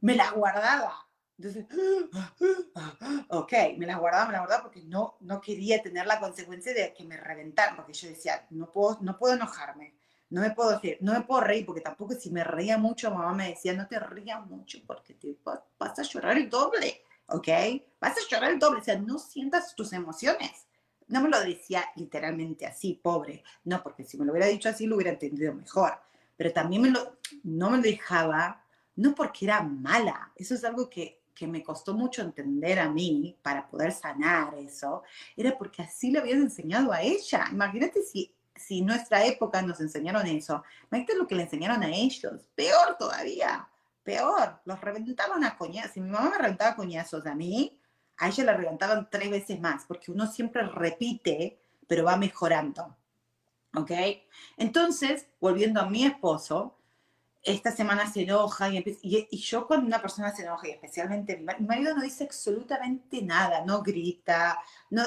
me 0.00 0.14
las 0.14 0.32
guardaba. 0.32 1.06
Entonces, 1.38 1.66
ok, 3.28 3.52
me 3.78 3.86
las 3.86 3.98
guardaba, 3.98 4.26
me 4.26 4.32
las 4.32 4.42
guardaba 4.42 4.62
porque 4.64 4.82
no, 4.82 5.16
no 5.20 5.40
quería 5.40 5.82
tener 5.82 6.06
la 6.06 6.20
consecuencia 6.20 6.74
de 6.74 6.92
que 6.92 7.04
me 7.04 7.16
reventaran, 7.16 7.76
porque 7.76 7.94
yo 7.94 8.08
decía, 8.08 8.46
no 8.50 8.70
puedo, 8.70 8.98
no 9.00 9.16
puedo 9.16 9.34
enojarme, 9.34 9.94
no 10.28 10.42
me 10.42 10.50
puedo 10.50 10.72
decir, 10.72 10.98
no 11.00 11.12
me 11.12 11.22
puedo 11.22 11.40
reír 11.40 11.64
porque 11.64 11.80
tampoco 11.80 12.14
si 12.14 12.30
me 12.30 12.44
reía 12.44 12.78
mucho, 12.78 13.10
mamá 13.10 13.32
me 13.32 13.48
decía, 13.48 13.72
no 13.72 13.88
te 13.88 13.98
rías 13.98 14.46
mucho 14.46 14.78
porque 14.86 15.14
te 15.14 15.36
vas 15.44 15.98
a 15.98 16.02
llorar 16.02 16.36
el 16.36 16.48
doble, 16.50 17.02
¿ok? 17.30 17.48
Vas 18.00 18.16
a 18.16 18.28
llorar 18.30 18.52
el 18.52 18.58
doble, 18.58 18.80
o 18.80 18.84
sea, 18.84 18.98
no 18.98 19.18
sientas 19.18 19.74
tus 19.74 19.92
emociones. 19.92 20.66
No 21.08 21.20
me 21.20 21.28
lo 21.28 21.40
decía 21.40 21.84
literalmente 21.96 22.66
así, 22.66 23.00
pobre, 23.02 23.42
no, 23.64 23.82
porque 23.82 24.04
si 24.04 24.16
me 24.16 24.24
lo 24.24 24.32
hubiera 24.32 24.46
dicho 24.46 24.68
así 24.68 24.86
lo 24.86 24.96
hubiera 24.96 25.10
entendido 25.10 25.52
mejor, 25.52 25.94
pero 26.36 26.52
también 26.52 26.82
me 26.82 26.90
lo, 26.90 27.18
no 27.42 27.70
me 27.70 27.78
lo 27.78 27.82
dejaba, 27.82 28.64
no 28.96 29.14
porque 29.14 29.46
era 29.46 29.60
mala, 29.62 30.32
eso 30.36 30.54
es 30.54 30.62
algo 30.62 30.88
que, 30.88 31.22
que 31.34 31.48
me 31.48 31.64
costó 31.64 31.94
mucho 31.94 32.22
entender 32.22 32.78
a 32.78 32.88
mí 32.88 33.36
para 33.42 33.66
poder 33.68 33.90
sanar 33.90 34.54
eso, 34.54 35.02
era 35.36 35.58
porque 35.58 35.82
así 35.82 36.12
le 36.12 36.20
habías 36.20 36.38
enseñado 36.38 36.92
a 36.92 37.02
ella. 37.02 37.46
Imagínate 37.50 38.02
si 38.02 38.32
si 38.60 38.82
nuestra 38.82 39.24
época 39.24 39.62
nos 39.62 39.80
enseñaron 39.80 40.26
eso, 40.26 40.62
imagínate 40.90 41.16
lo 41.16 41.26
que 41.26 41.34
le 41.34 41.44
enseñaron 41.44 41.82
a 41.82 41.88
ellos, 41.88 42.46
peor 42.54 42.96
todavía, 42.98 43.66
peor, 44.10 44.60
los 44.64 44.80
reventaban 44.80 45.44
a 45.44 45.56
coñazos. 45.56 45.92
Si 45.92 46.00
mi 46.00 46.10
mamá 46.10 46.30
me 46.30 46.38
reventaba 46.38 46.74
coñazos 46.74 47.24
a 47.26 47.34
mí, 47.34 47.80
a 48.18 48.28
ella 48.28 48.44
le 48.44 48.54
reventaban 48.54 49.08
tres 49.08 49.30
veces 49.30 49.60
más, 49.60 49.84
porque 49.86 50.10
uno 50.10 50.26
siempre 50.26 50.62
repite, 50.62 51.62
pero 51.86 52.04
va 52.04 52.16
mejorando. 52.16 52.96
¿Ok? 53.74 53.92
Entonces, 54.56 55.26
volviendo 55.40 55.80
a 55.80 55.88
mi 55.88 56.04
esposo, 56.04 56.76
esta 57.42 57.70
semana 57.70 58.10
se 58.10 58.22
enoja 58.22 58.68
y, 58.68 58.84
y, 59.00 59.38
yo 59.38 59.66
cuando 59.66 59.86
una 59.86 60.02
persona 60.02 60.34
se 60.34 60.42
enoja 60.42 60.68
y 60.68 60.72
especialmente 60.72 61.36
mi, 61.36 61.66
marido 61.66 61.94
no 61.94 62.02
dice 62.02 62.24
absolutamente 62.24 63.22
nada, 63.22 63.64
no 63.64 63.80
grita, 63.80 64.58
no, 64.90 65.04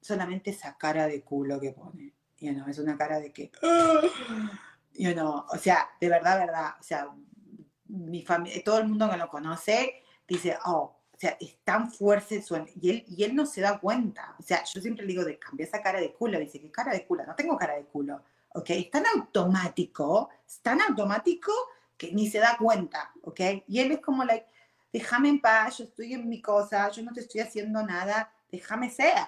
solamente 0.00 0.50
esa 0.50 0.76
cara 0.78 1.06
de 1.06 1.22
culo 1.22 1.60
que 1.60 1.72
pone. 1.72 2.14
You 2.38 2.54
know, 2.54 2.68
es 2.68 2.78
una 2.78 2.96
cara 2.96 3.20
de 3.20 3.32
que, 3.32 3.52
you 4.94 5.12
know, 5.12 5.44
o 5.48 5.58
sea, 5.58 5.90
de 6.00 6.08
verdad, 6.08 6.38
verdad, 6.38 6.74
o 6.80 6.82
sea, 6.82 7.08
mi 7.88 8.22
familia, 8.22 8.62
todo 8.64 8.78
el 8.78 8.88
mundo 8.88 9.10
que 9.10 9.16
lo 9.16 9.28
conoce 9.28 10.02
dice, 10.26 10.56
oh, 10.64 10.96
o 11.16 11.18
sea, 11.18 11.34
es 11.40 11.56
tan 11.64 11.90
fuerte 11.90 12.42
su, 12.42 12.54
y 12.78 12.90
él, 12.90 13.04
y 13.08 13.24
él 13.24 13.34
no 13.34 13.46
se 13.46 13.62
da 13.62 13.78
cuenta. 13.78 14.36
O 14.38 14.42
sea, 14.42 14.62
yo 14.64 14.82
siempre 14.82 15.06
le 15.06 15.12
digo, 15.12 15.24
de, 15.24 15.38
cambia 15.38 15.64
esa 15.64 15.82
cara 15.82 15.98
de 15.98 16.12
culo. 16.12 16.38
Dice, 16.38 16.60
¿qué 16.60 16.70
cara 16.70 16.92
de 16.92 17.06
culo? 17.06 17.24
No 17.24 17.34
tengo 17.34 17.56
cara 17.56 17.74
de 17.74 17.86
culo. 17.86 18.22
¿Ok? 18.52 18.68
Es 18.70 18.90
tan 18.90 19.04
automático, 19.06 20.28
es 20.46 20.60
tan 20.60 20.82
automático 20.82 21.52
que 21.96 22.12
ni 22.12 22.28
se 22.28 22.38
da 22.38 22.58
cuenta. 22.58 23.12
¿Ok? 23.22 23.40
Y 23.66 23.80
él 23.80 23.92
es 23.92 24.00
como, 24.00 24.24
like, 24.24 24.46
déjame 24.92 25.30
en 25.30 25.40
paz, 25.40 25.78
yo 25.78 25.84
estoy 25.84 26.12
en 26.12 26.28
mi 26.28 26.42
cosa, 26.42 26.90
yo 26.90 27.02
no 27.02 27.12
te 27.14 27.20
estoy 27.20 27.40
haciendo 27.40 27.82
nada, 27.82 28.30
déjame 28.50 28.90
ser. 28.90 29.26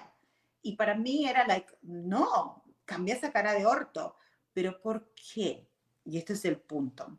Y 0.61 0.75
para 0.75 0.93
mí 0.93 1.27
era, 1.27 1.47
like, 1.47 1.73
no, 1.81 2.63
cambia 2.85 3.15
esa 3.15 3.31
cara 3.31 3.53
de 3.53 3.65
orto. 3.65 4.15
¿Pero 4.53 4.79
por 4.79 5.11
qué? 5.15 5.67
Y 6.05 6.19
este 6.19 6.33
es 6.33 6.45
el 6.45 6.57
punto. 6.57 7.17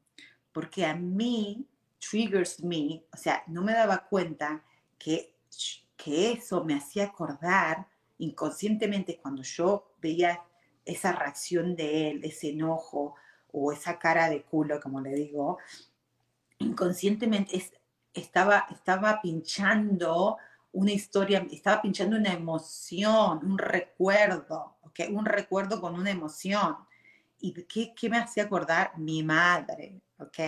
Porque 0.53 0.85
a 0.85 0.95
mí 0.95 1.67
triggers 1.99 2.63
me, 2.63 3.05
o 3.13 3.17
sea, 3.17 3.43
no 3.47 3.63
me 3.63 3.73
daba 3.73 4.07
cuenta 4.09 4.65
que, 4.99 5.35
que 5.97 6.33
eso 6.33 6.65
me 6.65 6.75
hacía 6.75 7.05
acordar 7.05 7.87
inconscientemente 8.19 9.19
cuando 9.19 9.43
yo 9.43 9.93
veía 10.01 10.43
esa 10.85 11.13
reacción 11.13 11.77
de 11.77 12.11
él, 12.11 12.21
ese 12.25 12.51
enojo 12.51 13.15
o 13.53 13.73
esa 13.73 13.99
cara 13.99 14.29
de 14.29 14.43
culo, 14.43 14.81
como 14.81 15.01
le 15.01 15.15
digo, 15.15 15.59
inconscientemente 16.59 17.63
estaba, 18.15 18.67
estaba 18.71 19.21
pinchando 19.21 20.37
una 20.73 20.93
historia, 20.93 21.47
estaba 21.51 21.83
pinchando 21.83 22.17
una 22.17 22.33
emoción, 22.33 23.41
un 23.45 23.59
recuerdo, 23.59 24.77
¿okay? 24.83 25.13
un 25.13 25.25
recuerdo 25.25 25.81
con 25.81 25.95
una 25.95 26.11
emoción. 26.11 26.77
¿Y 27.41 27.53
qué, 27.65 27.95
qué 27.95 28.11
me 28.11 28.19
hacía 28.19 28.45
acordar? 28.45 28.97
Mi 28.99 29.23
madre, 29.23 30.01
¿ok? 30.21 30.39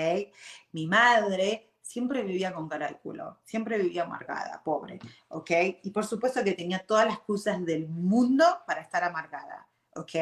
Mi 0.72 0.86
madre 0.86 1.72
siempre 1.80 2.22
vivía 2.22 2.54
con 2.54 2.68
cara 2.68 2.88
de 2.88 2.98
culo, 2.98 3.40
siempre 3.44 3.76
vivía 3.76 4.04
amargada, 4.04 4.62
pobre, 4.64 4.98
¿ok? 5.28 5.50
Y 5.82 5.90
por 5.90 6.06
supuesto 6.06 6.42
que 6.42 6.52
tenía 6.52 6.78
todas 6.78 7.06
las 7.06 7.16
excusas 7.16 7.64
del 7.64 7.88
mundo 7.88 8.44
para 8.66 8.80
estar 8.80 9.04
amargada, 9.04 9.68
¿ok? 9.96 10.14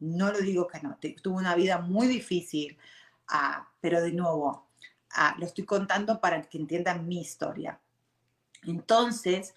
No 0.00 0.30
lo 0.30 0.38
digo 0.38 0.66
que 0.66 0.80
no, 0.80 0.98
tuvo 1.22 1.38
una 1.38 1.54
vida 1.54 1.78
muy 1.78 2.06
difícil, 2.06 2.76
ah, 3.28 3.68
pero 3.80 4.02
de 4.02 4.12
nuevo, 4.12 4.68
ah, 5.12 5.34
lo 5.38 5.46
estoy 5.46 5.64
contando 5.64 6.20
para 6.20 6.42
que 6.42 6.58
entiendan 6.58 7.08
mi 7.08 7.20
historia. 7.20 7.80
Entonces, 8.64 9.54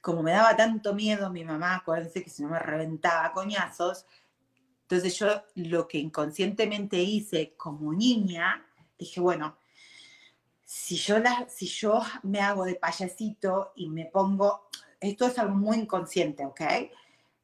como 0.00 0.22
me 0.22 0.32
daba 0.32 0.56
tanto 0.56 0.94
miedo 0.94 1.30
mi 1.30 1.44
mamá, 1.44 1.76
acuérdense 1.76 2.22
que 2.22 2.30
si 2.30 2.42
no 2.42 2.50
me 2.50 2.58
reventaba 2.58 3.32
coñazos, 3.32 4.06
entonces 4.82 5.16
yo 5.18 5.28
lo 5.54 5.86
que 5.86 5.98
inconscientemente 5.98 7.00
hice 7.00 7.54
como 7.56 7.92
niña 7.92 8.66
dije, 9.00 9.20
bueno, 9.20 9.56
si 10.64 10.96
yo, 10.96 11.18
la, 11.18 11.48
si 11.48 11.66
yo 11.66 12.00
me 12.22 12.40
hago 12.40 12.64
de 12.64 12.76
payasito 12.76 13.72
y 13.74 13.88
me 13.88 14.06
pongo, 14.06 14.68
esto 15.00 15.26
es 15.26 15.38
algo 15.38 15.56
muy 15.56 15.78
inconsciente, 15.78 16.46
¿ok? 16.46 16.60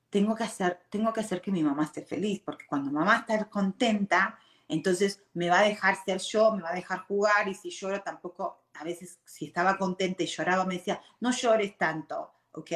Tengo 0.09 0.37
que, 0.37 0.45
hacer, 0.45 0.83
tengo 0.89 1.13
que 1.13 1.21
hacer 1.21 1.41
que 1.41 1.51
mi 1.51 1.63
mamá 1.63 1.85
esté 1.85 2.03
feliz, 2.03 2.41
porque 2.45 2.67
cuando 2.69 2.93
mamá 2.93 3.17
está 3.17 3.45
contenta, 3.47 4.39
entonces 4.69 5.25
me 5.35 5.51
va 5.51 5.61
a 5.61 5.65
dejar 5.65 5.97
ser 6.05 6.21
yo, 6.21 6.53
me 6.53 6.63
va 6.63 6.71
a 6.71 6.75
dejar 6.75 7.01
jugar 7.01 7.49
y 7.49 7.55
si 7.55 7.71
lloro 7.71 8.01
tampoco, 8.03 8.67
a 8.75 8.85
veces 8.85 9.19
si 9.25 9.47
estaba 9.47 9.77
contenta 9.77 10.23
y 10.23 10.27
lloraba 10.27 10.65
me 10.65 10.79
decía, 10.79 11.01
no 11.21 11.33
llores 11.33 11.77
tanto, 11.77 12.33
¿ok? 12.53 12.71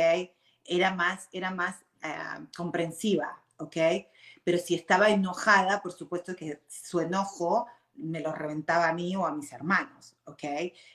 Era 0.65 0.95
más, 0.95 1.29
era 1.33 1.51
más 1.53 1.77
eh, 2.03 2.47
comprensiva, 2.57 3.41
¿ok? 3.59 3.77
Pero 4.43 4.59
si 4.59 4.75
estaba 4.75 5.11
enojada, 5.11 5.81
por 5.83 5.93
supuesto 5.93 6.35
que 6.35 6.63
su 6.69 7.01
enojo 7.01 7.67
me 7.95 8.21
lo 8.21 8.33
reventaba 8.33 8.89
a 8.89 8.95
mí 8.95 9.15
o 9.17 9.27
a 9.27 9.35
mis 9.35 9.53
hermanos, 9.53 10.17
¿ok? 10.25 10.45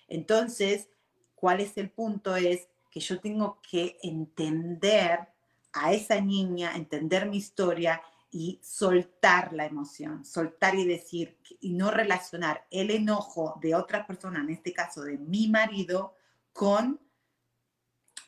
Entonces, 0.08 0.90
¿cuál 1.36 1.62
es 1.62 1.78
el 1.78 1.90
punto? 1.90 2.36
Es 2.36 2.68
que 2.90 3.00
yo 3.00 3.20
tengo 3.20 3.60
que 3.62 3.98
entender 4.02 5.28
a 5.74 5.94
esa 5.94 6.22
niña, 6.22 6.76
entender 6.76 7.28
mi 7.28 7.38
historia 7.38 8.02
y 8.32 8.60
soltar 8.64 9.54
la 9.54 9.66
emoción, 9.66 10.26
soltar 10.26 10.76
y 10.76 10.86
decir, 10.86 11.38
y 11.62 11.74
no 11.74 11.92
relacionar 11.92 12.66
el 12.72 12.92
enojo 12.92 13.58
de 13.62 13.76
otra 13.76 14.06
persona, 14.06 14.42
en 14.42 14.50
este 14.50 14.74
caso 14.74 15.04
de 15.04 15.18
mi 15.18 15.48
marido, 15.48 16.16
con, 16.52 17.00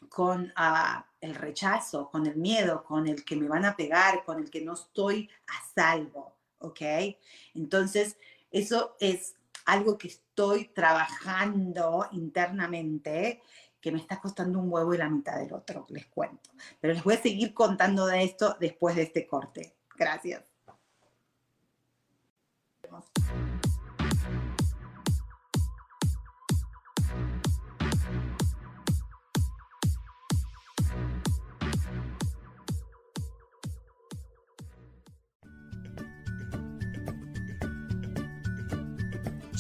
con 0.10 0.54
ah, 0.56 1.06
el 1.20 1.36
rechazo, 1.36 2.10
con 2.10 2.26
el 2.26 2.36
miedo, 2.36 2.84
con 2.84 3.08
el 3.08 3.26
que 3.26 3.36
me 3.36 3.48
van 3.48 3.66
a 3.66 3.76
pegar, 3.76 4.24
con 4.24 4.40
el 4.40 4.50
que 4.50 4.62
no 4.62 4.74
estoy 4.74 5.30
a 5.48 5.74
salvo, 5.74 6.36
¿ok? 6.60 6.82
Entonces, 7.56 8.18
eso 8.52 8.96
es 9.00 9.36
algo 9.66 9.98
que 9.98 10.08
estoy 10.08 10.70
trabajando 10.70 12.08
internamente 12.12 13.42
que 13.82 13.92
me 13.92 14.00
está 14.00 14.20
costando 14.20 14.60
un 14.60 14.72
huevo 14.72 14.94
y 14.94 14.98
la 14.98 15.10
mitad 15.10 15.38
del 15.38 15.54
otro, 15.54 15.86
les 15.90 16.08
cuento. 16.08 16.50
Pero 16.80 16.94
les 16.94 17.04
voy 17.04 17.16
a 17.16 17.22
seguir 17.22 17.54
contando 17.54 18.06
de 18.06 18.24
esto 18.24 18.58
después 18.60 18.96
de 18.96 19.04
este 19.04 19.28
corte. 19.28 19.76
Gracias. 19.96 20.44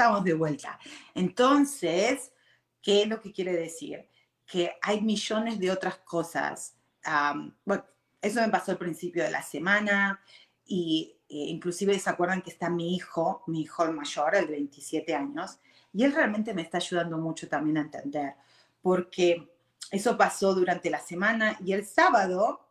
Estamos 0.00 0.24
de 0.24 0.32
vuelta. 0.32 0.78
Entonces, 1.14 2.32
¿qué 2.80 3.02
es 3.02 3.08
lo 3.08 3.20
que 3.20 3.32
quiere 3.32 3.52
decir? 3.52 4.08
Que 4.46 4.72
hay 4.80 5.02
millones 5.02 5.58
de 5.58 5.70
otras 5.70 5.98
cosas. 5.98 6.74
bueno, 7.66 7.84
eso 8.22 8.40
me 8.40 8.48
pasó 8.48 8.72
al 8.72 8.78
principio 8.78 9.22
de 9.22 9.30
la 9.30 9.42
semana 9.42 10.22
y 10.64 11.16
eh, 11.28 11.34
inclusive 11.34 11.98
se 11.98 12.08
acuerdan 12.08 12.40
que 12.40 12.50
está 12.50 12.70
mi 12.70 12.94
hijo, 12.94 13.42
mi 13.46 13.62
hijo 13.62 13.92
mayor, 13.92 14.34
el 14.36 14.46
de 14.46 14.52
27 14.52 15.14
años, 15.14 15.58
y 15.92 16.04
él 16.04 16.14
realmente 16.14 16.54
me 16.54 16.62
está 16.62 16.78
ayudando 16.78 17.18
mucho 17.18 17.46
también 17.48 17.76
a 17.76 17.82
entender, 17.82 18.34
porque 18.80 19.50
eso 19.90 20.16
pasó 20.16 20.54
durante 20.54 20.88
la 20.88 21.00
semana 21.00 21.58
y 21.64 21.72
el 21.72 21.84
sábado 21.84 22.66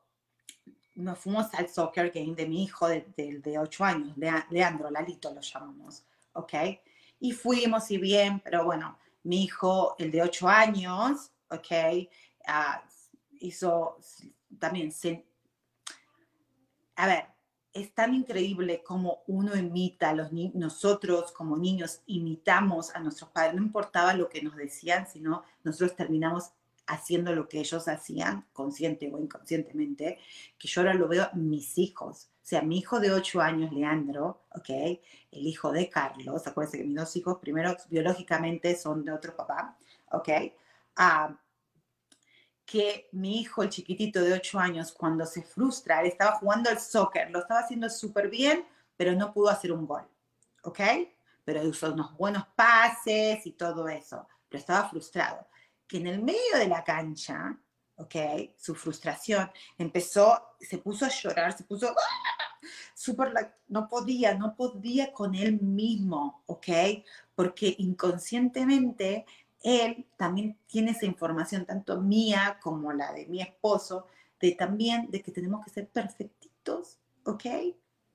nos 0.96 1.20
fuimos 1.20 1.54
al 1.54 1.70
soccer 1.70 2.12
game 2.12 2.34
de 2.36 2.48
mi 2.48 2.64
hijo 2.64 2.88
de, 2.88 3.06
de, 3.16 3.60
8 3.60 3.86
años, 3.86 4.18
Leandro, 4.50 4.90
Lalito 4.90 5.34
lo 5.34 5.42
llamamos, 5.42 6.04
¿ok? 6.34 6.54
Y 7.20 7.32
fuimos 7.34 7.92
y 7.92 7.98
bien, 7.98 8.40
pero 8.40 8.64
bueno, 8.64 8.98
mi 9.24 9.44
hijo, 9.44 9.96
el 10.00 10.12
de 10.12 10.22
8 10.22 10.48
años, 10.48 11.32
¿ok? 11.50 12.08
Ah, 12.48 12.84
hizo 13.40 13.98
también, 14.58 14.92
a 16.96 17.08
ver, 17.08 17.26
es 17.74 17.94
tan 17.94 18.14
increíble 18.14 18.84
como 18.84 19.24
uno 19.28 19.56
imita 19.56 20.14
los 20.14 20.32
nosotros 20.32 21.32
como 21.32 21.58
niños 21.58 22.02
imitamos 22.08 22.94
a 22.96 23.00
nuestros 23.00 23.30
padres, 23.30 23.56
no 23.56 23.62
importaba 23.62 24.14
lo 24.14 24.28
que 24.28 24.42
nos 24.42 24.56
decían, 24.56 25.08
sino 25.08 25.44
nosotros 25.64 25.96
terminamos 25.96 26.52
haciendo 26.88 27.34
lo 27.34 27.48
que 27.48 27.60
ellos 27.60 27.88
hacían, 27.88 28.48
consciente 28.52 29.12
o 29.14 29.20
inconscientemente, 29.20 30.18
que 30.58 30.68
yo 30.68 30.82
ahora 30.82 30.96
lo 30.96 31.08
veo 31.08 31.30
mis 31.34 31.78
hijos. 31.78 32.32
Sea, 32.50 32.64
mi 32.64 32.80
hijo 32.80 33.00
de 33.00 33.12
8 33.12 33.42
años, 33.42 33.72
Leandro, 33.72 34.46
¿ok? 34.56 34.70
El 34.70 35.46
hijo 35.46 35.72
de 35.72 35.88
Carlos, 35.88 36.48
acuérdense 36.48 36.80
que 36.80 36.84
mis 36.84 36.96
dos 36.96 37.16
hijos, 37.16 37.38
primero 37.38 37.78
biológicamente 37.92 38.76
son 38.76 39.06
de 39.06 39.12
otro 39.12 39.36
papá, 39.36 39.78
¿ok? 40.14 40.30
Ah, 40.96 41.38
que 42.66 43.08
mi 43.12 43.40
hijo, 43.40 43.62
el 43.62 43.70
chiquitito 43.70 44.24
de 44.24 44.34
8 44.34 44.58
años, 44.58 44.92
cuando 44.94 45.28
se 45.28 45.44
frustra, 45.44 46.02
él 46.02 46.08
estaba 46.08 46.40
jugando 46.40 46.72
al 46.72 46.80
soccer, 46.80 47.30
lo 47.30 47.42
estaba 47.42 47.60
haciendo 47.60 47.88
súper 47.88 48.32
bien, 48.32 48.66
pero 48.98 49.12
no 49.14 49.32
pudo 49.32 49.50
hacer 49.50 49.72
un 49.72 49.86
gol, 49.86 50.08
¿ok? 50.64 50.80
Pero 51.46 51.62
usó 51.62 51.94
unos 51.94 52.18
buenos 52.18 52.48
pases 52.56 53.46
y 53.46 53.52
todo 53.52 53.88
eso, 53.88 54.28
pero 54.50 54.60
estaba 54.60 54.90
frustrado. 54.90 55.46
Que 55.88 55.98
en 55.98 56.08
el 56.08 56.24
medio 56.24 56.58
de 56.58 56.68
la 56.68 56.84
cancha, 56.84 57.56
¿ok? 57.98 58.16
Su 58.58 58.74
frustración 58.74 59.52
empezó, 59.78 60.56
se 60.60 60.80
puso 60.80 61.06
a 61.06 61.10
llorar, 61.10 61.56
se 61.56 61.64
puso 61.64 61.90
¡ah! 61.90 62.39
Súper, 62.94 63.54
no 63.68 63.88
podía, 63.88 64.36
no 64.36 64.56
podía 64.56 65.12
con 65.12 65.36
él 65.36 65.60
mismo, 65.62 66.44
¿ok? 66.46 66.68
Porque 67.36 67.76
inconscientemente 67.78 69.26
él 69.62 70.06
también 70.18 70.58
tiene 70.68 70.92
esa 70.92 71.06
información, 71.06 71.66
tanto 71.66 72.00
mía 72.02 72.60
como 72.62 72.94
la 72.94 73.12
de 73.14 73.26
mi 73.28 73.42
esposo, 73.42 74.08
de 74.40 74.52
también 74.54 75.10
de 75.12 75.22
que 75.22 75.32
tenemos 75.32 75.64
que 75.64 75.72
ser 75.72 75.88
perfectitos, 75.88 76.98
¿ok? 77.26 77.44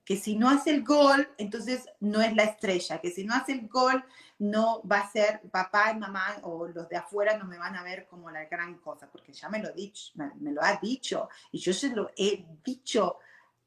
Que 0.05 0.17
si 0.17 0.37
no 0.37 0.51
hace 0.51 0.71
el 0.71 0.85
gol, 0.85 1.29
entonces 1.39 1.87
no 2.01 2.21
es 2.21 2.35
la 2.35 2.45
estrella, 2.45 3.01
que 3.01 3.11
si 3.11 3.25
no 3.25 3.35
hace 3.35 3.53
el 3.53 3.69
gol, 3.69 4.05
no 4.39 4.83
va 4.91 5.01
a 5.01 5.11
ser 5.11 5.41
papá 5.51 5.93
y 5.93 5.99
mamá 5.99 6.37
o 6.43 6.67
los 6.67 6.89
de 6.89 6.97
afuera 6.97 7.37
no 7.39 7.47
me 7.47 7.59
van 7.59 7.77
a 7.77 7.83
ver 7.83 8.07
como 8.07 8.31
la 8.31 8.45
gran 8.47 8.79
cosa, 8.79 9.11
porque 9.11 9.33
ya 9.33 9.49
me 9.49 9.63
lo, 9.63 9.73
dicho, 9.73 10.13
me, 10.15 10.53
lo 10.53 10.63
ha 10.63 10.77
dicho 10.77 11.29
y 11.53 11.59
yo 11.59 11.73
se 11.73 11.91
lo 11.91 12.11
he 12.17 12.45
dicho 12.65 13.19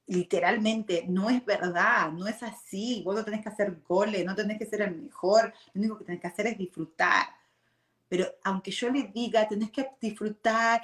literalmente, 0.08 1.06
no 1.08 1.30
es 1.30 1.46
verdad, 1.46 2.12
no 2.12 2.28
es 2.28 2.42
así, 2.42 3.02
vos 3.06 3.16
no 3.16 3.26
tenés 3.26 3.42
que 3.42 3.50
hacer 3.50 3.82
goles, 3.88 4.26
no 4.26 4.36
tenés 4.36 4.58
que 4.58 4.66
ser 4.66 4.82
el 4.82 4.96
mejor, 4.96 5.54
lo 5.74 5.80
único 5.82 5.98
que 5.98 6.06
tenés 6.06 6.22
que 6.22 6.28
hacer 6.28 6.48
es 6.48 6.58
disfrutar. 6.58 7.28
Pero 8.10 8.26
aunque 8.46 8.72
yo 8.72 8.90
le 8.90 9.04
diga, 9.04 9.48
tenés 9.48 9.70
que 9.70 9.90
disfrutar, 10.00 10.82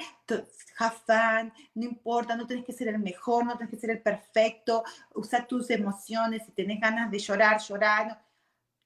have 0.78 0.96
fun, 1.06 1.54
no 1.76 1.86
importa, 1.86 2.36
no 2.36 2.46
tenés 2.46 2.66
que 2.66 2.74
ser 2.74 2.90
el 2.90 3.00
mejor, 3.00 3.46
no 3.46 3.58
tenés 3.58 3.72
que 3.72 3.80
ser 3.80 3.92
el 3.92 4.02
perfecto, 4.02 4.84
usa 5.16 5.48
tus 5.48 5.70
emociones, 5.70 6.44
si 6.46 6.52
tenés 6.52 6.82
ganas 6.82 7.10
de 7.10 7.20
llorar, 7.20 7.62
llorar. 7.62 8.22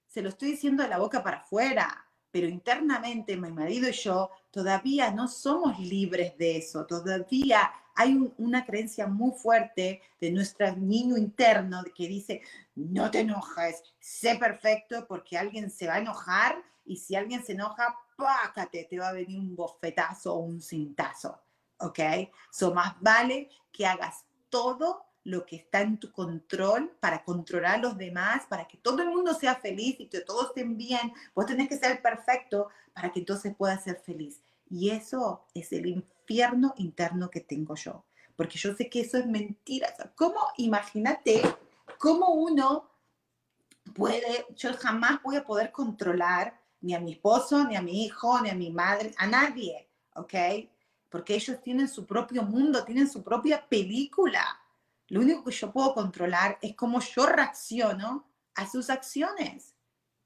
Se 0.05 0.21
lo 0.21 0.29
estoy 0.29 0.51
diciendo 0.51 0.83
de 0.83 0.89
la 0.89 0.99
boca 0.99 1.23
para 1.23 1.38
afuera, 1.38 2.06
pero 2.38 2.49
internamente 2.49 3.35
mi 3.35 3.51
marido 3.51 3.89
y 3.89 3.93
yo 3.93 4.29
todavía 4.51 5.09
no 5.09 5.27
somos 5.27 5.79
libres 5.79 6.38
de 6.38 6.57
eso, 6.57 6.85
todavía 6.85 7.71
hay 7.95 8.31
una 8.38 8.63
creencia 8.63 9.07
muy 9.07 9.31
fuerte 9.31 10.03
de 10.21 10.29
nuestro 10.29 10.71
niño 10.75 11.17
interno 11.17 11.83
que 11.95 12.07
dice, 12.07 12.43
no 12.75 13.09
te 13.09 13.21
enojes, 13.21 13.81
sé 13.99 14.35
perfecto 14.35 15.07
porque 15.07 15.35
alguien 15.35 15.71
se 15.71 15.88
va 15.88 15.95
a 15.95 15.99
enojar 15.99 16.63
y 16.85 16.97
si 16.97 17.15
alguien 17.15 17.43
se 17.43 17.53
enoja, 17.53 17.97
pácate, 18.15 18.83
te 18.88 18.99
va 18.99 19.07
a 19.07 19.13
venir 19.13 19.39
un 19.39 19.55
bofetazo 19.55 20.35
o 20.35 20.41
un 20.41 20.61
cintazo, 20.61 21.41
¿ok? 21.79 21.99
So 22.51 22.71
más 22.71 23.01
vale 23.01 23.49
que 23.71 23.88
hagas 23.88 24.25
todo 24.49 25.06
lo 25.28 25.45
que 25.45 25.57
está 25.57 25.82
en 25.82 25.97
tu 25.99 26.09
control 26.13 26.89
para 27.01 27.25
controlar 27.25 27.75
a 27.75 27.82
los 27.82 27.97
demás, 27.97 28.43
para 28.47 28.65
que 28.65 28.78
todo 28.78 29.01
el 29.01 29.09
mundo 29.09 29.34
sea 29.34 29.55
feliz 29.55 29.97
y 29.99 30.07
que 30.07 30.21
todos 30.21 30.47
estén 30.47 30.78
bien. 30.78 31.11
Vos 31.36 31.45
tenés 31.45 31.67
que 31.67 31.78
ser 31.78 32.01
perfecto 32.01 32.69
para 32.93 33.11
que 33.11 33.19
entonces 33.19 33.53
puedas 33.53 33.84
ser 33.84 33.99
feliz. 33.99 34.41
Y 34.69 34.89
eso 34.89 35.43
es 35.53 35.73
el 35.73 35.86
infierno 35.86 36.73
interno 36.78 37.30
que 37.30 37.41
tengo 37.41 37.75
yo, 37.75 38.05
porque 38.38 38.57
yo 38.57 38.73
sé 38.73 38.89
que 38.89 39.01
eso 39.01 39.17
es 39.17 39.28
mentira. 39.28 39.93
¿Cómo? 40.15 40.39
Imagínate 40.55 41.41
cómo 41.99 42.30
uno 42.34 42.89
puede, 43.93 44.45
yo 44.55 44.73
jamás 44.78 45.21
voy 45.23 45.36
a 45.36 45.45
poder 45.45 45.73
controlar 45.73 46.57
ni 46.80 46.95
a 46.95 47.01
mi 47.01 47.11
esposo, 47.11 47.65
ni 47.65 47.75
a 47.75 47.82
mi 47.82 48.05
hijo, 48.05 48.39
ni 48.39 48.49
a 48.49 48.55
mi 48.55 48.71
madre, 48.71 49.13
a 49.17 49.28
nadie, 49.28 49.89
¿ok? 50.15 50.34
Porque 51.09 51.36
ellos 51.36 51.61
tienen 51.61 51.89
su 51.89 52.05
propio 52.05 52.43
mundo, 52.43 52.86
tienen 52.86 53.09
su 53.09 53.21
propia 53.21 53.67
película. 53.67 54.41
Lo 55.09 55.21
único 55.21 55.43
que 55.43 55.51
yo 55.51 55.71
puedo 55.71 55.93
controlar 55.93 56.57
es 56.61 56.75
cómo 56.75 56.99
yo 56.99 57.25
reacciono 57.25 58.27
a 58.55 58.67
sus 58.67 58.89
acciones, 58.89 59.75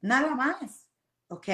nada 0.02 0.34
más, 0.36 0.88
¿ok? 1.28 1.48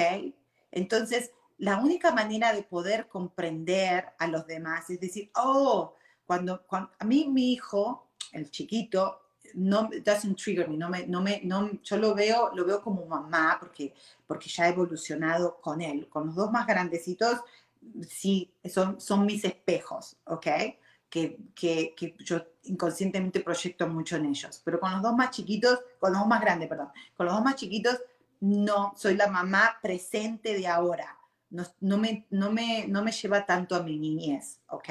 Entonces, 0.70 1.32
la 1.58 1.78
única 1.78 2.12
manera 2.12 2.52
de 2.52 2.62
poder 2.62 3.08
comprender 3.08 4.12
a 4.18 4.26
los 4.28 4.46
demás 4.46 4.88
es 4.90 5.00
decir, 5.00 5.30
oh, 5.34 5.94
cuando, 6.24 6.64
a 6.70 7.04
mí 7.04 7.28
mi 7.28 7.52
hijo, 7.52 8.10
el 8.32 8.50
chiquito, 8.50 9.22
no 9.54 9.88
doesn't 10.04 10.36
trigger 10.36 10.68
me, 10.68 10.76
no 10.76 10.88
me, 10.88 11.06
no 11.06 11.22
me, 11.22 11.40
no, 11.42 11.70
yo 11.82 11.96
lo 11.96 12.14
veo, 12.14 12.50
lo 12.54 12.64
veo 12.64 12.82
como 12.82 13.06
mamá 13.06 13.56
porque, 13.58 13.94
porque 14.26 14.48
ya 14.48 14.66
he 14.66 14.72
evolucionado 14.72 15.60
con 15.60 15.80
él. 15.80 16.08
Con 16.08 16.26
los 16.26 16.36
dos 16.36 16.52
más 16.52 16.66
grandecitos, 16.66 17.40
sí, 18.06 18.52
son, 18.64 19.00
son 19.00 19.26
mis 19.26 19.44
espejos, 19.44 20.16
¿ok? 20.24 20.46
Que, 21.10 21.38
que, 21.54 21.94
que, 21.96 22.14
yo 22.18 22.42
inconscientemente 22.64 23.40
proyecto 23.40 23.88
mucho 23.88 24.16
en 24.16 24.26
ellos. 24.26 24.60
Pero 24.64 24.78
con 24.78 24.92
los 24.92 25.02
dos 25.02 25.14
más 25.14 25.30
chiquitos, 25.30 25.80
con 25.98 26.12
los 26.12 26.20
dos 26.20 26.28
más 26.28 26.40
grandes, 26.40 26.68
perdón, 26.68 26.88
con 27.16 27.26
los 27.26 27.34
dos 27.34 27.44
más 27.44 27.56
chiquitos, 27.56 27.98
no, 28.40 28.92
soy 28.96 29.16
la 29.16 29.26
mamá 29.26 29.78
presente 29.80 30.54
de 30.54 30.66
ahora. 30.66 31.16
No, 31.50 31.64
no, 31.80 31.96
me, 31.96 32.26
no, 32.30 32.52
me, 32.52 32.86
no 32.88 33.02
me 33.02 33.10
lleva 33.10 33.46
tanto 33.46 33.74
a 33.74 33.82
mi 33.82 33.98
niñez, 33.98 34.60
¿ok? 34.68 34.88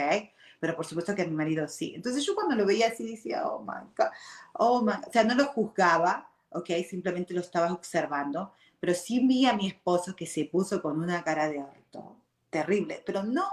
pero 0.59 0.75
por 0.75 0.85
supuesto 0.85 1.15
que 1.15 1.21
a 1.21 1.27
mi 1.27 1.35
marido 1.35 1.67
sí. 1.67 1.93
Entonces 1.95 2.25
yo 2.25 2.35
cuando 2.35 2.55
lo 2.55 2.65
veía 2.65 2.87
así 2.87 3.09
decía, 3.09 3.47
oh 3.47 3.61
my 3.61 3.89
God, 3.95 4.07
oh 4.53 4.81
my 4.81 4.93
O 5.07 5.11
sea, 5.11 5.23
no 5.23 5.35
lo 5.35 5.45
juzgaba, 5.45 6.29
¿ok? 6.49 6.69
Simplemente 6.87 7.33
lo 7.33 7.41
estaba 7.41 7.71
observando, 7.71 8.53
pero 8.79 8.93
sí 8.93 9.25
vi 9.27 9.45
a 9.45 9.53
mi 9.53 9.67
esposo 9.67 10.15
que 10.15 10.25
se 10.25 10.45
puso 10.45 10.81
con 10.81 10.99
una 10.99 11.23
cara 11.23 11.49
de 11.49 11.59
harto, 11.59 12.15
terrible, 12.49 13.03
pero 13.05 13.23
no 13.23 13.45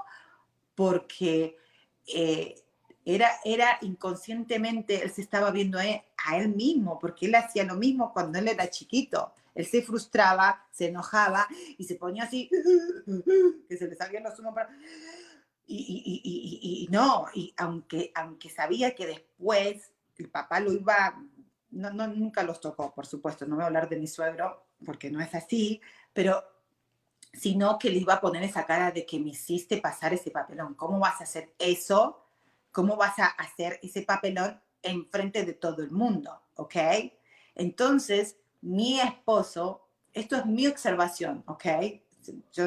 porque 0.75 1.57
eh, 2.07 2.55
era, 3.05 3.29
era 3.45 3.79
inconscientemente, 3.83 5.03
él 5.03 5.11
se 5.11 5.21
estaba 5.21 5.51
viendo 5.51 5.79
a 5.79 5.87
él, 5.87 6.01
a 6.27 6.39
él 6.39 6.49
mismo, 6.49 6.99
porque 6.99 7.27
él 7.27 7.35
hacía 7.35 7.65
lo 7.65 7.77
mismo 7.77 8.13
cuando 8.13 8.39
él 8.39 8.49
era 8.49 8.71
chiquito. 8.71 9.33
Él 9.55 9.67
se 9.67 9.83
frustraba, 9.83 10.67
se 10.73 10.89
enojaba 10.89 11.47
y 11.79 11.85
se 11.85 11.95
ponía 11.97 12.25
así, 12.25 12.51
que 13.69 13.77
se 13.77 13.87
le 13.87 13.95
salían 13.95 14.25
los 14.25 14.39
humos. 14.39 14.55
Y, 15.67 15.77
y, 15.77 16.21
y, 16.25 16.85
y, 16.85 16.89
no, 16.91 17.27
y 17.35 17.55
aunque, 17.57 18.11
aunque 18.15 18.51
sabía 18.51 18.95
que 18.95 19.07
después 19.07 19.93
el 20.17 20.29
papá 20.29 20.61
lo 20.61 20.73
iba, 20.73 21.23
no, 21.71 21.91
no, 21.91 22.07
nunca 22.09 22.43
los 22.43 22.61
tocó, 22.61 22.93
por 22.95 23.07
supuesto, 23.07 23.47
no 23.47 23.57
voy 23.57 23.65
a 23.65 23.67
hablar 23.67 23.89
de 23.89 23.97
mi 23.97 24.07
suegro 24.07 24.67
porque 24.85 25.11
no 25.11 25.21
es 25.21 25.35
así, 25.35 25.81
pero 26.13 26.43
sino 27.35 27.78
que 27.78 27.91
le 27.91 27.99
iba 27.99 28.14
a 28.14 28.20
poner 28.20 28.43
esa 28.43 28.64
cara 28.64 28.91
de 28.91 29.05
que 29.05 29.18
me 29.18 29.30
hiciste 29.30 29.78
pasar 29.78 30.14
ese 30.14 30.30
papelón. 30.30 30.74
¿Cómo 30.74 30.99
vas 31.01 31.20
a 31.20 31.24
hacer 31.24 31.53
eso? 31.59 32.24
¿Cómo 32.70 32.97
vas 32.97 33.18
a 33.18 33.26
hacer 33.26 33.80
ese 33.82 34.03
papelón 34.03 34.61
en 34.82 35.07
frente 35.11 35.45
de 35.45 35.55
todo 35.55 35.82
el 35.82 35.91
mundo? 35.91 36.43
¿Ok? 36.57 36.76
Entonces, 37.55 38.37
mi 38.62 39.01
esposo, 39.01 39.89
esto 40.12 40.37
es 40.37 40.47
mi 40.47 40.66
observación, 40.66 41.43
¿ok? 41.47 41.66
Yo, 42.53 42.66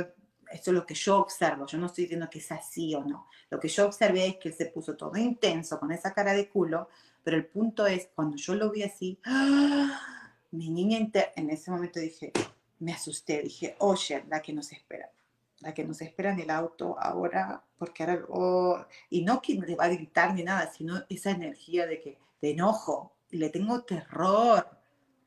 esto 0.52 0.72
es 0.72 0.76
lo 0.76 0.86
que 0.86 0.94
yo 0.94 1.18
observo, 1.18 1.66
yo 1.66 1.78
no 1.78 1.88
estoy 1.88 2.06
diciendo 2.06 2.30
que 2.30 2.40
es 2.40 2.52
así 2.52 2.94
o 2.96 3.04
no. 3.04 3.28
Lo 3.50 3.60
que 3.60 3.68
yo 3.68 3.86
observé 3.86 4.28
es 4.28 4.36
que 4.38 4.50
él 4.50 4.56
se 4.56 4.68
puso 4.68 4.96
todo 4.96 5.18
intenso 5.18 5.80
con 5.80 5.92
esa 5.92 6.14
cara 6.14 6.34
de 6.34 6.50
culo, 6.50 6.90
pero 7.24 7.38
el 7.38 7.46
punto 7.46 7.88
es, 7.88 8.10
cuando 8.14 8.38
yo 8.38 8.56
lo 8.56 8.72
vi 8.72 8.84
así, 8.84 9.20
¡ah! 9.26 10.34
mi 10.52 10.70
niña 10.70 10.98
en 11.36 11.50
ese 11.50 11.72
momento 11.72 12.00
dije, 12.00 12.32
me 12.80 12.94
asusté, 12.94 13.42
dije, 13.42 13.76
oye, 13.80 14.24
la 14.30 14.42
que 14.42 14.54
nos 14.54 14.72
espera, 14.72 15.12
la 15.60 15.74
que 15.74 15.84
nos 15.84 16.02
espera 16.02 16.32
en 16.32 16.40
el 16.40 16.50
auto 16.50 16.98
ahora, 17.00 17.64
porque 17.78 18.04
ahora, 18.04 18.26
oh", 18.30 18.86
y 19.10 19.24
no 19.24 19.42
que 19.42 19.56
le 19.56 19.76
va 19.76 19.86
a 19.86 19.90
gritar 19.90 20.34
ni 20.34 20.44
nada, 20.44 20.72
sino 20.72 21.04
esa 21.10 21.32
energía 21.32 21.88
de 21.88 22.00
que, 22.00 22.18
de 22.42 22.52
enojo, 22.52 23.16
le 23.32 23.50
tengo 23.50 23.84
terror. 23.84 24.68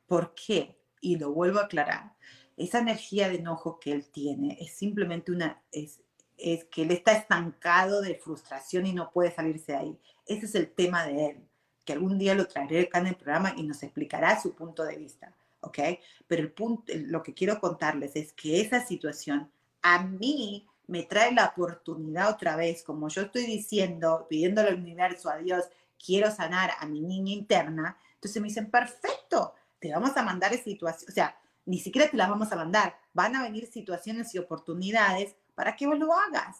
¿Por 0.06 0.34
qué? 0.34 0.76
Y 1.00 1.16
lo 1.16 1.32
vuelvo 1.32 1.58
a 1.58 1.64
aclarar. 1.64 2.14
Esa 2.56 2.80
energía 2.80 3.28
de 3.28 3.36
enojo 3.36 3.80
que 3.80 3.92
él 3.92 4.10
tiene 4.10 4.56
es 4.60 4.72
simplemente 4.72 5.32
una, 5.32 5.62
es, 5.72 6.00
es 6.36 6.64
que 6.64 6.82
él 6.82 6.90
está 6.90 7.12
estancado 7.12 8.00
de 8.00 8.14
frustración 8.16 8.86
y 8.86 8.92
no 8.92 9.10
puede 9.10 9.32
salirse 9.32 9.72
de 9.72 9.78
ahí. 9.78 9.98
Ese 10.26 10.46
es 10.46 10.54
el 10.54 10.70
tema 10.70 11.06
de 11.06 11.26
él, 11.26 11.48
que 11.84 11.92
algún 11.92 12.18
día 12.18 12.34
lo 12.34 12.46
traeré 12.46 12.82
acá 12.82 12.98
en 12.98 13.08
el 13.08 13.16
programa 13.16 13.54
y 13.56 13.62
nos 13.62 13.82
explicará 13.82 14.40
su 14.40 14.54
punto 14.54 14.84
de 14.84 14.96
vista. 14.96 15.34
¿Ok? 15.60 15.78
Pero 16.26 16.42
el 16.42 16.52
punto, 16.52 16.92
lo 16.96 17.22
que 17.22 17.34
quiero 17.34 17.60
contarles 17.60 18.16
es 18.16 18.32
que 18.32 18.60
esa 18.60 18.84
situación 18.84 19.50
a 19.82 20.02
mí 20.04 20.66
me 20.86 21.04
trae 21.04 21.32
la 21.32 21.46
oportunidad 21.46 22.30
otra 22.30 22.56
vez, 22.56 22.82
como 22.82 23.08
yo 23.08 23.22
estoy 23.22 23.46
diciendo, 23.46 24.26
pidiéndole 24.28 24.70
al 24.70 24.80
universo, 24.80 25.30
a 25.30 25.36
Dios, 25.36 25.64
quiero 26.04 26.30
sanar 26.30 26.72
a 26.78 26.86
mi 26.86 27.00
niña 27.00 27.32
interna, 27.32 27.96
entonces 28.14 28.42
me 28.42 28.48
dicen, 28.48 28.70
perfecto, 28.70 29.54
te 29.78 29.92
vamos 29.92 30.16
a 30.16 30.22
mandar 30.22 30.52
situaciones, 30.54 31.08
o 31.08 31.12
sea, 31.12 31.36
ni 31.64 31.78
siquiera 31.78 32.10
te 32.10 32.16
las 32.16 32.28
vamos 32.28 32.50
a 32.52 32.56
mandar, 32.56 32.98
van 33.12 33.36
a 33.36 33.42
venir 33.42 33.66
situaciones 33.66 34.34
y 34.34 34.38
oportunidades 34.38 35.36
para 35.54 35.76
que 35.76 35.86
vos 35.86 35.98
lo 35.98 36.12
hagas. 36.12 36.56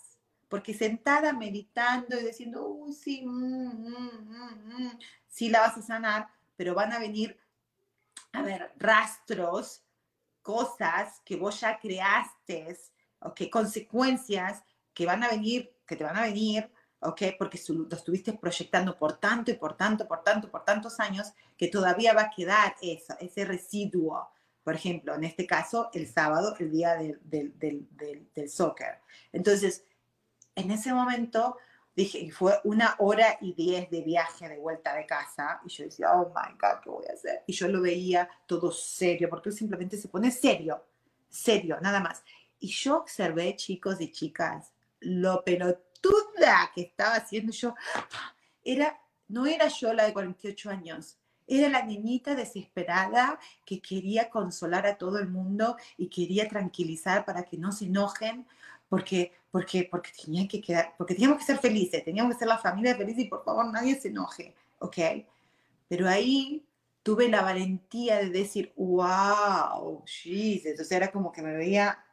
Porque 0.49 0.75
sentada 0.75 1.33
meditando 1.33 2.19
y 2.19 2.25
diciendo, 2.25 2.67
uy, 2.67 2.93
sí, 2.93 3.23
mm, 3.25 3.89
mm, 3.89 4.85
mm, 4.85 4.99
sí 5.29 5.49
la 5.49 5.61
vas 5.61 5.79
a 5.79 5.83
sanar, 5.83 6.29
pero 6.57 6.75
van 6.75 6.93
a 6.93 6.99
venir 6.99 7.39
a 8.33 8.43
ver, 8.43 8.73
rastros, 8.77 9.83
cosas 10.43 11.21
que 11.25 11.37
vos 11.37 11.61
ya 11.61 11.79
creaste, 11.79 12.79
¿ok? 13.21 13.43
Consecuencias 13.51 14.63
que 14.95 15.07
van 15.07 15.23
a 15.23 15.29
venir, 15.29 15.75
que 15.87 15.97
te 15.97 16.05
van 16.05 16.17
a 16.17 16.23
venir, 16.23 16.71
¿ok? 17.01 17.23
Porque 17.39 17.61
lo 17.69 17.97
estuviste 17.97 18.33
proyectando 18.33 18.99
por 18.99 19.19
tanto 19.19 19.51
y 19.51 19.55
por 19.55 19.77
tanto, 19.77 20.07
por 20.07 20.23
tanto, 20.23 20.51
por 20.51 20.65
tantos 20.65 21.01
años, 21.01 21.33
que 21.57 21.69
todavía 21.69 22.15
va 22.15 22.23
a 22.23 22.31
quedar 22.31 22.75
eso, 22.81 23.15
ese 23.21 23.45
residuo. 23.45 24.31
Por 24.63 24.75
ejemplo, 24.75 25.15
en 25.15 25.25
este 25.25 25.47
caso, 25.47 25.91
el 25.95 26.07
sábado, 26.07 26.55
el 26.59 26.71
día 26.71 26.95
del, 26.95 27.19
del, 27.25 27.59
del, 27.59 28.31
del 28.35 28.51
soccer. 28.51 29.01
Entonces, 29.33 29.85
en 30.55 30.71
ese 30.71 30.93
momento, 30.93 31.57
dije, 31.95 32.19
y 32.19 32.31
fue 32.31 32.59
una 32.65 32.95
hora 32.99 33.39
y 33.41 33.53
diez 33.55 33.91
de 33.91 34.03
viaje 34.03 34.49
de 34.49 34.59
vuelta 34.59 34.95
de 34.95 35.07
casa, 35.07 35.61
y 35.65 35.69
yo 35.69 35.85
decía, 35.85 36.13
oh 36.13 36.29
my 36.29 36.53
God, 36.53 36.81
¿qué 36.83 36.91
voy 36.91 37.05
a 37.09 37.15
hacer? 37.15 37.43
Y 37.47 37.53
yo 37.53 37.69
lo 37.69 37.81
veía 37.83 38.29
todo 38.47 38.71
serio, 38.71 39.29
porque 39.29 39.51
él 39.51 39.55
simplemente 39.55 39.97
se 39.97 40.09
pone 40.09 40.31
serio, 40.31 40.85
serio, 41.29 41.79
nada 41.81 42.01
más. 42.01 42.23
Y 42.59 42.69
yo 42.69 42.99
observé, 42.99 43.57
chicos 43.57 44.01
y 44.01 44.13
chicas, 44.13 44.73
lo 45.01 45.43
pelotuda 45.45 46.71
que 46.75 46.83
estaba 46.83 47.17
haciendo 47.17 47.53
yo, 47.53 47.75
era, 48.65 49.01
no 49.29 49.47
era 49.47 49.69
yo 49.69 49.93
la 49.93 50.05
de 50.05 50.13
48 50.13 50.71
años, 50.71 51.17
era 51.47 51.69
la 51.69 51.83
niñita 51.83 52.37
desesperada 52.37 53.39
que 53.67 53.81
quería 53.81 54.31
consolar 54.31 54.87
a 54.87 54.97
todo 54.97 55.19
el 55.19 55.29
mundo 55.29 55.77
y 55.97 56.09
quería 56.09 56.49
tranquilizar 56.49 57.25
para 57.25 57.43
que 57.43 57.59
no 57.59 57.73
se 57.73 57.87
enojen, 57.87 58.47
porque, 58.91 59.33
porque, 59.51 59.89
porque, 59.91 60.11
tenían 60.23 60.49
que 60.49 60.61
quedar, 60.61 60.95
porque 60.99 61.15
teníamos 61.15 61.39
que 61.39 61.45
ser 61.45 61.59
felices, 61.59 62.05
teníamos 62.05 62.35
que 62.35 62.41
ser 62.41 62.49
la 62.49 62.59
familia 62.59 62.97
feliz 62.97 63.17
y 63.19 63.25
por 63.27 63.45
favor 63.45 63.65
nadie 63.73 63.99
se 63.99 64.09
enoje, 64.09 64.55
¿ok? 64.81 64.99
Pero 65.89 66.09
ahí 66.09 66.67
tuve 67.03 67.29
la 67.29 67.43
valentía 67.43 68.19
de 68.19 68.31
decir, 68.31 68.73
wow, 68.77 70.03
Jesus, 70.05 70.79
o 70.79 70.85
sea, 70.85 70.99
era 70.99 71.13
como 71.13 71.33
que 71.33 71.41
me 71.41 71.57
veía 71.57 72.05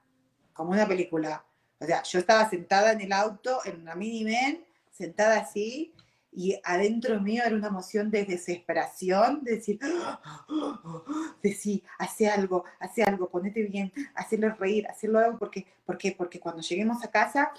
como 0.53 0.71
una 0.71 0.87
película. 0.87 1.43
O 1.79 1.85
sea, 1.85 2.03
yo 2.03 2.19
estaba 2.19 2.49
sentada 2.49 2.91
en 2.91 3.01
el 3.01 3.11
auto, 3.11 3.59
en 3.65 3.81
una 3.81 3.95
minivan, 3.95 4.59
sentada 4.91 5.39
así, 5.39 5.93
y 6.31 6.59
adentro 6.63 7.19
mío 7.19 7.43
era 7.45 7.55
una 7.55 7.67
emoción 7.67 8.11
de 8.11 8.25
desesperación, 8.25 9.43
de 9.43 9.55
decir, 9.55 9.79
de 11.43 11.53
sí, 11.53 11.83
hace 11.97 12.29
algo, 12.29 12.63
hace 12.79 13.03
algo, 13.03 13.29
ponete 13.29 13.63
bien, 13.63 13.91
hacerlo 14.15 14.53
reír, 14.55 14.87
hacerlo 14.87 15.19
algo, 15.19 15.39
porque, 15.39 15.65
porque, 15.85 16.13
porque 16.17 16.39
cuando 16.39 16.61
lleguemos 16.61 17.03
a 17.03 17.11
casa 17.11 17.51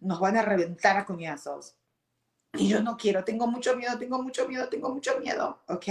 nos 0.00 0.20
van 0.20 0.36
a 0.36 0.42
reventar 0.42 0.96
a 0.96 1.04
coñazos. 1.04 1.76
Y 2.54 2.68
yo 2.68 2.82
no 2.82 2.96
quiero, 2.96 3.22
tengo 3.22 3.46
mucho 3.46 3.76
miedo, 3.76 3.96
tengo 3.98 4.20
mucho 4.20 4.48
miedo, 4.48 4.68
tengo 4.68 4.92
mucho 4.92 5.18
miedo, 5.20 5.62
¿ok? 5.68 5.86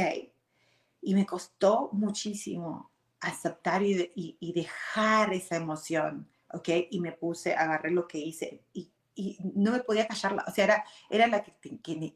Y 1.02 1.14
me 1.16 1.26
costó 1.26 1.90
muchísimo 1.94 2.92
aceptar 3.22 3.82
y, 3.82 4.12
y 4.14 4.54
dejar 4.54 5.34
esa 5.34 5.56
emoción, 5.56 6.28
¿ok? 6.52 6.70
Y 6.92 7.00
me 7.00 7.14
puse, 7.14 7.56
agarré 7.56 7.92
lo 7.92 8.08
que 8.08 8.18
hice 8.18 8.62
y 8.74 8.92
y 9.20 9.38
no 9.54 9.74
me 9.74 9.80
podía 9.82 10.08
callarla, 10.08 10.46
o 10.48 10.52
sea, 10.52 10.64
era, 10.64 10.86
era 11.10 11.28
la 11.28 11.44
que, 11.44 11.54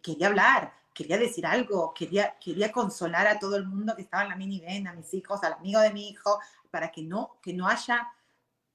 quería 0.02 0.28
hablar, 0.28 0.74
quería 0.94 1.18
decir 1.18 1.46
algo, 1.46 1.94
quería, 1.94 2.38
quería 2.40 2.72
consolar 2.72 3.28
a 3.28 3.40
todo 3.40 3.58
el 3.58 3.66
mundo 3.66 3.94
que 3.94 4.04
estaba 4.04 4.24
en 4.24 4.30
la 4.30 4.38
minivan, 4.38 4.88
a 4.88 4.94
mis 4.94 5.14
hijos, 5.14 5.44
al 5.44 5.54
amigo 5.54 5.82
de 5.82 5.92
mi 5.92 6.08
hijo, 6.08 6.40
para 6.72 6.92
que 6.92 7.04
no, 7.04 7.40
que 7.42 7.52
no 7.54 7.68
haya, 7.68 8.08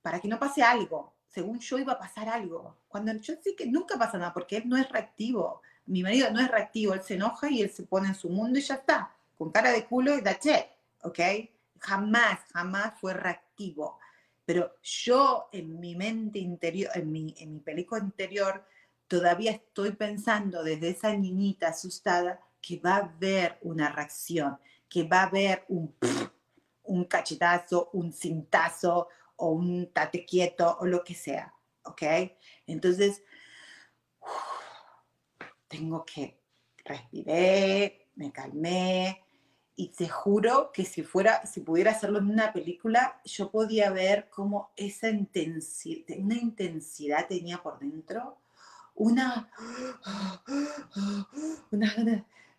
para 0.02 0.20
que 0.20 0.28
no 0.28 0.38
pase 0.38 0.62
algo. 0.62 1.14
Según 1.26 1.58
yo 1.60 1.78
iba 1.78 1.94
a 1.94 1.98
pasar 1.98 2.28
algo. 2.28 2.76
Cuando 2.86 3.12
yo 3.14 3.34
sé 3.42 3.56
que 3.56 3.66
nunca 3.66 3.96
pasa 3.96 4.18
nada, 4.18 4.34
porque 4.34 4.58
él 4.58 4.68
no 4.68 4.76
es 4.76 4.88
reactivo. 4.90 5.62
Mi 5.86 6.02
marido 6.02 6.30
no 6.30 6.40
es 6.40 6.50
reactivo, 6.50 6.92
él 6.92 7.02
se 7.02 7.14
enoja 7.14 7.48
y 7.50 7.62
él 7.62 7.70
se 7.70 7.84
pone 7.84 8.08
en 8.08 8.14
su 8.14 8.28
mundo 8.28 8.58
y 8.58 8.62
ya 8.62 8.74
está, 8.74 9.10
con 9.38 9.50
cara 9.50 9.72
de 9.72 9.86
culo 9.86 10.14
y 10.18 10.20
da 10.20 10.38
che, 10.38 10.70
¿ok? 11.02 11.18
Jamás, 11.80 12.40
jamás 12.52 12.92
fue 13.00 13.14
reactivo 13.14 13.98
pero 14.48 14.76
yo 14.82 15.50
en 15.52 15.78
mi 15.78 15.94
mente 15.94 16.38
interior, 16.38 16.90
en 16.94 17.12
mi, 17.12 17.34
en 17.36 17.52
mi 17.52 17.60
película 17.60 18.02
interior, 18.02 18.64
todavía 19.06 19.50
estoy 19.50 19.92
pensando 19.92 20.62
desde 20.62 20.88
esa 20.88 21.14
niñita 21.14 21.68
asustada 21.68 22.40
que 22.62 22.78
va 22.78 22.94
a 22.94 23.04
haber 23.04 23.58
una 23.60 23.92
reacción, 23.92 24.58
que 24.88 25.02
va 25.02 25.20
a 25.20 25.26
haber 25.26 25.66
un, 25.68 25.94
un 26.84 27.04
cachetazo, 27.04 27.90
un 27.92 28.10
cintazo 28.10 29.08
o 29.36 29.50
un 29.50 29.92
tate 29.92 30.24
quieto 30.24 30.78
o 30.80 30.86
lo 30.86 31.04
que 31.04 31.12
sea, 31.12 31.52
¿ok? 31.82 32.02
Entonces, 32.66 33.22
tengo 35.68 36.06
que 36.06 36.40
respirar, 36.86 37.92
me 38.14 38.32
calmé, 38.32 39.26
y 39.80 39.90
te 39.90 40.08
juro 40.08 40.72
que 40.72 40.84
si 40.84 41.04
fuera, 41.04 41.46
si 41.46 41.60
pudiera 41.60 41.92
hacerlo 41.92 42.18
en 42.18 42.28
una 42.28 42.52
película, 42.52 43.20
yo 43.24 43.48
podía 43.48 43.90
ver 43.90 44.28
cómo 44.28 44.72
esa 44.74 45.08
intensidad, 45.08 46.18
una 46.18 46.34
intensidad 46.34 47.28
tenía 47.28 47.62
por 47.62 47.78
dentro, 47.78 48.38
una, 48.96 49.48
una 51.70 51.94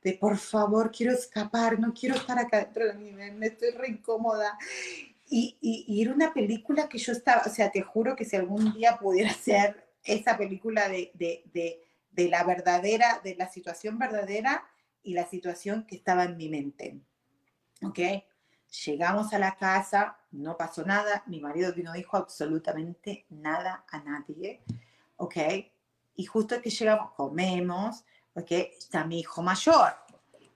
de 0.01 0.13
por 0.13 0.37
favor, 0.37 0.91
quiero 0.91 1.11
escapar, 1.11 1.77
no 1.77 1.93
quiero 1.93 2.15
estar 2.15 2.39
acá 2.39 2.59
dentro 2.59 2.85
de 2.85 2.93
mí, 2.93 3.11
me 3.11 3.47
estoy 3.47 3.71
re 3.71 3.89
incómoda. 3.89 4.57
Y, 5.29 5.57
y, 5.59 6.01
era 6.01 6.13
una 6.13 6.33
película 6.33 6.87
que 6.87 6.99
yo 6.99 7.11
estaba, 7.11 7.43
o 7.45 7.49
sea, 7.49 7.69
te 7.69 7.81
juro 7.81 8.15
que 8.15 8.23
si 8.23 8.37
algún 8.37 8.73
día 8.73 8.97
pudiera 8.97 9.33
ser 9.33 9.89
esa 10.05 10.37
película 10.37 10.87
de, 10.87 11.11
de, 11.15 11.43
de, 11.53 11.83
de 12.11 12.29
la 12.29 12.45
verdadera, 12.45 13.19
de 13.25 13.35
la 13.35 13.49
situación 13.49 13.99
verdadera 13.99 14.63
y 15.03 15.15
la 15.15 15.27
situación 15.27 15.85
que 15.85 15.97
estaba 15.97 16.23
en 16.23 16.37
mi 16.37 16.47
mente. 16.47 17.01
¿Ok? 17.83 17.99
Llegamos 18.85 19.33
a 19.33 19.39
la 19.39 19.55
casa, 19.55 20.17
no 20.31 20.55
pasó 20.55 20.85
nada, 20.85 21.23
mi 21.25 21.39
marido 21.39 21.73
no 21.83 21.93
dijo 21.93 22.17
absolutamente 22.17 23.25
nada 23.29 23.85
a 23.89 23.99
nadie, 23.99 24.61
¿ok? 25.17 25.37
Y 26.15 26.25
justo 26.25 26.61
que 26.61 26.69
llegamos, 26.69 27.13
comemos, 27.13 28.05
¿ok? 28.33 28.51
Está 28.51 29.05
mi 29.05 29.21
hijo 29.21 29.41
mayor. 29.41 29.93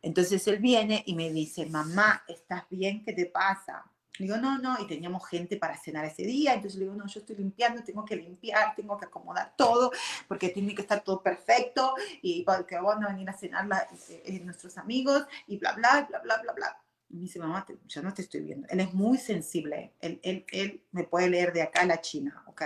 Entonces 0.01 0.45
él 0.47 0.59
viene 0.59 1.01
y 1.07 1.15
me 1.15 1.31
dice, 1.31 1.65
mamá, 1.65 2.23
¿estás 2.27 2.65
bien? 2.69 3.03
¿Qué 3.03 3.13
te 3.13 3.25
pasa? 3.25 3.83
Le 4.19 4.27
digo, 4.27 4.37
no, 4.37 4.59
no, 4.59 4.77
y 4.79 4.85
teníamos 4.85 5.27
gente 5.27 5.57
para 5.57 5.75
cenar 5.75 6.05
ese 6.05 6.21
día, 6.21 6.53
entonces 6.53 6.77
le 6.77 6.85
digo, 6.85 6.95
no, 6.95 7.07
yo 7.07 7.19
estoy 7.19 7.35
limpiando, 7.35 7.83
tengo 7.83 8.05
que 8.05 8.15
limpiar, 8.15 8.75
tengo 8.75 8.95
que 8.95 9.05
acomodar 9.05 9.55
todo, 9.57 9.91
porque 10.27 10.49
tiene 10.49 10.75
que 10.75 10.83
estar 10.83 11.03
todo 11.03 11.23
perfecto, 11.23 11.95
y 12.21 12.43
porque 12.43 12.77
van 12.77 13.03
a 13.03 13.07
venir 13.07 13.27
a 13.27 13.33
cenar 13.33 13.67
eh, 14.09 14.23
eh, 14.25 14.39
nuestros 14.41 14.77
amigos, 14.77 15.25
y 15.47 15.57
bla, 15.57 15.73
bla, 15.73 16.05
bla, 16.07 16.19
bla, 16.19 16.37
bla, 16.43 16.53
bla. 16.53 16.82
Me 17.13 17.21
dice, 17.21 17.39
mamá, 17.39 17.65
ya 17.87 18.01
no 18.01 18.13
te 18.13 18.23
estoy 18.23 18.41
viendo. 18.41 18.67
Él 18.69 18.79
es 18.79 18.93
muy 18.93 19.17
sensible, 19.17 19.93
él, 20.01 20.19
él, 20.23 20.45
él 20.51 20.83
me 20.91 21.03
puede 21.03 21.29
leer 21.29 21.53
de 21.53 21.61
acá 21.61 21.81
a 21.81 21.85
la 21.85 22.01
China, 22.01 22.43
¿ok? 22.47 22.63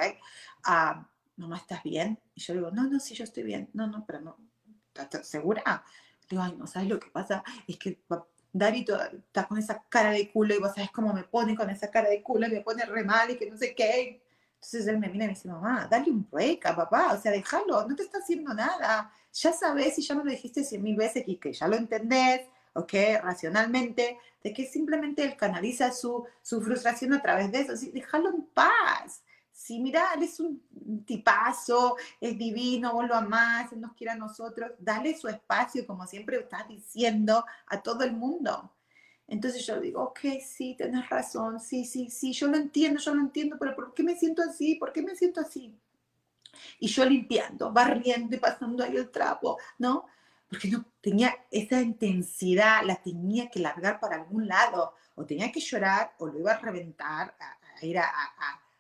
Ah, 0.64 1.10
mamá, 1.36 1.58
¿estás 1.58 1.84
bien? 1.84 2.20
Y 2.34 2.42
yo 2.42 2.54
digo, 2.54 2.72
no, 2.72 2.84
no, 2.84 3.00
sí, 3.00 3.14
yo 3.14 3.24
estoy 3.26 3.44
bien. 3.44 3.70
No, 3.74 3.88
no, 3.88 4.06
pero 4.06 4.22
no, 4.22 4.38
¿estás 4.96 5.28
segura? 5.28 5.84
Le 6.22 6.28
digo, 6.30 6.42
ay, 6.44 6.56
no, 6.58 6.66
¿sabes 6.66 6.88
lo 6.90 7.00
que 7.00 7.10
pasa? 7.10 7.44
Es 7.68 7.78
que 7.78 8.02
David 8.54 8.90
está 9.18 9.48
con 9.48 9.58
esa 9.58 9.84
cara 9.90 10.12
de 10.12 10.32
culo 10.32 10.56
y 10.56 10.60
vos 10.60 10.74
sabes 10.74 10.92
cómo 10.92 11.14
me 11.14 11.24
pone 11.24 11.56
con 11.56 11.70
esa 11.70 11.92
cara 11.92 12.10
de 12.10 12.24
culo 12.24 12.48
y 12.48 12.52
me 12.52 12.62
pone 12.62 12.86
re 12.86 13.04
mal 13.04 13.30
y 13.30 13.38
que 13.38 13.50
no 13.50 13.58
sé 13.58 13.76
qué. 13.76 14.24
Entonces 14.56 14.88
él 14.88 14.98
me 14.98 15.10
mira 15.10 15.26
y 15.26 15.28
me 15.28 15.34
dice, 15.34 15.48
mamá, 15.48 15.88
dale 15.90 16.10
un 16.10 16.28
break 16.30 16.66
a 16.66 16.76
papá, 16.76 17.14
o 17.14 17.22
sea, 17.22 17.32
déjalo, 17.32 17.88
no 17.88 17.96
te 17.96 18.04
está 18.04 18.18
haciendo 18.18 18.54
nada. 18.54 19.12
Ya 19.32 19.54
sabes 19.54 20.00
y 20.00 20.02
ya 20.02 20.16
me 20.16 20.24
lo 20.24 20.32
dijiste 20.32 20.64
cien 20.64 20.82
mil 20.82 20.96
veces 20.96 21.24
y 21.28 21.36
que 21.38 21.54
ya 21.54 21.68
lo 21.68 21.76
entendés, 21.76 22.42
¿ok? 22.78 22.94
Racionalmente, 23.22 24.18
de 24.44 24.54
que 24.54 24.66
simplemente 24.66 25.24
él 25.24 25.36
canaliza 25.36 25.92
su, 25.92 26.26
su 26.42 26.62
frustración 26.62 27.14
a 27.14 27.22
través 27.22 27.52
de 27.52 27.62
eso. 27.62 27.74
Así, 27.74 27.92
déjalo 27.92 28.30
en 28.30 28.44
paz 28.54 29.22
si 29.58 29.80
mira, 29.80 30.14
él 30.16 30.22
es 30.22 30.40
un 30.40 31.04
tipazo, 31.04 31.98
es 32.22 32.38
divino, 32.38 32.94
vos 32.94 33.08
lo 33.08 33.16
él 33.18 33.82
nos 33.82 33.94
quiere 33.94 34.12
a 34.12 34.16
nosotros, 34.16 34.72
dale 34.78 35.18
su 35.18 35.28
espacio, 35.28 35.86
como 35.88 36.06
siempre 36.06 36.38
estás 36.38 36.68
diciendo, 36.68 37.44
a 37.66 37.82
todo 37.82 38.04
el 38.04 38.14
mundo. 38.14 38.72
Entonces 39.28 39.66
yo 39.66 39.82
digo, 39.82 40.04
ok, 40.04 40.20
sí, 40.46 40.76
tenés 40.78 41.10
razón, 41.10 41.60
sí, 41.60 41.86
sí, 41.86 42.10
sí, 42.12 42.34
yo 42.34 42.48
lo 42.48 42.56
entiendo, 42.56 43.00
yo 43.00 43.16
lo 43.16 43.22
entiendo, 43.22 43.58
pero 43.60 43.76
¿por 43.76 43.96
qué 43.96 44.04
me 44.04 44.16
siento 44.16 44.44
así? 44.44 44.76
¿Por 44.76 44.94
qué 44.94 45.02
me 45.02 45.16
siento 45.16 45.42
así? 45.42 45.76
Y 46.80 46.88
yo 46.88 47.04
limpiando, 47.04 47.72
barriendo 47.74 48.36
y 48.36 48.40
pasando 48.40 48.84
ahí 48.84 48.96
el 48.96 49.10
trapo, 49.10 49.58
¿no? 49.80 50.06
Porque 50.50 50.70
no 50.70 50.86
tenía 51.02 51.36
esa 51.52 51.82
intensidad, 51.82 52.84
la 52.84 52.96
tenía 52.96 53.50
que 53.50 53.60
largar 53.60 54.00
para 54.00 54.16
algún 54.16 54.48
lado, 54.48 54.94
o 55.16 55.26
tenía 55.26 55.52
que 55.52 55.60
llorar, 55.60 56.14
o 56.20 56.28
lo 56.28 56.40
iba 56.40 56.54
a 56.54 56.60
reventar, 56.60 57.36
a, 57.40 57.86
ir 57.86 58.00
a 58.00 58.12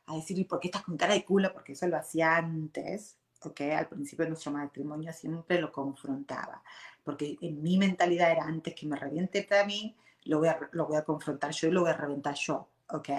a 0.07 0.15
decir, 0.15 0.47
¿por 0.47 0.59
qué 0.59 0.70
estás 0.70 0.84
con 0.84 0.97
cara 0.97 1.13
de 1.13 1.26
culo? 1.26 1.53
Porque 1.53 1.74
eso 1.74 1.86
lo 1.88 1.97
hacía 1.97 2.38
antes, 2.38 3.18
¿ok? 3.43 3.61
Al 3.78 3.88
principio 3.88 4.24
de 4.24 4.30
nuestro 4.30 4.51
matrimonio 4.51 5.11
siempre 5.13 5.59
lo 5.59 5.72
confrontaba, 5.72 6.63
porque 7.03 7.38
en 7.41 7.61
mi 7.61 7.78
mentalidad 7.78 8.32
era 8.32 8.45
antes 8.45 8.74
que 8.74 8.88
me 8.88 8.95
reviente 8.95 9.47
a 9.55 9.65
mí, 9.65 9.95
lo 10.24 10.39
voy 10.39 10.47
a, 10.47 10.59
lo 10.72 10.88
voy 10.88 10.97
a 10.97 11.03
confrontar 11.03 11.51
yo 11.51 11.68
y 11.68 11.72
lo 11.72 11.82
voy 11.82 11.91
a 11.91 11.97
reventar 11.97 12.36
yo, 12.36 12.70
¿ok? 12.89 13.09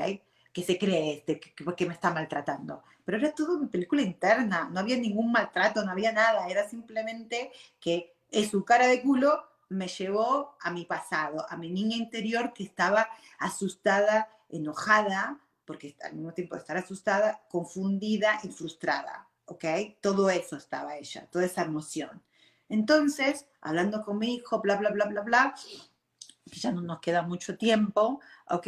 ¿Qué 0.53 0.63
se 0.63 0.79
cree 0.79 1.19
este? 1.19 1.41
¿Por 1.63 1.77
qué 1.77 1.87
me 1.87 1.93
está 1.93 2.11
maltratando? 2.11 2.83
Pero 3.05 3.19
era 3.19 3.33
todo 3.33 3.59
mi 3.59 3.67
película 3.67 4.03
interna, 4.03 4.69
no 4.73 4.81
había 4.81 4.97
ningún 4.97 5.31
maltrato, 5.31 5.85
no 5.85 5.93
había 5.93 6.13
nada, 6.13 6.49
era 6.49 6.69
simplemente 6.69 7.53
que 7.79 8.15
es 8.31 8.51
su 8.51 8.65
cara 8.65 8.87
de 8.87 9.03
culo 9.03 9.49
me 9.69 9.89
llevó 9.89 10.57
a 10.61 10.71
mi 10.71 10.85
pasado, 10.85 11.47
a 11.49 11.57
mi 11.57 11.71
niña 11.71 11.97
interior 11.97 12.53
que 12.53 12.65
estaba 12.65 13.09
asustada, 13.39 14.31
enojada, 14.49 15.41
porque 15.65 15.97
al 16.03 16.15
mismo 16.15 16.33
tiempo 16.33 16.55
de 16.55 16.61
estar 16.61 16.77
asustada, 16.79 17.43
confundida 17.49 18.41
y 18.43 18.49
frustrada, 18.49 19.29
¿ok? 19.45 19.65
Todo 20.01 20.31
eso 20.31 20.57
estaba 20.57 20.97
ella, 20.97 21.29
toda 21.31 21.45
esa 21.45 21.63
emoción. 21.63 22.23
Entonces, 22.71 23.47
hablando 23.61 24.03
con 24.03 24.19
mi 24.19 24.37
hijo, 24.37 24.61
bla, 24.61 24.77
bla, 24.77 24.91
bla, 24.91 25.07
bla, 25.07 25.21
bla, 25.21 25.55
ya 26.47 26.73
no 26.73 26.81
nos 26.81 27.01
queda 27.01 27.23
mucho 27.23 27.59
tiempo, 27.59 28.21
¿ok? 28.49 28.67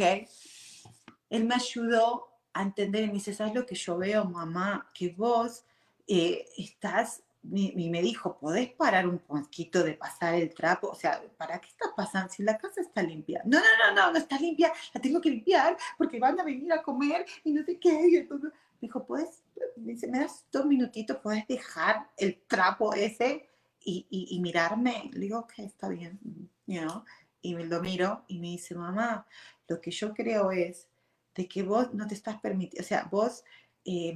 Él 1.29 1.45
me 1.45 1.55
ayudó 1.55 2.29
a 2.53 2.61
entender 2.61 3.03
y 3.03 3.07
me 3.07 3.13
dice, 3.13 3.33
¿sabes 3.33 3.55
lo 3.55 3.65
que 3.65 3.75
yo 3.75 3.97
veo, 3.97 4.25
mamá? 4.25 4.91
Que 4.93 5.09
vos 5.09 5.63
eh, 6.07 6.47
estás 6.57 7.23
y 7.43 7.89
me 7.89 8.01
dijo, 8.01 8.37
¿podés 8.37 8.69
parar 8.73 9.07
un 9.07 9.17
poquito 9.17 9.83
de 9.83 9.95
pasar 9.95 10.35
el 10.35 10.53
trapo? 10.53 10.89
O 10.89 10.95
sea, 10.95 11.21
¿para 11.37 11.59
qué 11.59 11.69
estás 11.69 11.89
pasando 11.95 12.31
si 12.31 12.43
la 12.43 12.57
casa 12.57 12.81
está 12.81 13.01
limpia? 13.01 13.41
No, 13.45 13.57
no, 13.57 13.65
no, 13.87 13.95
no, 13.95 14.11
no 14.11 14.17
está 14.17 14.37
limpia, 14.37 14.71
la 14.93 15.01
tengo 15.01 15.19
que 15.19 15.31
limpiar 15.31 15.75
porque 15.97 16.19
van 16.19 16.39
a 16.39 16.43
venir 16.43 16.71
a 16.71 16.83
comer 16.83 17.25
y 17.43 17.51
no 17.51 17.63
sé 17.63 17.79
qué. 17.79 18.09
Y 18.09 18.17
entonces 18.17 18.51
me 18.51 18.87
dijo, 18.87 19.05
¿puedes, 19.05 19.43
me 19.75 19.93
dice, 19.93 20.07
me 20.07 20.19
das 20.19 20.45
dos 20.51 20.65
minutitos, 20.65 21.17
¿puedes 21.17 21.47
dejar 21.47 22.11
el 22.15 22.41
trapo 22.47 22.93
ese 22.93 23.49
y, 23.83 24.05
y, 24.09 24.39
mirarme? 24.39 25.09
Le 25.11 25.21
digo, 25.21 25.39
ok, 25.39 25.53
está 25.59 25.89
bien, 25.89 26.19
you 26.67 26.81
know? 26.81 27.03
Y 27.41 27.55
me 27.55 27.65
lo 27.65 27.81
miro 27.81 28.23
y 28.27 28.39
me 28.39 28.47
dice, 28.47 28.75
mamá, 28.75 29.25
lo 29.67 29.81
que 29.81 29.89
yo 29.89 30.13
creo 30.13 30.51
es 30.51 30.87
de 31.33 31.47
que 31.47 31.63
vos 31.63 31.91
no 31.91 32.05
te 32.05 32.13
estás 32.13 32.39
permitiendo, 32.39 32.85
o 32.85 32.87
sea, 32.87 33.07
vos 33.09 33.43
eh, 33.83 34.15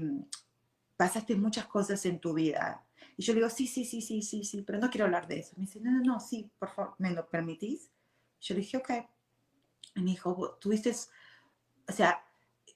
pasaste 0.96 1.36
muchas 1.36 1.66
cosas 1.66 2.06
en 2.06 2.20
tu 2.20 2.34
vida 2.34 2.85
y 3.18 3.24
yo 3.24 3.34
le 3.34 3.40
digo, 3.40 3.50
sí, 3.50 3.68
sí, 3.68 3.86
sí, 3.86 4.02
sí, 4.02 4.22
sí, 4.22 4.44
sí, 4.44 4.62
pero 4.62 4.80
no 4.80 4.90
quiero 4.90 5.06
hablar 5.06 5.28
de 5.28 5.40
eso. 5.40 5.54
Me 5.58 5.66
dice, 5.66 5.80
no, 5.80 5.92
no, 5.92 6.02
no, 6.02 6.20
sí, 6.20 6.52
por 6.60 6.70
favor, 6.70 6.96
¿me 6.98 7.12
lo 7.12 7.28
permitís? 7.30 7.90
Yo 8.42 8.56
le 8.56 8.62
dije, 8.62 8.78
ok. 8.78 8.90
Y 9.96 10.02
me 10.02 10.12
dijo, 10.12 10.58
tuviste, 10.60 10.94
o 11.88 11.92
sea, 11.94 12.26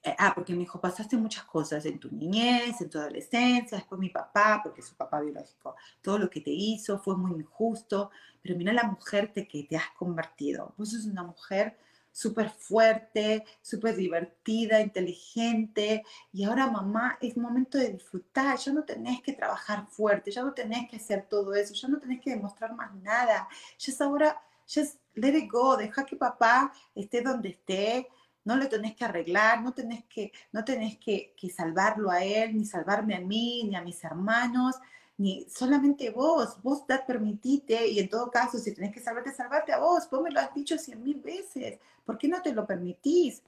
eh, 0.02 0.14
ah, 0.18 0.32
porque 0.34 0.54
me 0.54 0.60
dijo, 0.60 0.80
pasaste 0.80 1.16
muchas 1.18 1.44
cosas 1.44 1.84
en 1.84 1.98
tu 1.98 2.10
niñez, 2.10 2.80
en 2.80 2.88
tu 2.88 2.98
adolescencia, 2.98 3.76
después 3.76 4.00
mi 4.00 4.08
papá, 4.08 4.60
porque 4.62 4.80
su 4.80 4.96
papá 4.96 5.20
biológico, 5.20 5.76
todo 6.00 6.18
lo 6.18 6.30
que 6.30 6.40
te 6.40 6.50
hizo 6.50 6.98
fue 6.98 7.16
muy 7.16 7.32
injusto, 7.32 8.10
pero 8.42 8.56
mira 8.56 8.72
la 8.72 8.84
mujer 8.84 9.32
que 9.32 9.44
te 9.68 9.76
has 9.76 9.90
convertido. 9.90 10.74
Vos 10.78 10.92
sos 10.92 11.04
una 11.04 11.22
mujer 11.22 11.76
súper 12.12 12.50
fuerte, 12.50 13.44
súper 13.62 13.96
divertida, 13.96 14.80
inteligente. 14.80 16.04
Y 16.32 16.44
ahora, 16.44 16.70
mamá, 16.70 17.18
es 17.20 17.36
momento 17.36 17.78
de 17.78 17.92
disfrutar. 17.92 18.58
Ya 18.58 18.72
no 18.72 18.84
tenés 18.84 19.22
que 19.22 19.32
trabajar 19.32 19.86
fuerte, 19.88 20.30
ya 20.30 20.42
no 20.42 20.52
tenés 20.52 20.88
que 20.88 20.96
hacer 20.96 21.26
todo 21.28 21.54
eso, 21.54 21.74
ya 21.74 21.88
no 21.88 21.98
tenés 21.98 22.20
que 22.20 22.30
demostrar 22.30 22.74
más 22.74 22.94
nada. 22.96 23.48
Ya 23.78 23.92
es 23.92 24.00
ahora, 24.00 24.40
ya 24.66 24.82
es, 24.82 24.98
let 25.14 25.36
it 25.36 25.50
go, 25.50 25.76
deja 25.76 26.04
que 26.04 26.16
papá 26.16 26.72
esté 26.94 27.22
donde 27.22 27.50
esté. 27.50 28.08
No 28.44 28.56
lo 28.56 28.68
tenés 28.68 28.96
que 28.96 29.04
arreglar, 29.04 29.62
no 29.62 29.74
tenés 29.74 30.04
que, 30.06 30.32
no 30.52 30.64
tenés 30.64 30.98
que, 30.98 31.34
que 31.36 31.50
salvarlo 31.50 32.10
a 32.10 32.24
él, 32.24 32.56
ni 32.56 32.64
salvarme 32.64 33.14
a 33.14 33.20
mí, 33.20 33.64
ni 33.64 33.76
a 33.76 33.82
mis 33.82 34.02
hermanos 34.02 34.76
ni 35.20 35.46
solamente 35.50 36.08
vos, 36.08 36.56
vos 36.62 36.86
da, 36.86 37.04
permitite, 37.04 37.86
y 37.88 37.98
en 37.98 38.08
todo 38.08 38.30
caso, 38.30 38.56
si 38.56 38.74
tenés 38.74 38.90
que 38.90 39.00
salvarte, 39.00 39.34
salvarte 39.34 39.70
a 39.70 39.78
vos, 39.78 40.08
vos 40.10 40.22
me 40.22 40.30
lo 40.30 40.40
has 40.40 40.54
dicho 40.54 40.78
cien 40.78 41.02
mil 41.02 41.20
veces, 41.20 41.78
¿por 42.06 42.16
qué 42.16 42.26
no 42.26 42.40
te 42.40 42.54
lo 42.54 42.66
permitís? 42.66 43.42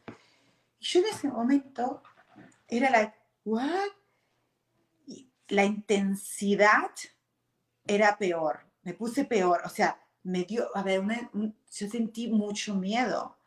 Y 0.78 0.84
yo 0.84 1.00
en 1.00 1.06
ese 1.06 1.28
momento 1.28 2.02
era 2.68 2.90
la, 2.90 3.14
¿what? 3.44 3.88
la 5.48 5.64
intensidad 5.64 6.90
era 7.86 8.18
peor, 8.18 8.66
me 8.82 8.92
puse 8.92 9.24
peor, 9.24 9.62
o 9.64 9.70
sea, 9.70 9.98
me 10.24 10.44
dio, 10.44 10.68
a 10.76 10.82
ver, 10.82 11.02
yo 11.32 11.88
sentí 11.88 12.28
mucho 12.28 12.74
miedo. 12.74 13.38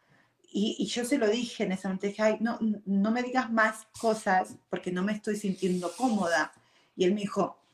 Y, 0.51 0.78
y, 0.80 0.88
yo 0.88 1.05
se 1.05 1.19
lo 1.19 1.28
dije 1.28 1.65
en 1.65 1.73
ese 1.73 1.88
momento, 1.88 2.07
dije, 2.07 2.23
ay, 2.23 2.38
no, 2.39 2.57
no 2.86 3.11
me 3.11 3.21
digas 3.21 3.51
más 3.51 3.86
cosas 3.99 4.55
porque 4.69 4.91
no 4.91 5.03
me 5.03 5.11
estoy 5.11 5.36
sintiendo 5.36 5.91
cómoda. 5.95 6.53
Y 6.95 7.03
él 7.03 7.13
me 7.13 7.21
dijo, 7.21 7.64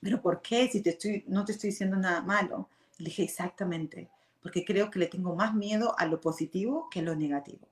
pero 0.00 0.20
¿por 0.20 0.42
qué 0.42 0.68
si 0.68 0.82
te 0.82 0.90
estoy, 0.90 1.24
no 1.26 1.44
te 1.44 1.52
estoy 1.52 1.70
diciendo 1.70 1.96
nada 1.96 2.22
malo? 2.22 2.68
Le 2.98 3.06
dije, 3.06 3.22
exactamente, 3.22 4.08
porque 4.42 4.64
creo 4.64 4.90
que 4.90 4.98
le 4.98 5.06
tengo 5.06 5.34
más 5.34 5.54
miedo 5.54 5.98
a 5.98 6.06
lo 6.06 6.20
positivo 6.20 6.88
que 6.90 7.00
a 7.00 7.02
lo 7.02 7.16
negativo. 7.16 7.66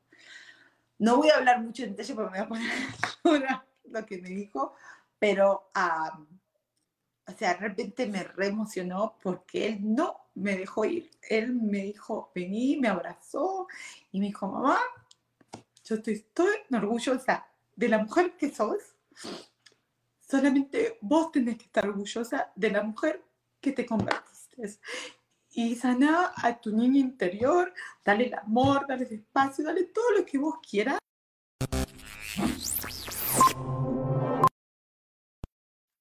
No 0.99 1.17
voy 1.17 1.31
a 1.31 1.37
hablar 1.37 1.61
mucho 1.61 1.85
en 1.85 1.91
detalle 1.91 2.15
porque 2.15 2.31
me 2.31 2.39
voy 2.39 2.47
a 2.47 2.49
poner 2.49 3.61
lo 3.91 4.07
que 4.07 4.19
me 4.19 4.31
dijo, 4.31 4.75
pero, 5.19 5.71
o 5.75 7.33
sea, 7.37 7.55
de 7.55 7.61
repente 7.61 8.07
me 8.07 8.25
reemocionó 8.25 9.17
porque 9.23 9.67
él 9.67 9.79
no 9.95 10.17
me 10.35 10.57
dejó 10.57 10.85
ir. 10.85 11.11
Él 11.29 11.55
me 11.55 11.79
dijo, 11.79 12.31
vení, 12.35 12.77
me 12.77 12.89
abrazó 12.89 13.69
y 14.11 14.21
me 14.21 14.27
dijo, 14.27 14.49
mamá, 14.49 14.79
yo 15.85 15.97
estoy, 15.97 16.15
estoy 16.15 16.55
orgullosa 16.73 17.47
de 17.77 17.89
la 17.89 17.99
mujer 17.99 18.37
que 18.37 18.51
sos 18.51 18.79
Solamente 20.33 20.97
vos 21.03 21.31
tenés 21.31 21.59
que 21.59 21.65
estar 21.65 21.87
orgullosa 21.87 22.51
de 22.57 22.71
la 22.71 22.83
mujer 22.83 23.23
que 23.61 23.73
te 23.73 23.85
convertiste. 23.85 24.81
Y 25.51 25.77
sana 25.77 26.33
a 26.35 26.59
tu 26.59 26.75
niño 26.75 26.99
interior, 26.99 27.71
dale 28.03 28.29
el 28.29 28.35
amor, 28.37 28.87
dale 28.89 29.05
el 29.05 29.13
espacio, 29.13 29.63
dale 29.63 29.85
todo 29.85 30.11
lo 30.13 30.25
que 30.25 30.39
vos 30.39 30.55
quieras. 30.67 30.99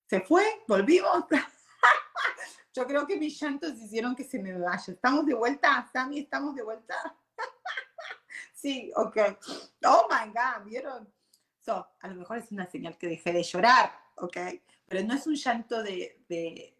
Se 0.07 0.21
fue, 0.21 0.63
volvimos. 0.65 1.25
Yo 2.73 2.87
creo 2.87 3.05
que 3.05 3.17
mis 3.17 3.37
llantos 3.37 3.77
hicieron 3.81 4.15
que 4.15 4.23
se 4.23 4.39
me 4.41 4.57
vaya. 4.57 4.93
¿Estamos 4.93 5.25
de 5.25 5.33
vuelta, 5.33 5.89
Sammy? 5.91 6.19
¿Estamos 6.19 6.55
de 6.55 6.63
vuelta? 6.63 6.95
sí, 8.53 8.93
ok. 8.95 9.17
Oh 9.83 10.07
my 10.09 10.31
God, 10.31 10.63
¿vieron? 10.63 11.13
So, 11.59 11.85
a 11.99 12.07
lo 12.07 12.15
mejor 12.15 12.37
es 12.37 12.49
una 12.53 12.65
señal 12.65 12.97
que 12.97 13.09
dejé 13.09 13.33
de 13.33 13.43
llorar. 13.43 14.00
¿Ok? 14.17 14.37
Pero 14.87 15.07
no 15.07 15.13
es 15.13 15.27
un 15.27 15.35
llanto 15.35 15.81
de, 15.83 16.19
de, 16.27 16.75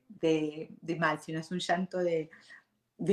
de, 0.81 0.95
mal, 0.97 1.19
sino 1.21 1.39
es 1.39 1.51
un 1.51 1.59
llanto 1.59 1.97
de, 1.99 2.29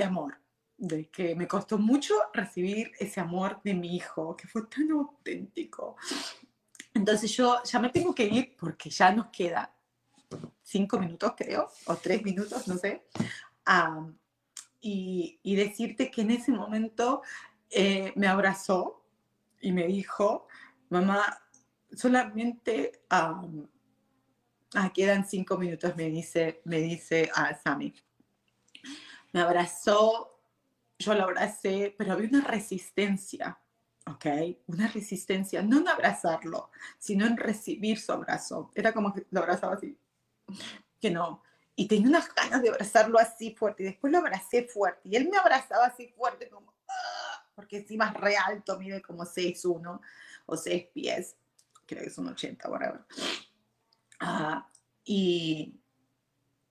amor, 0.04 0.38
de 0.76 1.08
que 1.08 1.34
me 1.34 1.46
costó 1.46 1.78
mucho 1.78 2.14
recibir 2.32 2.92
ese 2.98 3.20
amor 3.20 3.60
de 3.62 3.74
mi 3.74 3.94
hijo, 3.96 4.36
que 4.36 4.48
fue 4.48 4.66
tan 4.66 4.90
auténtico. 4.90 5.96
Entonces 6.94 7.30
yo 7.36 7.62
ya 7.64 7.78
me 7.78 7.90
tengo 7.90 8.14
que 8.14 8.24
ir 8.24 8.56
porque 8.58 8.90
ya 8.90 9.12
nos 9.12 9.28
queda 9.28 9.72
cinco 10.62 10.98
minutos, 10.98 11.32
creo, 11.36 11.70
o 11.86 11.96
tres 11.96 12.22
minutos, 12.22 12.66
no 12.68 12.76
sé. 12.76 13.04
y, 14.80 15.38
y, 15.42 15.56
decirte 15.56 16.10
que 16.10 16.22
en 16.22 16.32
ese 16.32 16.52
momento 16.52 17.22
eh, 17.70 18.12
me 18.16 18.26
abrazó 18.26 19.04
y 19.60 19.72
me 19.72 19.86
dijo, 19.86 20.46
mamá, 20.90 21.40
solamente 21.92 23.02
ah, 24.74 24.92
quedan 24.92 25.26
cinco 25.26 25.56
minutos, 25.56 25.96
me 25.96 26.10
dice, 26.10 26.60
me 26.64 26.78
dice 26.80 27.30
a 27.34 27.54
Sammy. 27.54 27.94
Me 29.32 29.40
abrazó, 29.40 30.40
yo 30.98 31.14
lo 31.14 31.24
abracé, 31.24 31.94
pero 31.96 32.12
había 32.12 32.28
una 32.28 32.40
resistencia, 32.42 33.58
¿ok? 34.06 34.26
Una 34.66 34.88
resistencia, 34.88 35.62
no 35.62 35.78
en 35.78 35.88
abrazarlo, 35.88 36.70
sino 36.98 37.26
en 37.26 37.36
recibir 37.36 37.98
su 37.98 38.12
abrazo. 38.12 38.70
Era 38.74 38.92
como 38.92 39.12
que 39.12 39.26
lo 39.30 39.40
abrazaba 39.40 39.74
así, 39.74 39.98
que 41.00 41.10
no. 41.10 41.42
Y 41.76 41.86
tenía 41.86 42.08
unas 42.08 42.34
ganas 42.34 42.62
de 42.62 42.70
abrazarlo 42.70 43.18
así 43.18 43.54
fuerte, 43.54 43.82
y 43.82 43.86
después 43.86 44.12
lo 44.12 44.18
abracé 44.18 44.64
fuerte, 44.64 45.00
y 45.04 45.16
él 45.16 45.28
me 45.30 45.38
abrazaba 45.38 45.86
así 45.86 46.08
fuerte, 46.08 46.48
como, 46.48 46.74
¡ah! 46.88 47.46
porque 47.54 47.78
encima 47.78 48.08
es 48.08 48.14
re 48.14 48.36
alto, 48.36 48.78
mide 48.78 49.02
como 49.02 49.24
6'1 49.24 50.00
o 50.46 50.56
6 50.56 50.86
pies, 50.92 51.36
creo 51.86 52.02
que 52.02 52.08
es 52.08 52.18
un 52.18 52.28
80, 52.28 52.68
whatever. 52.70 53.04
Y, 55.04 55.80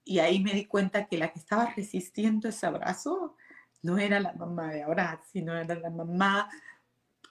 y 0.04 0.20
ahí 0.20 0.40
me 0.40 0.54
di 0.54 0.66
cuenta 0.66 1.08
que 1.08 1.18
la 1.18 1.32
que 1.32 1.40
estaba 1.40 1.74
resistiendo 1.76 2.50
ese 2.50 2.66
abrazo 2.66 3.36
no 3.82 3.98
era 3.98 4.20
la 4.20 4.34
mamá 4.34 4.72
de 4.72 4.84
ahora, 4.84 5.22
sino 5.32 5.58
era 5.58 5.76
la 5.76 5.90
mamá 5.90 6.50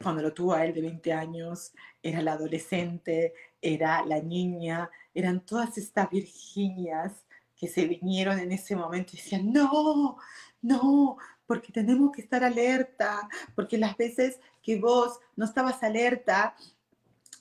cuando 0.03 0.23
lo 0.23 0.33
tuvo 0.33 0.53
a 0.53 0.65
él 0.65 0.75
de 0.75 0.83
20 0.83 1.13
años, 1.13 1.73
era 2.03 2.21
la 2.21 2.33
adolescente, 2.33 3.35
era 3.61 4.05
la 4.05 4.21
niña, 4.21 4.91
eran 5.15 5.41
todas 5.41 5.79
estas 5.79 6.11
Virginias 6.11 7.25
que 7.57 7.69
se 7.69 7.87
vinieron 7.87 8.39
en 8.39 8.53
ese 8.53 8.77
momento 8.77 9.13
y 9.13 9.17
decían, 9.17 9.51
no, 9.51 10.19
no, 10.61 11.17
porque 11.47 11.73
tenemos 11.73 12.13
que 12.13 12.21
estar 12.21 12.45
alerta, 12.45 13.29
porque 13.55 13.79
las 13.79 13.97
veces 13.97 14.39
que 14.63 14.79
vos 14.79 15.19
no 15.37 15.47
estabas 15.47 15.83
alerta 15.83 16.55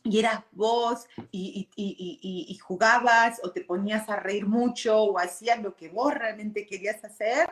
y 0.06 0.20
eras 0.20 0.44
vos 0.52 1.08
y, 1.32 1.68
y, 1.76 2.58
jugabas 2.60 3.42
o 3.44 3.52
te 3.52 3.62
ponías 3.62 4.08
a 4.08 4.16
reír 4.16 4.46
mucho 4.46 5.02
o 5.02 5.18
hacías 5.18 5.62
lo 5.62 5.76
que 5.76 5.90
vos 5.90 6.14
realmente 6.14 6.66
querías 6.68 7.04
hacer, 7.04 7.50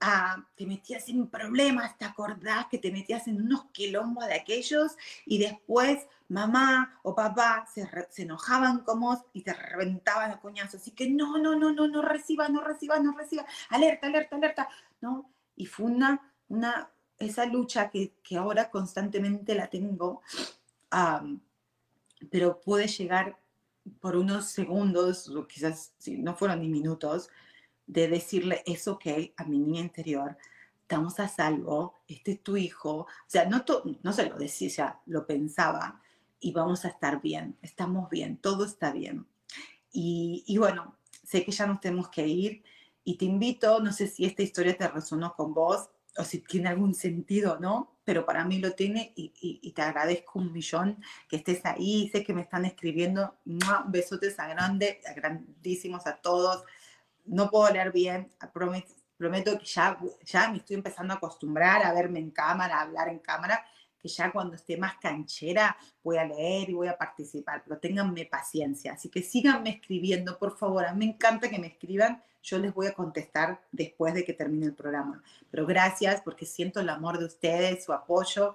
ah, 0.00 0.36
te 0.56 0.66
metías 0.66 1.08
en 1.08 1.26
problemas, 1.28 1.96
te 1.96 2.04
acordás 2.04 2.66
que 2.66 2.76
te 2.76 2.92
metías 2.92 3.26
en 3.28 3.40
unos 3.40 3.64
quilombos 3.72 4.26
de 4.26 4.34
aquellos 4.34 4.94
y 5.24 5.38
después 5.38 6.06
mamá 6.28 7.00
o 7.02 7.14
papá 7.14 7.66
se, 7.72 7.88
se 8.10 8.22
enojaban 8.22 8.80
con 8.80 9.00
vos 9.00 9.20
y 9.32 9.40
te 9.40 9.54
reventaban 9.54 10.30
a 10.30 10.40
coñazos. 10.40 10.82
Así 10.82 10.90
que 10.90 11.08
no, 11.08 11.38
no, 11.38 11.56
no, 11.56 11.72
no, 11.72 11.88
no 11.88 12.02
reciba, 12.02 12.50
no 12.50 12.60
reciba, 12.60 12.98
no 12.98 13.16
reciba, 13.16 13.46
alerta, 13.70 14.06
alerta, 14.06 14.36
alerta, 14.36 14.68
¿no? 15.00 15.30
Y 15.56 15.64
fue 15.64 15.86
una, 15.86 16.30
una 16.48 16.90
esa 17.18 17.46
lucha 17.46 17.88
que, 17.88 18.12
que 18.22 18.36
ahora 18.36 18.70
constantemente 18.70 19.54
la 19.54 19.68
tengo 19.68 20.20
pero 22.30 22.60
puede 22.60 22.88
llegar 22.88 23.38
por 24.00 24.16
unos 24.16 24.46
segundos, 24.46 25.28
o 25.28 25.46
quizás 25.46 25.92
si 25.98 26.18
no 26.18 26.34
fueron 26.34 26.60
ni 26.60 26.68
minutos, 26.68 27.28
de 27.86 28.08
decirle, 28.08 28.62
es 28.66 28.88
ok 28.88 29.06
a 29.36 29.44
mi 29.44 29.58
niña 29.58 29.80
interior, 29.80 30.36
estamos 30.82 31.18
a 31.20 31.28
salvo, 31.28 31.94
este 32.08 32.32
es 32.32 32.42
tu 32.42 32.56
hijo, 32.56 32.90
o 32.98 33.06
sea, 33.26 33.46
no, 33.46 33.64
no 34.02 34.12
se 34.12 34.28
lo 34.28 34.36
decía, 34.36 34.68
ya 34.68 35.00
lo 35.06 35.26
pensaba, 35.26 36.00
y 36.40 36.52
vamos 36.52 36.84
a 36.84 36.88
estar 36.88 37.20
bien, 37.20 37.56
estamos 37.62 38.10
bien, 38.10 38.36
todo 38.36 38.64
está 38.64 38.92
bien. 38.92 39.26
Y, 39.92 40.44
y 40.46 40.58
bueno, 40.58 40.96
sé 41.24 41.44
que 41.44 41.52
ya 41.52 41.66
nos 41.66 41.80
tenemos 41.80 42.08
que 42.08 42.26
ir 42.26 42.62
y 43.04 43.16
te 43.16 43.24
invito, 43.24 43.80
no 43.80 43.92
sé 43.92 44.08
si 44.08 44.24
esta 44.24 44.42
historia 44.42 44.76
te 44.76 44.88
resonó 44.88 45.34
con 45.34 45.54
vos 45.54 45.88
o 46.18 46.24
si 46.24 46.40
tiene 46.40 46.68
algún 46.68 46.94
sentido, 46.94 47.58
¿no? 47.60 47.95
Pero 48.06 48.24
para 48.24 48.44
mí 48.44 48.60
lo 48.60 48.70
tiene 48.72 49.12
y, 49.16 49.72
te 49.72 49.82
agradezco 49.82 50.38
un 50.38 50.52
millón 50.52 51.02
que 51.28 51.36
estés 51.36 51.66
ahí. 51.66 52.08
Sé 52.12 52.22
que 52.22 52.32
me 52.32 52.42
están 52.42 52.64
escribiendo. 52.64 53.34
Besotes 53.88 54.38
a 54.38 54.46
grande, 54.46 55.00
a 55.10 55.12
grandísimos 55.12 56.06
a 56.06 56.16
todos. 56.16 56.62
No 57.24 57.50
puedo 57.50 57.68
leer 57.72 57.90
bien, 57.90 58.30
prometo, 58.54 58.94
prometo 59.18 59.58
que 59.58 59.66
ya, 59.66 59.98
ya 60.24 60.48
me 60.48 60.58
estoy 60.58 60.76
empezando 60.76 61.14
a 61.14 61.16
acostumbrar 61.16 61.84
a 61.84 61.92
verme 61.92 62.20
en 62.20 62.30
cámara, 62.30 62.78
a 62.78 62.82
hablar 62.82 63.08
en 63.08 63.18
cámara, 63.18 63.66
que 63.98 64.08
ya 64.08 64.30
cuando 64.30 64.54
esté 64.54 64.76
más 64.76 64.98
canchera 64.98 65.76
voy 66.04 66.18
a 66.18 66.24
leer 66.24 66.70
y 66.70 66.74
voy 66.74 66.86
a 66.86 66.96
participar, 66.96 67.64
pero 67.64 67.80
ténganme 67.80 68.26
paciencia. 68.26 68.92
Así 68.92 69.08
que 69.08 69.20
síganme 69.20 69.70
escribiendo, 69.70 70.38
por 70.38 70.56
favor. 70.56 70.86
A 70.86 70.92
mí 70.92 71.06
me 71.06 71.12
encanta 71.12 71.50
que 71.50 71.58
me 71.58 71.66
escriban 71.66 72.22
yo 72.46 72.58
les 72.60 72.72
voy 72.72 72.86
a 72.86 72.94
contestar 72.94 73.60
después 73.72 74.14
de 74.14 74.24
que 74.24 74.32
termine 74.32 74.66
el 74.66 74.74
programa. 74.74 75.22
Pero 75.50 75.66
gracias 75.66 76.22
porque 76.22 76.46
siento 76.46 76.78
el 76.78 76.88
amor 76.88 77.18
de 77.18 77.24
ustedes, 77.24 77.84
su 77.84 77.92
apoyo 77.92 78.54